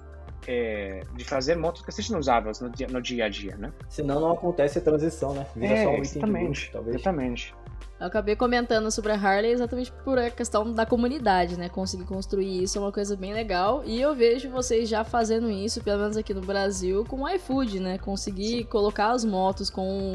eh, 0.47 1.01
de 1.15 1.23
fazer 1.23 1.55
motos 1.55 1.81
que 1.81 1.91
sejam 1.91 2.19
usáveis 2.19 2.59
no 2.59 2.69
dia, 2.69 2.87
no 2.87 3.01
dia 3.01 3.25
a 3.25 3.29
dia, 3.29 3.55
né? 3.57 3.71
Senão 3.89 4.19
não 4.19 4.31
acontece 4.31 4.77
a 4.77 4.81
transição, 4.81 5.33
né? 5.33 5.45
Vira 5.55 5.73
É, 5.73 5.83
só 5.83 5.89
um 5.89 5.93
item 5.93 6.01
de 6.01 6.07
exatamente, 6.17 6.47
luxo, 6.47 6.69
talvez. 6.71 6.95
exatamente. 6.95 7.55
Eu 7.97 8.07
acabei 8.07 8.35
comentando 8.35 8.91
sobre 8.91 9.13
a 9.13 9.15
Harley 9.15 9.51
exatamente 9.51 9.89
por 10.03 10.19
a 10.19 10.29
questão 10.29 10.69
da 10.69 10.85
comunidade, 10.85 11.57
né? 11.57 11.69
Conseguir 11.69 12.03
construir 12.03 12.61
isso 12.61 12.77
é 12.77 12.81
uma 12.81 12.91
coisa 12.91 13.15
bem 13.15 13.33
legal. 13.33 13.83
E 13.85 13.99
eu 14.01 14.13
vejo 14.13 14.49
vocês 14.49 14.89
já 14.89 15.03
fazendo 15.05 15.49
isso, 15.49 15.81
pelo 15.81 16.01
menos 16.01 16.17
aqui 16.17 16.33
no 16.33 16.41
Brasil, 16.41 17.05
com 17.05 17.21
o 17.21 17.29
iFood, 17.29 17.79
né? 17.79 17.97
Conseguir 17.97 18.65
colocar 18.65 19.11
as 19.11 19.23
motos 19.23 19.69
com 19.69 20.13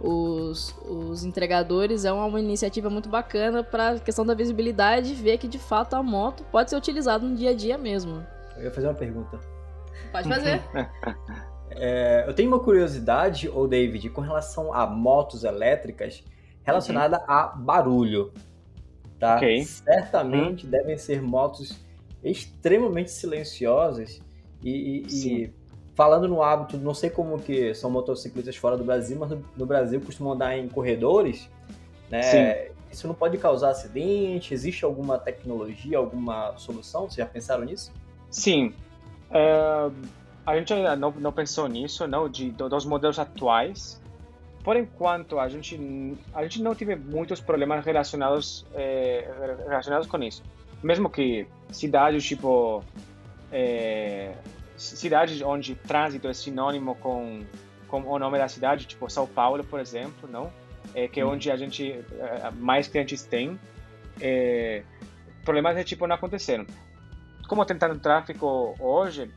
os, 0.00 0.74
os 0.88 1.24
entregadores 1.24 2.04
é 2.04 2.12
uma 2.12 2.38
iniciativa 2.40 2.88
muito 2.88 3.08
bacana 3.08 3.62
para 3.62 3.90
a 3.90 3.98
questão 3.98 4.24
da 4.24 4.34
visibilidade 4.34 5.12
e 5.12 5.14
ver 5.14 5.38
que 5.38 5.48
de 5.48 5.58
fato 5.58 5.94
a 5.94 6.02
moto 6.02 6.44
pode 6.50 6.70
ser 6.70 6.76
utilizada 6.76 7.24
no 7.26 7.34
dia 7.36 7.50
a 7.50 7.54
dia 7.54 7.76
mesmo. 7.76 8.24
Eu 8.56 8.64
ia 8.64 8.70
fazer 8.70 8.86
uma 8.88 8.94
pergunta. 8.94 9.38
Pode 10.12 10.28
fazer. 10.28 10.62
É, 11.70 12.24
eu 12.26 12.32
tenho 12.34 12.48
uma 12.48 12.58
curiosidade, 12.58 13.46
ô 13.48 13.66
David, 13.66 14.08
com 14.08 14.22
relação 14.22 14.72
a 14.72 14.86
motos 14.86 15.44
elétricas 15.44 16.24
relacionada 16.64 17.22
a 17.28 17.48
barulho. 17.48 18.32
Tá? 19.18 19.36
Ok. 19.36 19.64
Certamente 19.64 20.66
devem 20.66 20.96
ser 20.96 21.20
motos 21.20 21.78
extremamente 22.24 23.10
silenciosas 23.10 24.18
e, 24.62 24.70
e- 24.70 25.42
e. 25.44 25.54
falando 25.98 26.28
no 26.28 26.44
hábito, 26.44 26.76
não 26.76 26.94
sei 26.94 27.10
como 27.10 27.40
que 27.40 27.74
são 27.74 27.90
motociclistas 27.90 28.54
fora 28.54 28.76
do 28.76 28.84
Brasil, 28.84 29.18
mas 29.18 29.36
no, 29.56 29.66
Brasil 29.66 30.00
costumam 30.00 30.32
andar 30.34 30.56
em 30.56 30.68
corredores, 30.68 31.50
né? 32.08 32.22
Sim. 32.22 32.72
Isso 32.92 33.08
não 33.08 33.16
pode 33.16 33.36
causar 33.36 33.70
acidente? 33.70 34.54
Existe 34.54 34.84
alguma 34.84 35.18
tecnologia, 35.18 35.98
alguma 35.98 36.56
solução? 36.56 37.02
Vocês 37.02 37.16
já 37.16 37.26
pensaram 37.26 37.64
nisso? 37.64 37.92
Sim. 38.30 38.72
Eh, 39.32 39.90
a 40.46 40.56
gente 40.56 40.72
ainda 40.72 40.94
não, 40.94 41.10
não 41.10 41.32
pensou 41.32 41.66
nisso, 41.66 42.06
não, 42.06 42.28
de, 42.28 42.52
do- 42.52 42.68
dos 42.68 42.86
modelos 42.86 43.18
atuais. 43.18 44.00
Por 44.62 44.76
enquanto, 44.76 45.40
a 45.40 45.48
gente, 45.48 46.16
a 46.32 46.44
gente 46.44 46.62
não 46.62 46.76
teve 46.76 46.94
muitos 46.94 47.40
problemas 47.40 47.84
relacionados, 47.84 48.64
eh, 48.72 49.28
relacionados 49.66 50.06
com 50.06 50.22
isso. 50.22 50.44
Mesmo 50.80 51.10
que 51.10 51.44
cidades 51.72 52.24
tipo. 52.24 52.84
eh, 53.50 54.32
cidades 54.78 55.42
onde 55.42 55.74
trânsito 55.74 56.28
é 56.28 56.32
sinônimo 56.34 56.94
com, 56.96 57.44
com 57.88 58.00
o 58.02 58.18
nome 58.18 58.38
da 58.38 58.48
cidade, 58.48 58.86
tipo 58.86 59.10
São 59.10 59.26
Paulo, 59.26 59.62
por 59.64 59.80
exemplo, 59.80 60.28
não? 60.30 60.50
É, 60.94 61.06
que 61.06 61.20
é 61.20 61.24
onde 61.24 61.50
a 61.50 61.56
gente 61.56 61.90
eh, 61.92 62.50
mais 62.56 62.88
clientes 62.88 63.22
tem. 63.24 63.58
eh, 64.20 64.82
problemas 65.44 65.74
desse 65.74 65.88
tipo 65.88 66.06
não 66.06 66.14
aconteceram 66.16 66.64
como 67.48 67.64
tem 67.64 67.78
tanto 67.78 67.98
tráfego 67.98 68.74
hoje, 68.78 69.30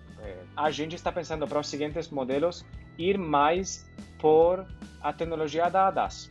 a 0.56 0.70
gente 0.70 0.96
está 0.96 1.12
pensando 1.12 1.48
para 1.48 1.60
os 1.60 1.68
seguintes 1.70 2.10
modelos 2.10 2.66
ir 2.98 3.18
mais 3.18 3.90
por 4.20 4.66
a 5.02 5.14
tecnologia 5.14 5.70
da 5.70 5.88
ADAS, 5.88 6.30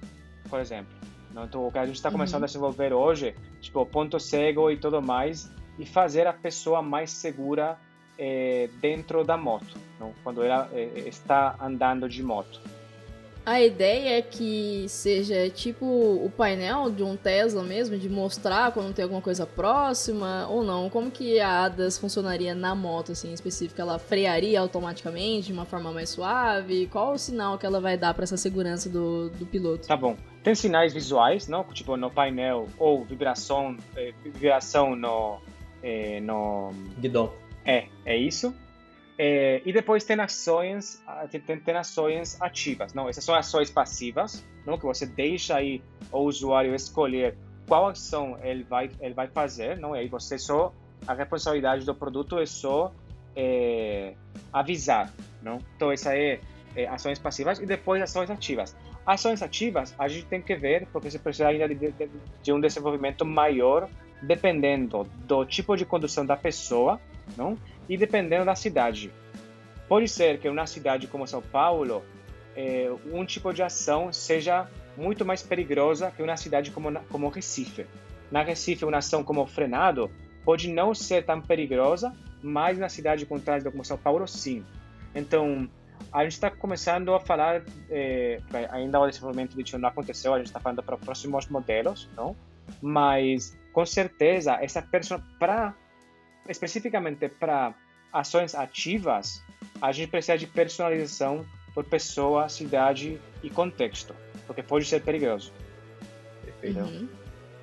por 0.48 0.60
exemplo. 0.60 0.92
Então, 1.30 1.66
o 1.66 1.72
que 1.72 1.78
a 1.78 1.86
gente 1.86 1.96
está 1.96 2.10
começando 2.10 2.40
Uhum. 2.42 2.44
a 2.44 2.46
desenvolver 2.46 2.92
hoje, 2.92 3.34
tipo 3.60 3.84
ponto 3.86 4.20
cego 4.20 4.70
e 4.70 4.76
tudo 4.76 5.00
mais, 5.00 5.50
e 5.78 5.86
fazer 5.86 6.26
a 6.26 6.32
pessoa 6.34 6.82
mais 6.82 7.10
segura 7.10 7.78
eh, 8.22 8.68
dentro 8.82 9.24
da 9.24 9.36
moto, 9.36 9.78
não? 9.98 10.12
quando 10.22 10.42
ela 10.42 10.68
eh, 10.74 11.04
está 11.06 11.56
andando 11.58 12.06
de 12.06 12.22
moto. 12.22 12.60
A 13.46 13.58
ideia 13.58 14.18
é 14.18 14.22
que 14.22 14.84
seja 14.86 15.48
tipo 15.48 15.86
o 15.86 16.30
painel 16.36 16.90
de 16.90 17.02
um 17.02 17.16
Tesla 17.16 17.62
mesmo, 17.62 17.96
de 17.96 18.08
mostrar 18.08 18.70
quando 18.70 18.94
tem 18.94 19.02
alguma 19.02 19.22
coisa 19.22 19.46
próxima 19.46 20.46
ou 20.50 20.62
não. 20.62 20.90
Como 20.90 21.10
que 21.10 21.40
a 21.40 21.64
ADAS 21.64 21.96
funcionaria 21.96 22.54
na 22.54 22.74
moto, 22.74 23.12
assim, 23.12 23.30
em 23.30 23.32
específico? 23.32 23.80
Ela 23.80 23.98
frearia 23.98 24.60
automaticamente 24.60 25.46
de 25.46 25.52
uma 25.54 25.64
forma 25.64 25.90
mais 25.90 26.10
suave? 26.10 26.86
Qual 26.88 27.14
o 27.14 27.18
sinal 27.18 27.56
que 27.56 27.64
ela 27.64 27.80
vai 27.80 27.96
dar 27.96 28.12
para 28.12 28.24
essa 28.24 28.36
segurança 28.36 28.90
do, 28.90 29.30
do 29.30 29.46
piloto? 29.46 29.88
Tá 29.88 29.96
bom. 29.96 30.16
Tem 30.44 30.54
sinais 30.54 30.92
visuais, 30.92 31.48
não? 31.48 31.64
Tipo 31.64 31.96
no 31.96 32.10
painel 32.10 32.68
ou 32.78 33.04
vibração, 33.04 33.74
eh, 33.96 34.12
vibração 34.22 34.94
no, 34.94 35.38
eh, 35.82 36.20
no 36.20 36.72
Guidon. 36.98 37.32
É, 37.64 37.86
é 38.04 38.16
isso. 38.16 38.54
É, 39.18 39.60
e 39.66 39.72
depois 39.72 40.02
tem 40.02 40.18
ações, 40.18 41.02
tem, 41.30 41.60
tem 41.60 41.76
ações 41.76 42.40
ativas. 42.40 42.94
Não, 42.94 43.08
essas 43.08 43.22
são 43.22 43.34
ações 43.34 43.70
passivas, 43.70 44.42
não 44.64 44.78
que 44.78 44.84
você 44.84 45.04
deixa 45.04 45.56
aí 45.56 45.82
o 46.10 46.20
usuário 46.20 46.74
escolher 46.74 47.36
qual 47.68 47.88
ação 47.88 48.38
ele 48.42 48.64
vai 48.64 48.90
ele 49.00 49.14
vai 49.14 49.28
fazer, 49.28 49.76
não? 49.78 49.94
E 49.94 50.00
aí 50.00 50.08
você 50.08 50.38
só 50.38 50.72
a 51.06 51.14
responsabilidade 51.14 51.84
do 51.84 51.94
produto 51.94 52.38
é 52.38 52.46
só 52.46 52.92
é, 53.36 54.14
avisar, 54.52 55.12
não? 55.42 55.58
Então 55.76 55.92
essa 55.92 56.16
é, 56.16 56.40
é 56.74 56.86
ações 56.88 57.18
passivas 57.18 57.58
e 57.60 57.66
depois 57.66 58.02
ações 58.02 58.30
ativas. 58.30 58.74
Ações 59.06 59.42
ativas 59.42 59.94
a 59.98 60.08
gente 60.08 60.26
tem 60.26 60.40
que 60.40 60.56
ver 60.56 60.86
porque 60.92 61.10
você 61.10 61.18
precisa 61.18 61.48
ainda 61.48 61.68
de, 61.68 61.92
de, 61.92 62.10
de 62.42 62.52
um 62.52 62.60
desenvolvimento 62.60 63.24
maior 63.24 63.88
dependendo 64.22 65.04
do 65.26 65.44
tipo 65.44 65.76
de 65.76 65.84
condução 65.84 66.26
da 66.26 66.36
pessoa, 66.36 67.00
não? 67.36 67.56
E 67.88 67.96
dependendo 67.96 68.44
da 68.44 68.54
cidade. 68.54 69.12
Pode 69.88 70.08
ser 70.08 70.38
que 70.38 70.48
uma 70.48 70.66
cidade 70.66 71.06
como 71.06 71.26
São 71.26 71.42
Paulo, 71.42 72.04
eh, 72.56 72.90
um 73.12 73.24
tipo 73.24 73.52
de 73.52 73.62
ação 73.62 74.12
seja 74.12 74.68
muito 74.96 75.24
mais 75.24 75.42
perigosa 75.42 76.10
que 76.10 76.22
uma 76.22 76.36
cidade 76.36 76.70
como, 76.70 76.92
como 77.10 77.28
Recife. 77.28 77.86
Na 78.30 78.42
Recife, 78.42 78.84
uma 78.84 78.98
ação 78.98 79.24
como 79.24 79.44
frenado 79.46 80.10
pode 80.44 80.72
não 80.72 80.94
ser 80.94 81.24
tão 81.24 81.40
perigosa, 81.40 82.14
mas 82.42 82.78
na 82.78 82.88
cidade 82.88 83.26
trânsito 83.26 83.70
como 83.70 83.84
São 83.84 83.98
Paulo, 83.98 84.26
sim. 84.26 84.64
Então, 85.14 85.68
a 86.12 86.22
gente 86.22 86.32
está 86.32 86.50
começando 86.50 87.12
a 87.14 87.20
falar, 87.20 87.62
eh, 87.90 88.40
ainda 88.70 89.00
o 89.00 89.08
desenvolvimento 89.08 89.56
disso 89.56 89.78
não 89.78 89.88
aconteceu, 89.88 90.34
a 90.34 90.38
gente 90.38 90.46
está 90.46 90.60
falando 90.60 90.82
para 90.82 90.94
os 90.94 91.04
próximos 91.04 91.46
modelos, 91.48 92.08
não? 92.16 92.36
Mas, 92.80 93.58
com 93.72 93.84
certeza, 93.84 94.58
essa 94.60 94.80
pessoa, 94.80 95.22
para 95.38 95.74
especificamente 96.50 97.28
para 97.28 97.74
ações 98.12 98.54
ativas, 98.54 99.42
a 99.80 99.92
gente 99.92 100.10
precisa 100.10 100.36
de 100.36 100.46
personalização 100.46 101.44
por 101.74 101.84
pessoa, 101.84 102.48
cidade 102.48 103.20
e 103.42 103.48
contexto, 103.48 104.14
porque 104.46 104.62
pode 104.62 104.84
ser 104.84 105.02
perigoso. 105.02 105.52
Perfeito. 106.44 106.80
Uhum. 106.80 107.08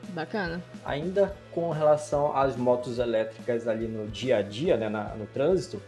Bacana. 0.10 0.64
Ainda 0.86 1.36
com 1.52 1.70
relação 1.72 2.36
às 2.36 2.56
motos 2.56 2.98
elétricas 2.98 3.68
ali 3.68 3.88
no 3.88 4.08
dia 4.08 4.38
a 4.38 4.42
dia, 4.42 4.78
né, 4.78 4.88
na- 4.88 5.14
no 5.16 5.26
trânsito, 5.28 5.82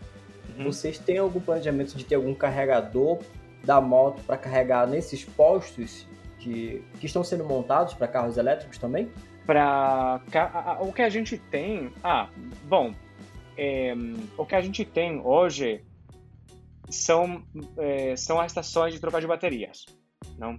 Uhum. 0.57 0.65
vocês 0.65 0.97
têm 0.99 1.17
algum 1.19 1.39
planejamento 1.39 1.95
de 1.95 2.03
ter 2.03 2.15
algum 2.15 2.35
carregador 2.35 3.19
da 3.63 3.79
moto 3.79 4.21
para 4.23 4.35
carregar 4.37 4.85
nesses 4.87 5.23
postos 5.23 6.05
de, 6.37 6.81
que 6.99 7.05
estão 7.05 7.23
sendo 7.23 7.45
montados 7.45 7.93
para 7.93 8.07
carros 8.07 8.37
elétricos 8.37 8.77
também? 8.77 9.09
Para 9.45 10.21
o 10.79 10.93
que 10.93 11.01
a 11.01 11.09
gente 11.09 11.37
tem, 11.37 11.91
ah, 12.03 12.29
bom, 12.65 12.93
é, 13.57 13.93
o 14.37 14.45
que 14.45 14.55
a 14.55 14.61
gente 14.61 14.85
tem 14.85 15.19
hoje 15.19 15.83
são 16.89 17.43
é, 17.77 18.15
são 18.15 18.39
as 18.39 18.51
estações 18.51 18.93
de 18.93 18.99
troca 18.99 19.19
de 19.19 19.27
baterias, 19.27 19.85
não? 20.37 20.55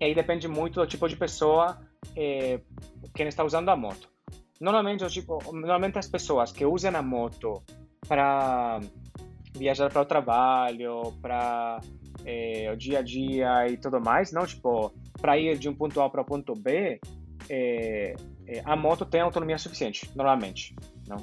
E 0.00 0.04
aí 0.04 0.14
depende 0.14 0.48
muito 0.48 0.80
do 0.80 0.86
tipo 0.86 1.08
de 1.08 1.16
pessoa 1.16 1.78
é, 2.16 2.60
quem 3.14 3.26
está 3.26 3.44
usando 3.44 3.68
a 3.68 3.76
moto. 3.76 4.08
Normalmente, 4.60 5.06
tipo, 5.08 5.38
normalmente 5.52 5.98
as 5.98 6.08
pessoas 6.08 6.52
que 6.52 6.64
usam 6.64 6.94
a 6.94 7.02
moto 7.02 7.62
para 8.06 8.80
viajar 9.56 9.90
para 9.90 10.02
o 10.02 10.06
trabalho, 10.06 11.12
para 11.20 11.80
é, 12.24 12.70
o 12.72 12.76
dia 12.76 12.98
a 12.98 13.02
dia 13.02 13.68
e 13.68 13.76
tudo 13.76 14.00
mais, 14.00 14.32
não 14.32 14.46
tipo 14.46 14.92
para 15.20 15.38
ir 15.38 15.58
de 15.58 15.68
um 15.68 15.74
ponto 15.74 16.00
A 16.00 16.08
para 16.08 16.22
o 16.22 16.24
ponto 16.24 16.54
B, 16.54 17.00
é, 17.50 18.14
é, 18.46 18.62
a 18.64 18.76
moto 18.76 19.04
tem 19.04 19.20
autonomia 19.20 19.58
suficiente, 19.58 20.08
normalmente, 20.14 20.74
não? 21.06 21.18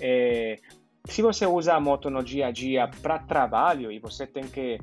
É, 0.00 0.56
se 1.04 1.20
você 1.20 1.46
usa 1.46 1.74
a 1.74 1.80
moto 1.80 2.08
no 2.10 2.22
dia 2.22 2.46
a 2.46 2.50
dia 2.50 2.88
para 3.02 3.18
trabalho 3.18 3.92
e 3.92 3.98
você 3.98 4.26
tem 4.26 4.44
que 4.44 4.78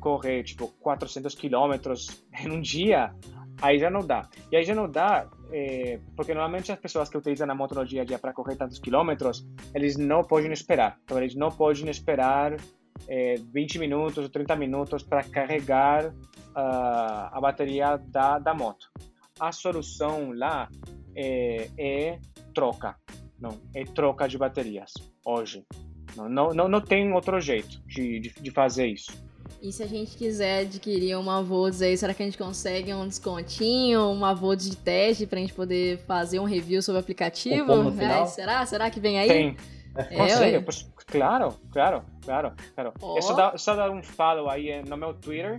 correr 0.00 0.42
tipo 0.42 0.68
400 0.80 1.34
quilômetros 1.34 2.24
em 2.44 2.50
um 2.50 2.60
dia, 2.60 3.14
Aí 3.60 3.78
já 3.78 3.90
não 3.90 4.06
dá. 4.06 4.28
E 4.52 4.56
aí 4.56 4.64
já 4.64 4.74
não 4.74 4.88
dá, 4.88 5.26
é, 5.50 5.98
porque 6.14 6.32
normalmente 6.32 6.70
as 6.70 6.78
pessoas 6.78 7.08
que 7.08 7.16
utilizam 7.16 7.50
a 7.50 7.54
moto 7.54 7.74
no 7.74 7.84
dia 7.84 8.02
a 8.02 8.04
dia 8.04 8.18
para 8.18 8.32
correr 8.32 8.56
tantos 8.56 8.78
quilômetros, 8.78 9.44
eles 9.74 9.96
não 9.96 10.22
podem 10.22 10.52
esperar. 10.52 10.98
Então, 11.04 11.18
eles 11.18 11.34
não 11.34 11.50
podem 11.50 11.90
esperar 11.90 12.56
é, 13.08 13.34
20 13.52 13.78
minutos 13.80 14.18
ou 14.18 14.28
30 14.28 14.54
minutos 14.54 15.02
para 15.02 15.24
carregar 15.24 16.06
uh, 16.06 16.14
a 17.32 17.38
bateria 17.40 17.96
da, 17.96 18.38
da 18.38 18.54
moto. 18.54 18.90
A 19.38 19.52
solução 19.52 20.32
lá 20.32 20.68
é, 21.14 21.68
é 21.78 22.18
troca, 22.54 22.96
não, 23.40 23.60
é 23.74 23.84
troca 23.84 24.28
de 24.28 24.36
baterias 24.36 24.92
hoje. 25.24 25.64
Não, 26.16 26.28
não, 26.28 26.54
não, 26.54 26.68
não 26.68 26.80
tem 26.80 27.12
outro 27.12 27.40
jeito 27.40 27.80
de, 27.86 28.18
de, 28.20 28.30
de 28.30 28.50
fazer 28.50 28.86
isso. 28.86 29.12
E 29.60 29.72
se 29.72 29.82
a 29.82 29.86
gente 29.86 30.16
quiser 30.16 30.60
adquirir 30.60 31.16
uma 31.16 31.42
Volts 31.42 31.82
aí, 31.82 31.96
será 31.96 32.14
que 32.14 32.22
a 32.22 32.26
gente 32.26 32.38
consegue 32.38 32.92
um 32.94 33.06
descontinho, 33.06 34.10
uma 34.10 34.34
Volts 34.34 34.70
de 34.70 34.76
teste 34.76 35.26
pra 35.26 35.38
gente 35.38 35.52
poder 35.52 35.98
fazer 36.06 36.38
um 36.38 36.44
review 36.44 36.80
sobre 36.82 36.98
o 36.98 37.00
aplicativo? 37.00 37.72
É, 38.00 38.26
será? 38.26 38.66
Será 38.66 38.90
que 38.90 39.00
vem 39.00 39.18
aí? 39.18 39.28
Tem. 39.28 39.56
É, 39.96 40.16
Consegue? 40.16 40.60
Pois, 40.60 40.88
claro, 41.06 41.54
claro, 41.72 42.04
claro, 42.24 42.52
claro. 42.74 42.92
Oh. 43.00 43.18
É 43.18 43.20
só 43.20 43.32
dar, 43.34 43.58
só 43.58 43.74
dar 43.74 43.90
um 43.90 44.02
follow 44.02 44.48
aí 44.48 44.70
eh, 44.70 44.82
no 44.86 44.96
meu 44.96 45.12
Twitter, 45.12 45.56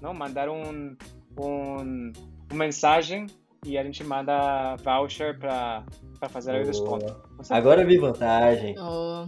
não? 0.00 0.14
mandar 0.14 0.48
um, 0.48 0.96
um, 1.36 2.12
uma 2.50 2.64
mensagem 2.64 3.26
e 3.64 3.76
a 3.76 3.84
gente 3.84 4.02
manda 4.02 4.76
voucher 4.76 5.38
para 5.38 5.84
fazer 6.30 6.54
oh. 6.54 6.62
o 6.62 6.64
desconto. 6.64 7.30
Agora 7.50 7.82
eu 7.82 7.86
vi 7.86 7.98
vantagem. 7.98 8.74
Oh. 8.78 9.26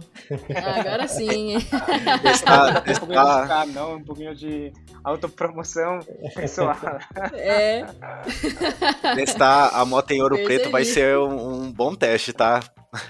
Agora 0.55 1.07
sim. 1.07 1.57
está, 1.57 2.83
está... 2.89 2.93
Um 2.93 2.99
pouquinho 2.99 3.65
de 3.65 3.73
não, 3.73 3.95
um 3.95 4.03
pouquinho 4.03 4.35
de 4.35 4.73
autopromoção 5.03 5.99
pessoal. 6.35 6.75
É. 7.33 7.85
Testar 9.15 9.69
a 9.69 9.85
moto 9.85 10.11
em 10.11 10.21
ouro 10.21 10.43
preto 10.43 10.69
vai 10.69 10.83
ser 10.83 11.17
um, 11.17 11.63
um 11.63 11.71
bom 11.71 11.93
teste, 11.93 12.33
tá? 12.33 12.61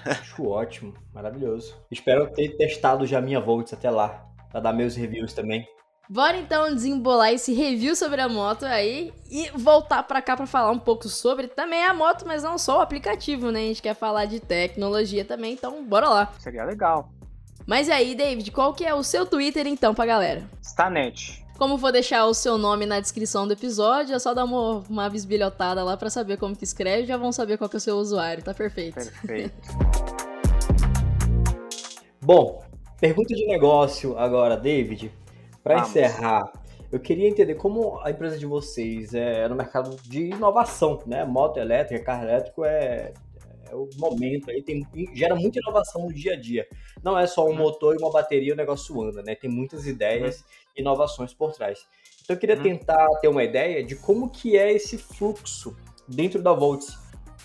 Acho 0.04 0.46
ótimo, 0.46 0.94
maravilhoso. 1.12 1.74
Espero 1.90 2.30
ter 2.32 2.56
testado 2.56 3.06
já 3.06 3.20
minha 3.20 3.40
Volts 3.40 3.72
até 3.72 3.90
lá, 3.90 4.26
para 4.50 4.60
dar 4.60 4.72
meus 4.72 4.96
reviews 4.96 5.32
também. 5.32 5.66
Bora 6.08 6.36
então 6.36 6.74
desembolar 6.74 7.32
esse 7.32 7.54
review 7.54 7.96
sobre 7.96 8.20
a 8.20 8.28
moto 8.28 8.64
aí 8.64 9.10
e 9.30 9.50
voltar 9.54 10.02
para 10.02 10.20
cá 10.20 10.36
para 10.36 10.46
falar 10.46 10.70
um 10.70 10.78
pouco 10.78 11.08
sobre 11.08 11.48
também 11.48 11.82
a 11.82 11.94
moto, 11.94 12.26
mas 12.26 12.42
não 12.42 12.58
só 12.58 12.78
o 12.78 12.82
aplicativo, 12.82 13.50
né? 13.50 13.60
A 13.60 13.62
gente 13.62 13.80
quer 13.80 13.94
falar 13.94 14.26
de 14.26 14.38
tecnologia 14.38 15.24
também, 15.24 15.54
então 15.54 15.82
bora 15.82 16.06
lá. 16.08 16.32
Seria 16.38 16.64
legal. 16.64 17.08
Mas 17.66 17.88
aí, 17.88 18.14
David, 18.14 18.50
qual 18.50 18.74
que 18.74 18.84
é 18.84 18.94
o 18.94 19.02
seu 19.02 19.24
Twitter 19.24 19.66
então 19.66 19.94
pra 19.94 20.04
galera? 20.04 20.42
Stanet. 20.60 21.42
Como 21.56 21.78
vou 21.78 21.90
deixar 21.90 22.26
o 22.26 22.34
seu 22.34 22.58
nome 22.58 22.84
na 22.84 23.00
descrição 23.00 23.46
do 23.46 23.54
episódio, 23.54 24.14
é 24.14 24.18
só 24.18 24.34
dar 24.34 24.44
uma, 24.44 24.84
uma 24.90 25.08
bisbilhotada 25.08 25.82
lá 25.82 25.96
para 25.96 26.10
saber 26.10 26.36
como 26.36 26.54
que 26.54 26.64
escreve, 26.64 27.06
já 27.06 27.16
vão 27.16 27.32
saber 27.32 27.56
qual 27.56 27.70
que 27.70 27.76
é 27.76 27.78
o 27.78 27.80
seu 27.80 27.96
usuário, 27.96 28.44
tá 28.44 28.52
perfeito. 28.52 28.96
Perfeito. 28.96 29.54
Bom, 32.20 32.62
pergunta 33.00 33.34
de 33.34 33.46
negócio 33.46 34.18
agora, 34.18 34.56
David. 34.56 35.10
Para 35.64 35.80
encerrar, 35.80 36.52
eu 36.92 37.00
queria 37.00 37.26
entender 37.26 37.54
como 37.54 37.98
a 38.04 38.10
empresa 38.10 38.36
de 38.36 38.44
vocês 38.44 39.14
é 39.14 39.48
no 39.48 39.56
mercado 39.56 39.96
de 40.04 40.26
inovação, 40.26 41.02
né? 41.06 41.24
Moto 41.24 41.56
elétrica, 41.56 42.04
carro 42.04 42.24
elétrico 42.24 42.66
é, 42.66 43.14
é 43.70 43.74
o 43.74 43.88
momento 43.96 44.50
aí, 44.50 44.62
tem, 44.62 44.86
gera 45.14 45.34
muita 45.34 45.58
inovação 45.58 46.02
no 46.02 46.12
dia 46.12 46.34
a 46.34 46.36
dia. 46.40 46.68
Não 47.02 47.18
é 47.18 47.26
só 47.26 47.48
um 47.48 47.56
motor 47.56 47.94
e 47.94 47.98
uma 47.98 48.12
bateria 48.12 48.52
o 48.52 48.56
negócio 48.56 49.02
anda, 49.02 49.22
né? 49.22 49.34
Tem 49.34 49.48
muitas 49.48 49.86
ideias 49.86 50.44
e 50.76 50.82
inovações 50.82 51.32
por 51.32 51.52
trás. 51.52 51.86
Então 52.22 52.36
eu 52.36 52.40
queria 52.40 52.56
uhum. 52.56 52.62
tentar 52.62 53.08
ter 53.20 53.28
uma 53.28 53.42
ideia 53.42 53.82
de 53.82 53.96
como 53.96 54.28
que 54.28 54.58
é 54.58 54.70
esse 54.70 54.98
fluxo 54.98 55.74
dentro 56.06 56.42
da 56.42 56.52
Volts. 56.52 56.98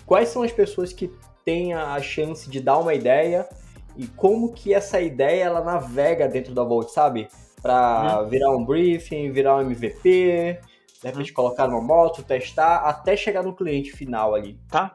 Quais 0.04 0.28
são 0.28 0.42
as 0.42 0.52
pessoas 0.52 0.92
que 0.92 1.10
têm 1.42 1.72
a 1.72 1.98
chance 2.02 2.50
de 2.50 2.60
dar 2.60 2.76
uma 2.78 2.92
ideia 2.92 3.48
e 3.96 4.06
como 4.06 4.52
que 4.52 4.74
essa 4.74 5.00
ideia 5.00 5.44
ela 5.44 5.64
navega 5.64 6.28
dentro 6.28 6.54
da 6.54 6.62
Volts, 6.62 6.92
sabe? 6.92 7.28
Para 7.62 8.22
uhum. 8.22 8.28
virar 8.28 8.50
um 8.50 8.64
briefing, 8.64 9.32
virar 9.32 9.56
um 9.56 9.60
MVP, 9.62 10.60
de 11.00 11.06
repente 11.06 11.30
uhum. 11.30 11.34
colocar 11.34 11.68
numa 11.68 11.80
moto, 11.80 12.22
testar, 12.22 12.78
até 12.78 13.16
chegar 13.16 13.42
no 13.42 13.54
cliente 13.54 13.92
final 13.92 14.34
ali. 14.34 14.58
Tá. 14.68 14.92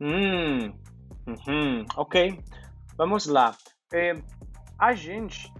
Hum. 0.00 0.72
Uhum. 1.26 1.84
Ok. 1.96 2.40
Vamos 2.96 3.26
lá. 3.26 3.56
É, 3.92 4.14
a 4.78 4.94
gente, 4.94 5.52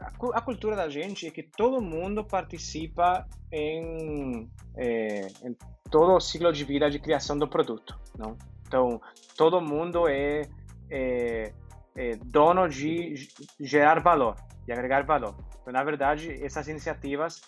a, 0.00 0.40
cultura 0.40 0.76
da 0.76 0.88
gente 0.88 1.26
é 1.26 1.30
que 1.30 1.42
todo 1.42 1.80
mundo 1.80 2.24
participa 2.24 3.26
em, 3.52 4.50
é, 4.76 5.28
em 5.42 5.56
todo 5.90 6.12
o 6.14 6.20
ciclo 6.20 6.52
de 6.52 6.64
vida 6.64 6.90
de 6.90 6.98
criação 6.98 7.38
do 7.38 7.48
produto, 7.48 7.98
não? 8.16 8.36
Então, 8.66 9.00
todo 9.36 9.60
mundo 9.60 10.08
é, 10.08 10.42
é, 10.90 11.52
é 11.94 12.16
dono 12.16 12.68
de 12.68 13.14
gerar 13.60 14.00
valor 14.00 14.36
de 14.64 14.72
agregar 14.72 15.04
valor. 15.04 15.36
Então, 15.60 15.72
na 15.72 15.84
verdade, 15.84 16.32
essas 16.44 16.68
iniciativas 16.68 17.40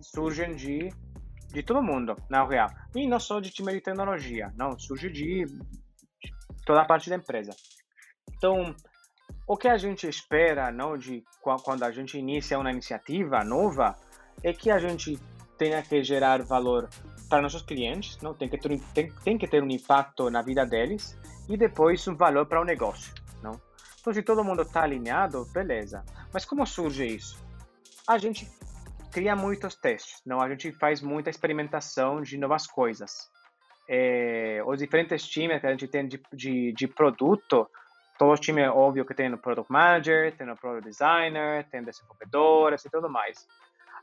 surgem 0.00 0.54
de 0.54 0.90
de 1.52 1.62
todo 1.62 1.82
mundo, 1.82 2.16
na 2.30 2.44
real. 2.46 2.70
E 2.96 3.06
não 3.06 3.20
só 3.20 3.38
de 3.38 3.50
time 3.50 3.72
de 3.72 3.80
tecnologia, 3.80 4.50
não, 4.56 4.78
surge 4.78 5.10
de, 5.10 5.44
de 5.44 6.32
toda 6.64 6.80
a 6.80 6.84
parte 6.84 7.10
da 7.10 7.16
empresa. 7.16 7.50
Então, 8.34 8.74
o 9.46 9.56
que 9.56 9.68
a 9.68 9.76
gente 9.76 10.08
espera, 10.08 10.72
não, 10.72 10.96
de 10.96 11.22
quando 11.40 11.82
a 11.82 11.90
gente 11.90 12.18
inicia 12.18 12.58
uma 12.58 12.70
iniciativa 12.70 13.44
nova, 13.44 13.94
é 14.42 14.52
que 14.52 14.70
a 14.70 14.78
gente 14.78 15.18
tenha 15.58 15.82
que 15.82 16.02
gerar 16.02 16.42
valor 16.42 16.88
para 17.28 17.42
nossos 17.42 17.62
clientes, 17.62 18.18
não, 18.20 18.34
tem 18.34 18.48
que 18.48 18.58
ter, 18.58 18.80
tem, 18.94 19.12
tem 19.22 19.38
que 19.38 19.46
ter 19.46 19.62
um 19.62 19.70
impacto 19.70 20.30
na 20.30 20.42
vida 20.42 20.64
deles 20.66 21.18
e 21.48 21.56
depois 21.56 22.06
um 22.08 22.16
valor 22.16 22.46
para 22.46 22.60
o 22.60 22.64
negócio. 22.64 23.12
Então, 24.02 24.12
se 24.12 24.20
todo 24.20 24.42
mundo 24.42 24.62
está 24.62 24.82
alinhado, 24.82 25.46
beleza. 25.52 26.04
Mas 26.34 26.44
como 26.44 26.66
surge 26.66 27.06
isso? 27.06 27.40
A 28.08 28.18
gente 28.18 28.50
cria 29.12 29.36
muitos 29.36 29.76
testes, 29.76 30.20
não? 30.26 30.40
A 30.40 30.48
gente 30.48 30.72
faz 30.72 31.00
muita 31.00 31.30
experimentação 31.30 32.20
de 32.20 32.36
novas 32.36 32.66
coisas. 32.66 33.30
É, 33.88 34.60
os 34.66 34.78
diferentes 34.80 35.24
times 35.28 35.60
que 35.60 35.66
a 35.68 35.70
gente 35.70 35.86
tem 35.86 36.08
de, 36.08 36.20
de, 36.32 36.72
de 36.72 36.88
produto, 36.88 37.70
todos 38.18 38.40
os 38.40 38.40
times, 38.40 38.68
óbvio 38.70 39.04
que 39.04 39.14
tem 39.14 39.32
o 39.32 39.38
Product 39.38 39.70
Manager, 39.70 40.36
tem 40.36 40.50
o 40.50 40.56
Product 40.56 40.88
Designer, 40.88 41.64
tem 41.70 41.84
desenvolvedores 41.84 42.84
e 42.84 42.90
tudo 42.90 43.08
mais. 43.08 43.46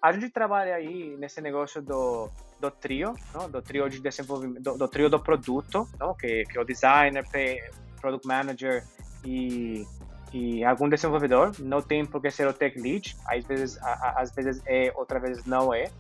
A 0.02 0.14
gente 0.14 0.30
trabalha 0.30 0.76
aí 0.76 1.18
nesse 1.18 1.42
negócio 1.42 1.82
do, 1.82 2.30
do 2.58 2.72
trio, 2.72 3.14
não? 3.34 3.52
do 3.52 3.62
trio 3.62 3.90
de 3.90 4.00
desenvolvimento, 4.00 4.64
do, 4.64 4.78
do 4.78 4.88
trio 4.88 5.10
do 5.10 5.20
produto, 5.20 5.86
não? 6.00 6.16
Que, 6.16 6.46
que 6.46 6.58
é 6.58 6.62
o 6.62 6.64
designer, 6.64 7.26
product 8.00 8.26
manager 8.26 8.82
e, 9.26 9.86
e 10.34 10.64
algum 10.64 10.90
desenvolvedor. 10.90 11.52
Não 11.60 11.82
tem 11.82 12.06
por 12.06 12.22
que 12.22 12.32
ser 12.32 12.48
o 12.48 12.54
tech 12.54 12.80
lead, 12.80 13.16
às 13.26 13.44
vezes, 13.46 13.80
às 13.82 14.32
vezes 14.34 14.62
é, 14.66 14.92
outras 14.96 15.22
vezes 15.22 15.46
não 15.46 15.74
é, 15.74 15.92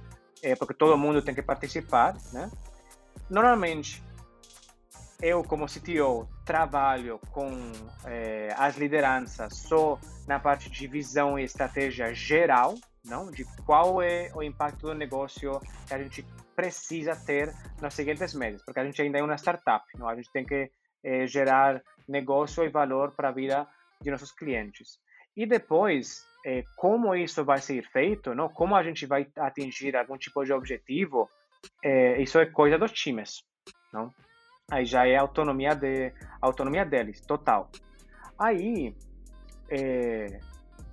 é 0.41 0.55
porque 0.55 0.74
todo 0.74 0.97
mundo 0.97 1.22
tem 1.22 1.36
que 1.36 1.41
participar, 1.41 2.15
né? 2.32 2.49
Normalmente, 3.30 4.01
eu 5.22 5.43
como 5.43 5.65
CTO 5.65 6.28
trabalho 6.45 7.20
com 7.32 7.51
é, 8.05 8.53
as 8.57 8.78
lideranças 8.78 9.57
só 9.57 9.99
na 10.28 10.39
parte 10.39 10.70
de 10.70 10.88
visão 10.88 11.38
e 11.38 11.43
estratégia 11.43 12.13
geral, 12.13 12.76
não 13.03 13.30
de 13.30 13.43
qual 13.65 14.01
é 14.01 14.32
o 14.34 14.41
impacto 14.41 14.88
do 14.88 14.93
negócio 14.93 15.59
que 15.88 15.93
a 15.93 16.01
gente 16.01 16.26
precisa 16.55 17.15
ter 17.15 17.53
nos 17.82 17.93
seguintes 17.93 18.34
meses, 18.34 18.61
porque 18.63 18.80
a 18.80 18.84
gente 18.84 19.01
ainda 19.01 19.20
é 19.20 19.24
uma 19.24 19.38
startup, 19.38 19.86
não? 19.97 20.07
a 20.07 20.15
gente 20.15 20.32
tem 20.32 20.45
que 20.45 20.72
é, 21.03 21.27
gerar 21.27 21.81
negócio 22.07 22.63
e 22.63 22.69
valor 22.69 23.11
para 23.11 23.29
a 23.29 23.31
vida 23.31 23.67
de 24.01 24.11
nossos 24.11 24.31
clientes. 24.31 24.99
E 25.35 25.45
depois, 25.45 26.23
é, 26.45 26.63
como 26.75 27.15
isso 27.15 27.43
vai 27.43 27.59
ser 27.59 27.83
feito, 27.91 28.33
não? 28.33 28.49
como 28.49 28.75
a 28.75 28.83
gente 28.83 29.05
vai 29.05 29.27
atingir 29.37 29.95
algum 29.95 30.17
tipo 30.17 30.43
de 30.43 30.53
objetivo, 30.53 31.29
é, 31.83 32.21
isso 32.21 32.39
é 32.39 32.45
coisa 32.45 32.77
dos 32.77 32.91
times. 32.91 33.43
Não? 33.93 34.13
Aí 34.71 34.85
já 34.85 35.07
é 35.07 35.15
autonomia, 35.15 35.75
de, 35.75 36.13
autonomia 36.41 36.85
deles, 36.85 37.21
total. 37.21 37.71
Aí, 38.37 38.95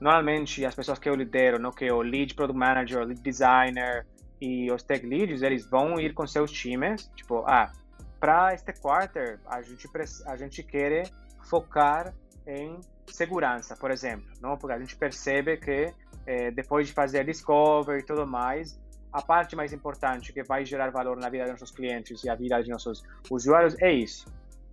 normalmente, 0.01 0.65
as 0.65 0.75
pessoas 0.75 0.99
que 0.99 1.09
eu 1.09 1.15
lidero, 1.15 1.59
não, 1.59 1.71
que 1.71 1.85
é 1.85 1.93
o 1.93 2.03
lead 2.03 2.35
product 2.35 2.59
manager, 2.59 3.05
lead 3.05 3.21
designer 3.21 4.07
e 4.41 4.71
os 4.71 4.83
tech 4.83 5.07
leads, 5.07 5.43
eles 5.43 5.69
vão 5.69 6.01
ir 6.01 6.15
com 6.15 6.27
seus 6.27 6.51
times, 6.51 7.11
tipo, 7.15 7.45
ah, 7.47 7.73
para 8.19 8.55
este 8.55 8.73
quarter, 8.73 9.39
a 9.47 9.63
gente, 9.63 9.89
a 10.27 10.37
gente 10.37 10.63
quer 10.63 11.11
focar 11.45 12.15
em 12.47 12.81
segurança, 13.07 13.77
por 13.77 13.91
exemplo, 13.91 14.27
não? 14.41 14.57
porque 14.57 14.75
a 14.75 14.79
gente 14.79 14.97
percebe 14.97 15.57
que 15.57 15.93
eh, 16.27 16.51
depois 16.51 16.89
de 16.89 16.93
fazer 16.93 17.25
discovery 17.25 18.01
e 18.01 18.03
tudo 18.05 18.27
mais, 18.27 18.79
a 19.13 19.23
parte 19.23 19.57
mais 19.57 19.73
importante 19.73 20.33
que 20.33 20.43
vai 20.43 20.65
gerar 20.65 20.91
valor 20.91 21.17
na 21.17 21.29
vida 21.29 21.45
dos 21.45 21.53
nossos 21.53 21.71
clientes 21.71 22.23
e 22.25 22.29
a 22.29 22.35
vida 22.35 22.63
de 22.63 22.71
nossos 22.71 23.03
usuários 23.31 23.81
é 23.81 23.93
isso. 23.93 24.27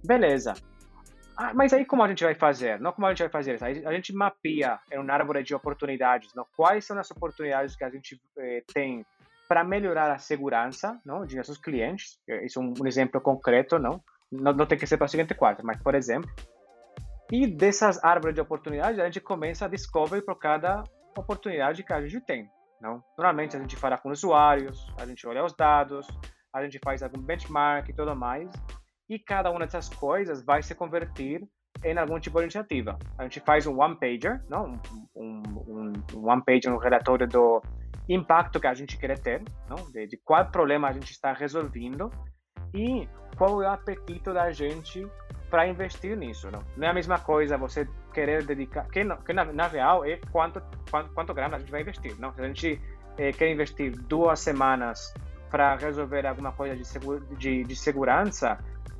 Beleza. 0.03 0.53
Ah, 1.35 1.53
mas 1.53 1.73
aí 1.73 1.85
como 1.85 2.03
a 2.03 2.07
gente 2.07 2.23
vai 2.23 2.35
fazer? 2.35 2.79
Não 2.79 2.91
como 2.91 3.07
a 3.07 3.09
gente 3.09 3.19
vai 3.19 3.29
fazer 3.29 3.55
isso? 3.55 3.65
A 3.65 3.93
gente 3.93 4.13
mapeia 4.13 4.79
em 4.91 4.99
uma 4.99 5.13
árvore 5.13 5.43
de 5.43 5.55
oportunidades, 5.55 6.33
não? 6.35 6.45
quais 6.55 6.85
são 6.85 6.97
as 6.99 7.09
oportunidades 7.09 7.75
que 7.75 7.83
a 7.83 7.89
gente 7.89 8.19
eh, 8.37 8.63
tem 8.73 9.05
para 9.47 9.63
melhorar 9.63 10.11
a 10.11 10.17
segurança 10.17 10.99
não, 11.05 11.25
de 11.25 11.35
nossos 11.35 11.57
clientes. 11.57 12.17
Isso 12.43 12.59
é 12.59 12.63
um, 12.63 12.73
um 12.81 12.87
exemplo 12.87 13.21
concreto, 13.21 13.77
não? 13.77 14.01
não? 14.31 14.53
Não 14.53 14.65
tem 14.65 14.77
que 14.77 14.87
ser 14.87 14.97
para 14.97 15.05
o 15.05 15.09
seguinte 15.09 15.33
quadro, 15.35 15.65
mas, 15.65 15.81
por 15.81 15.95
exemplo, 15.95 16.29
e 17.31 17.47
dessas 17.47 18.03
árvores 18.03 18.35
de 18.35 18.41
oportunidades, 18.41 18.99
a 18.99 19.05
gente 19.05 19.19
começa 19.19 19.65
a 19.65 19.67
descobrir 19.67 20.21
por 20.21 20.37
cada 20.37 20.83
oportunidade 21.17 21.83
que 21.83 21.93
a 21.93 22.01
gente 22.01 22.23
tem. 22.25 22.49
Não? 22.81 23.03
Normalmente 23.17 23.55
a 23.55 23.59
gente 23.59 23.75
fala 23.75 23.97
com 23.97 24.11
usuários, 24.11 24.85
a 24.99 25.05
gente 25.05 25.25
olha 25.25 25.43
os 25.43 25.55
dados, 25.55 26.05
a 26.53 26.63
gente 26.63 26.79
faz 26.83 27.01
algum 27.01 27.21
benchmark 27.21 27.89
e 27.89 27.93
tudo 27.93 28.15
mais, 28.15 28.51
e 29.09 29.17
cada 29.17 29.49
uma 29.49 29.61
dessas 29.61 29.89
coisas 29.89 30.43
vai 30.43 30.61
se 30.61 30.75
convertir 30.75 31.47
em 31.83 31.97
algum 31.97 32.19
tipo 32.19 32.37
de 32.37 32.43
iniciativa. 32.43 32.99
A 33.17 33.23
gente 33.23 33.39
faz 33.39 33.65
um 33.65 33.79
one-pager, 33.79 34.43
não? 34.49 34.79
Um, 35.15 35.41
um, 35.67 35.93
um 36.15 36.29
one-pager, 36.29 36.73
um 36.73 36.77
relatório 36.77 37.27
do 37.27 37.61
impacto 38.07 38.59
que 38.59 38.67
a 38.67 38.73
gente 38.73 38.97
quer 38.97 39.17
ter, 39.19 39.43
não? 39.69 39.89
De, 39.91 40.07
de 40.07 40.17
qual 40.17 40.45
problema 40.47 40.89
a 40.89 40.93
gente 40.93 41.11
está 41.11 41.33
resolvendo 41.33 42.09
e 42.73 43.07
qual 43.37 43.61
é 43.61 43.67
o 43.67 43.71
apetite 43.71 44.31
da 44.31 44.51
gente 44.51 45.07
para 45.49 45.67
investir 45.67 46.17
nisso. 46.17 46.49
Não? 46.49 46.63
não 46.75 46.87
é 46.87 46.89
a 46.89 46.93
mesma 46.93 47.19
coisa 47.19 47.57
você 47.57 47.87
querer 48.11 48.43
dedicar, 48.43 48.87
que, 48.87 49.03
não, 49.03 49.17
que 49.17 49.31
na, 49.33 49.45
na, 49.45 49.67
real 49.67 50.03
é 50.03 50.19
quanto, 50.31 50.61
quanto, 50.89 51.13
quanto 51.13 51.33
grana 51.33 51.57
a 51.57 51.59
gente 51.59 51.71
vai 51.71 51.81
investir. 51.81 52.19
Não? 52.19 52.33
Se 52.33 52.41
a 52.41 52.47
gente 52.47 52.81
eh, 53.19 53.31
quer 53.31 53.51
investir 53.51 53.91
duas 53.91 54.39
semanas 54.39 55.13
para 55.51 55.75
resolver 55.75 56.25
alguma 56.25 56.51
coisa 56.53 56.75
de, 56.75 56.83
segura, 56.83 57.19
de, 57.37 57.63
de 57.63 57.75
segurança, 57.75 58.57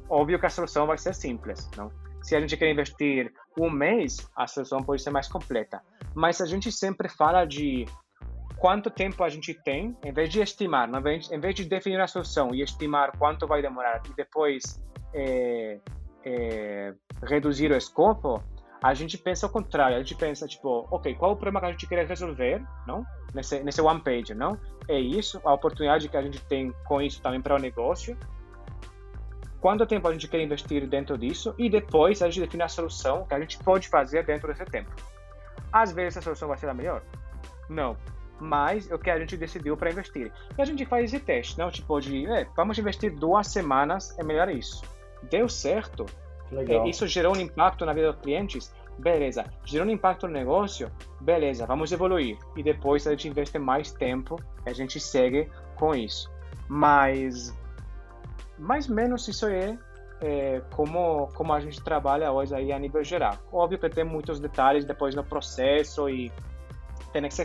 óbvio 0.08 0.40
que 0.40 0.46
a 0.46 0.50
solução 0.50 0.86
vai 0.86 1.00
ser 1.00 1.16
simples. 1.16 1.68
Não? 1.76 1.92
Se 2.22 2.36
a 2.36 2.40
gente 2.40 2.56
quer 2.56 2.70
investir 2.70 3.34
um 3.58 3.72
mês, 3.72 4.30
a 4.36 4.46
solução 4.46 4.84
pode 4.84 5.02
ser 5.02 5.10
mais 5.10 5.28
completa. 5.28 5.82
Mas 6.14 6.40
a 6.40 6.46
gente 6.46 6.72
sempre 6.72 7.10
fala 7.10 7.46
de 7.46 7.86
quanto 8.64 8.90
tempo 8.90 9.22
a 9.26 9.28
gente 9.28 9.54
tem, 9.54 9.94
em 10.02 10.14
vez 10.14 10.30
de 10.30 10.40
estimar, 10.40 10.90
em 10.90 11.40
vez 11.42 11.54
de 11.54 11.66
definir 11.66 12.00
a 12.00 12.08
solução 12.08 12.56
e 12.56 12.62
estimar 12.62 13.12
quanto 13.18 13.46
vai 13.46 13.62
demorar 13.62 14.02
e 14.10 14.14
depois 14.16 14.82
é, 15.14 15.80
é, 16.24 16.94
reduzir 17.24 17.70
o 17.72 17.76
escopo, 17.76 18.42
a 18.82 18.94
gente 18.94 19.18
pensa 19.18 19.48
ao 19.48 19.52
contrário. 19.52 19.98
A 19.98 20.00
gente 20.00 20.16
pensa, 20.16 20.48
tipo, 20.48 20.88
ok, 20.90 21.14
qual 21.16 21.34
o 21.34 21.36
problema 21.36 21.60
que 21.60 21.66
a 21.66 21.72
gente 21.72 21.86
quer 21.88 22.08
resolver, 22.08 22.66
não? 22.88 23.06
Nesse, 23.34 23.62
nesse 23.62 23.82
one 23.82 24.00
page, 24.00 24.34
não? 24.34 24.58
É 24.88 24.98
isso, 24.98 25.42
a 25.44 25.54
oportunidade 25.54 26.08
que 26.08 26.16
a 26.16 26.22
gente 26.22 26.40
tem 26.46 26.72
com 26.88 27.02
isso 27.02 27.22
também 27.22 27.42
para 27.42 27.56
o 27.56 27.60
negócio 27.60 28.18
quanto 29.60 29.86
tempo 29.86 30.08
a 30.08 30.12
gente 30.14 30.28
quer 30.30 30.42
investir 30.42 30.88
dentro 30.88 31.18
disso 31.18 31.54
e 31.58 31.70
depois 31.70 32.22
a 32.22 32.30
gente 32.30 32.40
define 32.40 32.64
a 32.64 32.70
solução 32.70 33.26
que 33.26 33.34
a 33.34 33.40
gente 33.42 33.58
pode 33.60 33.90
fazer 33.90 34.26
dentro 34.26 34.48
desse 34.48 34.64
tempo. 34.66 34.90
Às 35.70 35.92
vezes 35.92 36.18
a 36.18 36.22
solução 36.22 36.48
vai 36.48 36.58
ser 36.58 36.70
a 36.70 36.74
melhor? 36.74 37.02
Não. 37.70 37.98
Mas 38.40 38.90
o 38.92 38.98
que 38.98 39.10
a 39.10 39.20
gente 39.20 39.38
decidiu 39.38 39.78
para 39.78 39.92
investir. 39.92 40.32
E 40.58 40.62
a 40.62 40.66
gente 40.66 40.86
faz 40.86 41.06
esse 41.06 41.24
teste, 41.24 41.58
não? 41.58 41.72
Tipo, 41.72 42.00
de, 42.00 42.26
é, 42.26 42.48
vamos 42.56 42.78
investir 42.78 43.14
duas 43.16 43.48
semanas, 43.48 44.18
é 44.18 44.24
melhor 44.24 44.50
isso. 44.50 44.84
Deu 45.30 45.48
certo? 45.48 46.06
É, 46.52 46.90
isso 46.90 47.08
gerou 47.08 47.36
um 47.36 47.40
impacto 47.40 47.86
na 47.86 47.94
vida 47.94 48.12
dos 48.12 48.22
clientes? 48.22 48.74
Beleza. 49.00 49.46
Gerou 49.66 49.88
um 49.88 49.90
impacto 49.90 50.28
no 50.28 50.34
negócio? 50.34 50.92
Beleza, 51.22 51.66
vamos 51.66 51.92
evoluir. 51.92 52.38
E 52.56 52.62
depois 52.62 53.08
a 53.08 53.12
gente 53.12 53.28
investe 53.28 53.58
mais 53.58 53.92
tempo 53.92 54.40
a 54.66 54.74
gente 54.74 55.00
segue 55.00 55.50
com 55.76 55.94
isso. 55.96 56.32
Mas 56.68 57.54
mais 58.58 58.88
ou 58.88 58.96
menos 58.96 59.28
isso 59.28 59.48
é, 59.48 59.78
é, 60.22 60.62
como, 60.72 61.28
como 61.34 61.54
a 61.54 61.60
gente 61.60 61.84
trabalha 61.84 62.32
hoje 62.32 62.56
aí 62.56 62.72
a 62.72 62.80
nível 62.80 63.04
geral. 63.04 63.38
Óbvio 63.52 63.80
que 63.80 63.90
tem 63.90 64.04
muitos 64.04 64.40
detalhes 64.40 64.86
depois 64.86 65.16
no 65.16 65.24
processo 65.24 66.10
e 66.10 66.32
tem 67.14 67.22
mas 67.22 67.40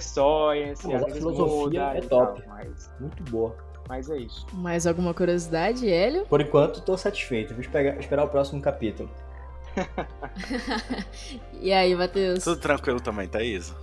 a 1.03 1.11
filosofia 1.11 1.83
é 1.95 2.01
top, 2.01 2.43
tal, 2.43 2.49
mas... 2.49 2.91
muito 2.99 3.23
boa. 3.25 3.55
Mas 3.87 4.11
é 4.11 4.17
isso. 4.17 4.47
Mais 4.53 4.87
alguma 4.87 5.15
curiosidade, 5.15 5.89
Hélio? 5.89 6.27
Por 6.27 6.41
enquanto, 6.41 6.79
estou 6.79 6.97
satisfeito. 6.97 7.55
Vou 7.55 7.61
esperar, 7.61 7.99
esperar 7.99 8.25
o 8.25 8.29
próximo 8.29 8.61
capítulo. 8.61 9.11
e 11.61 11.73
aí, 11.73 11.95
Matheus? 11.95 12.45
Tudo 12.45 12.61
tranquilo 12.61 13.01
também, 13.01 13.29
Thaís? 13.29 13.75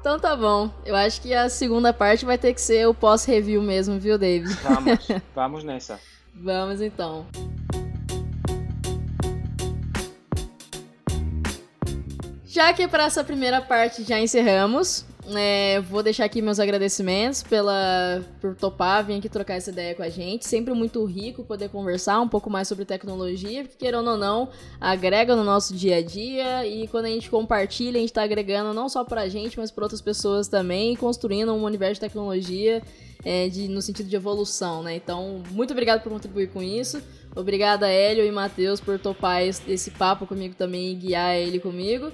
Então 0.00 0.20
tá 0.20 0.36
bom. 0.36 0.70
Eu 0.84 0.94
acho 0.94 1.20
que 1.20 1.32
a 1.32 1.48
segunda 1.48 1.92
parte 1.92 2.24
vai 2.24 2.36
ter 2.36 2.52
que 2.52 2.60
ser 2.60 2.86
o 2.86 2.94
pós-review 2.94 3.62
mesmo, 3.62 3.98
viu, 3.98 4.18
David? 4.18 4.54
Vamos, 4.62 5.08
vamos 5.34 5.64
nessa. 5.64 5.98
Vamos 6.34 6.80
então. 6.80 7.26
Já 12.54 12.72
que 12.72 12.86
para 12.86 13.06
essa 13.06 13.24
primeira 13.24 13.60
parte 13.60 14.04
já 14.04 14.20
encerramos, 14.20 15.04
é, 15.34 15.80
vou 15.80 16.04
deixar 16.04 16.24
aqui 16.24 16.40
meus 16.40 16.60
agradecimentos 16.60 17.42
pela, 17.42 18.24
por 18.40 18.54
topar, 18.54 19.04
vir 19.04 19.16
aqui 19.16 19.28
trocar 19.28 19.54
essa 19.54 19.70
ideia 19.70 19.92
com 19.92 20.04
a 20.04 20.08
gente. 20.08 20.46
Sempre 20.46 20.72
muito 20.72 21.04
rico 21.04 21.42
poder 21.42 21.68
conversar 21.68 22.20
um 22.20 22.28
pouco 22.28 22.48
mais 22.48 22.68
sobre 22.68 22.84
tecnologia, 22.84 23.64
porque 23.64 23.76
querendo 23.76 24.08
ou 24.08 24.16
não, 24.16 24.50
agrega 24.80 25.34
no 25.34 25.42
nosso 25.42 25.74
dia 25.74 25.96
a 25.96 26.00
dia 26.00 26.64
e 26.64 26.86
quando 26.86 27.06
a 27.06 27.08
gente 27.08 27.28
compartilha, 27.28 27.96
a 27.96 28.00
gente 28.00 28.10
está 28.10 28.22
agregando 28.22 28.72
não 28.72 28.88
só 28.88 29.02
para 29.02 29.22
a 29.22 29.28
gente, 29.28 29.58
mas 29.58 29.72
para 29.72 29.86
outras 29.86 30.00
pessoas 30.00 30.46
também, 30.46 30.94
construindo 30.94 31.52
um 31.52 31.64
universo 31.64 31.94
de 31.94 32.02
tecnologia 32.02 32.80
é, 33.24 33.48
de, 33.48 33.66
no 33.66 33.82
sentido 33.82 34.08
de 34.08 34.14
evolução, 34.14 34.80
né? 34.80 34.94
Então, 34.94 35.42
muito 35.50 35.72
obrigado 35.72 36.04
por 36.04 36.12
contribuir 36.12 36.50
com 36.50 36.62
isso. 36.62 37.02
Obrigada, 37.34 37.88
Hélio 37.88 38.24
e 38.24 38.30
Matheus, 38.30 38.80
por 38.80 38.96
topar 38.96 39.42
esse, 39.42 39.68
esse 39.68 39.90
papo 39.90 40.24
comigo 40.24 40.54
também 40.54 40.92
e 40.92 40.94
guiar 40.94 41.34
ele 41.34 41.58
comigo. 41.58 42.12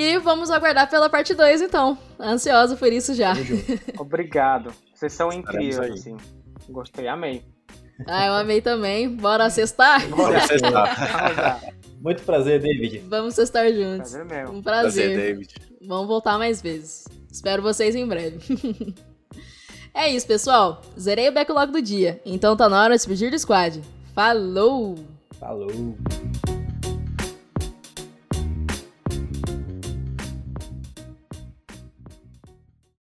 E 0.00 0.16
vamos 0.18 0.48
aguardar 0.48 0.88
pela 0.88 1.10
parte 1.10 1.34
2, 1.34 1.60
então. 1.60 1.98
Ansioso 2.20 2.76
por 2.76 2.92
isso 2.92 3.14
já. 3.14 3.32
Obrigado. 3.98 4.72
Vocês 4.94 5.12
são 5.12 5.32
incríveis, 5.32 5.76
assim. 5.76 6.16
Gostei, 6.68 7.08
amei. 7.08 7.44
Ah, 8.06 8.26
eu 8.26 8.34
amei 8.34 8.62
também. 8.62 9.08
Bora 9.08 9.50
cestar? 9.50 10.06
Bora 10.06 10.38
cestar. 10.46 11.60
Muito 12.00 12.22
prazer, 12.22 12.60
David. 12.60 12.98
Vamos 13.08 13.34
cestar 13.34 13.72
juntos. 13.72 14.12
Prazer 14.12 14.24
mesmo. 14.24 14.58
Um 14.58 14.62
prazer. 14.62 15.14
prazer 15.14 15.34
David. 15.34 15.54
Vamos 15.84 16.06
voltar 16.06 16.38
mais 16.38 16.62
vezes. 16.62 17.04
Espero 17.28 17.60
vocês 17.60 17.96
em 17.96 18.06
breve. 18.06 18.38
É 19.94 20.08
isso, 20.08 20.28
pessoal. 20.28 20.80
Zerei 21.00 21.28
o 21.28 21.32
backlog 21.32 21.72
do 21.72 21.82
dia, 21.82 22.20
então 22.24 22.56
tá 22.56 22.68
na 22.68 22.80
hora 22.80 22.94
de 22.94 22.98
despedir 22.98 23.32
do 23.32 23.38
squad. 23.38 23.82
Falou! 24.14 24.94
Falou! 25.40 25.96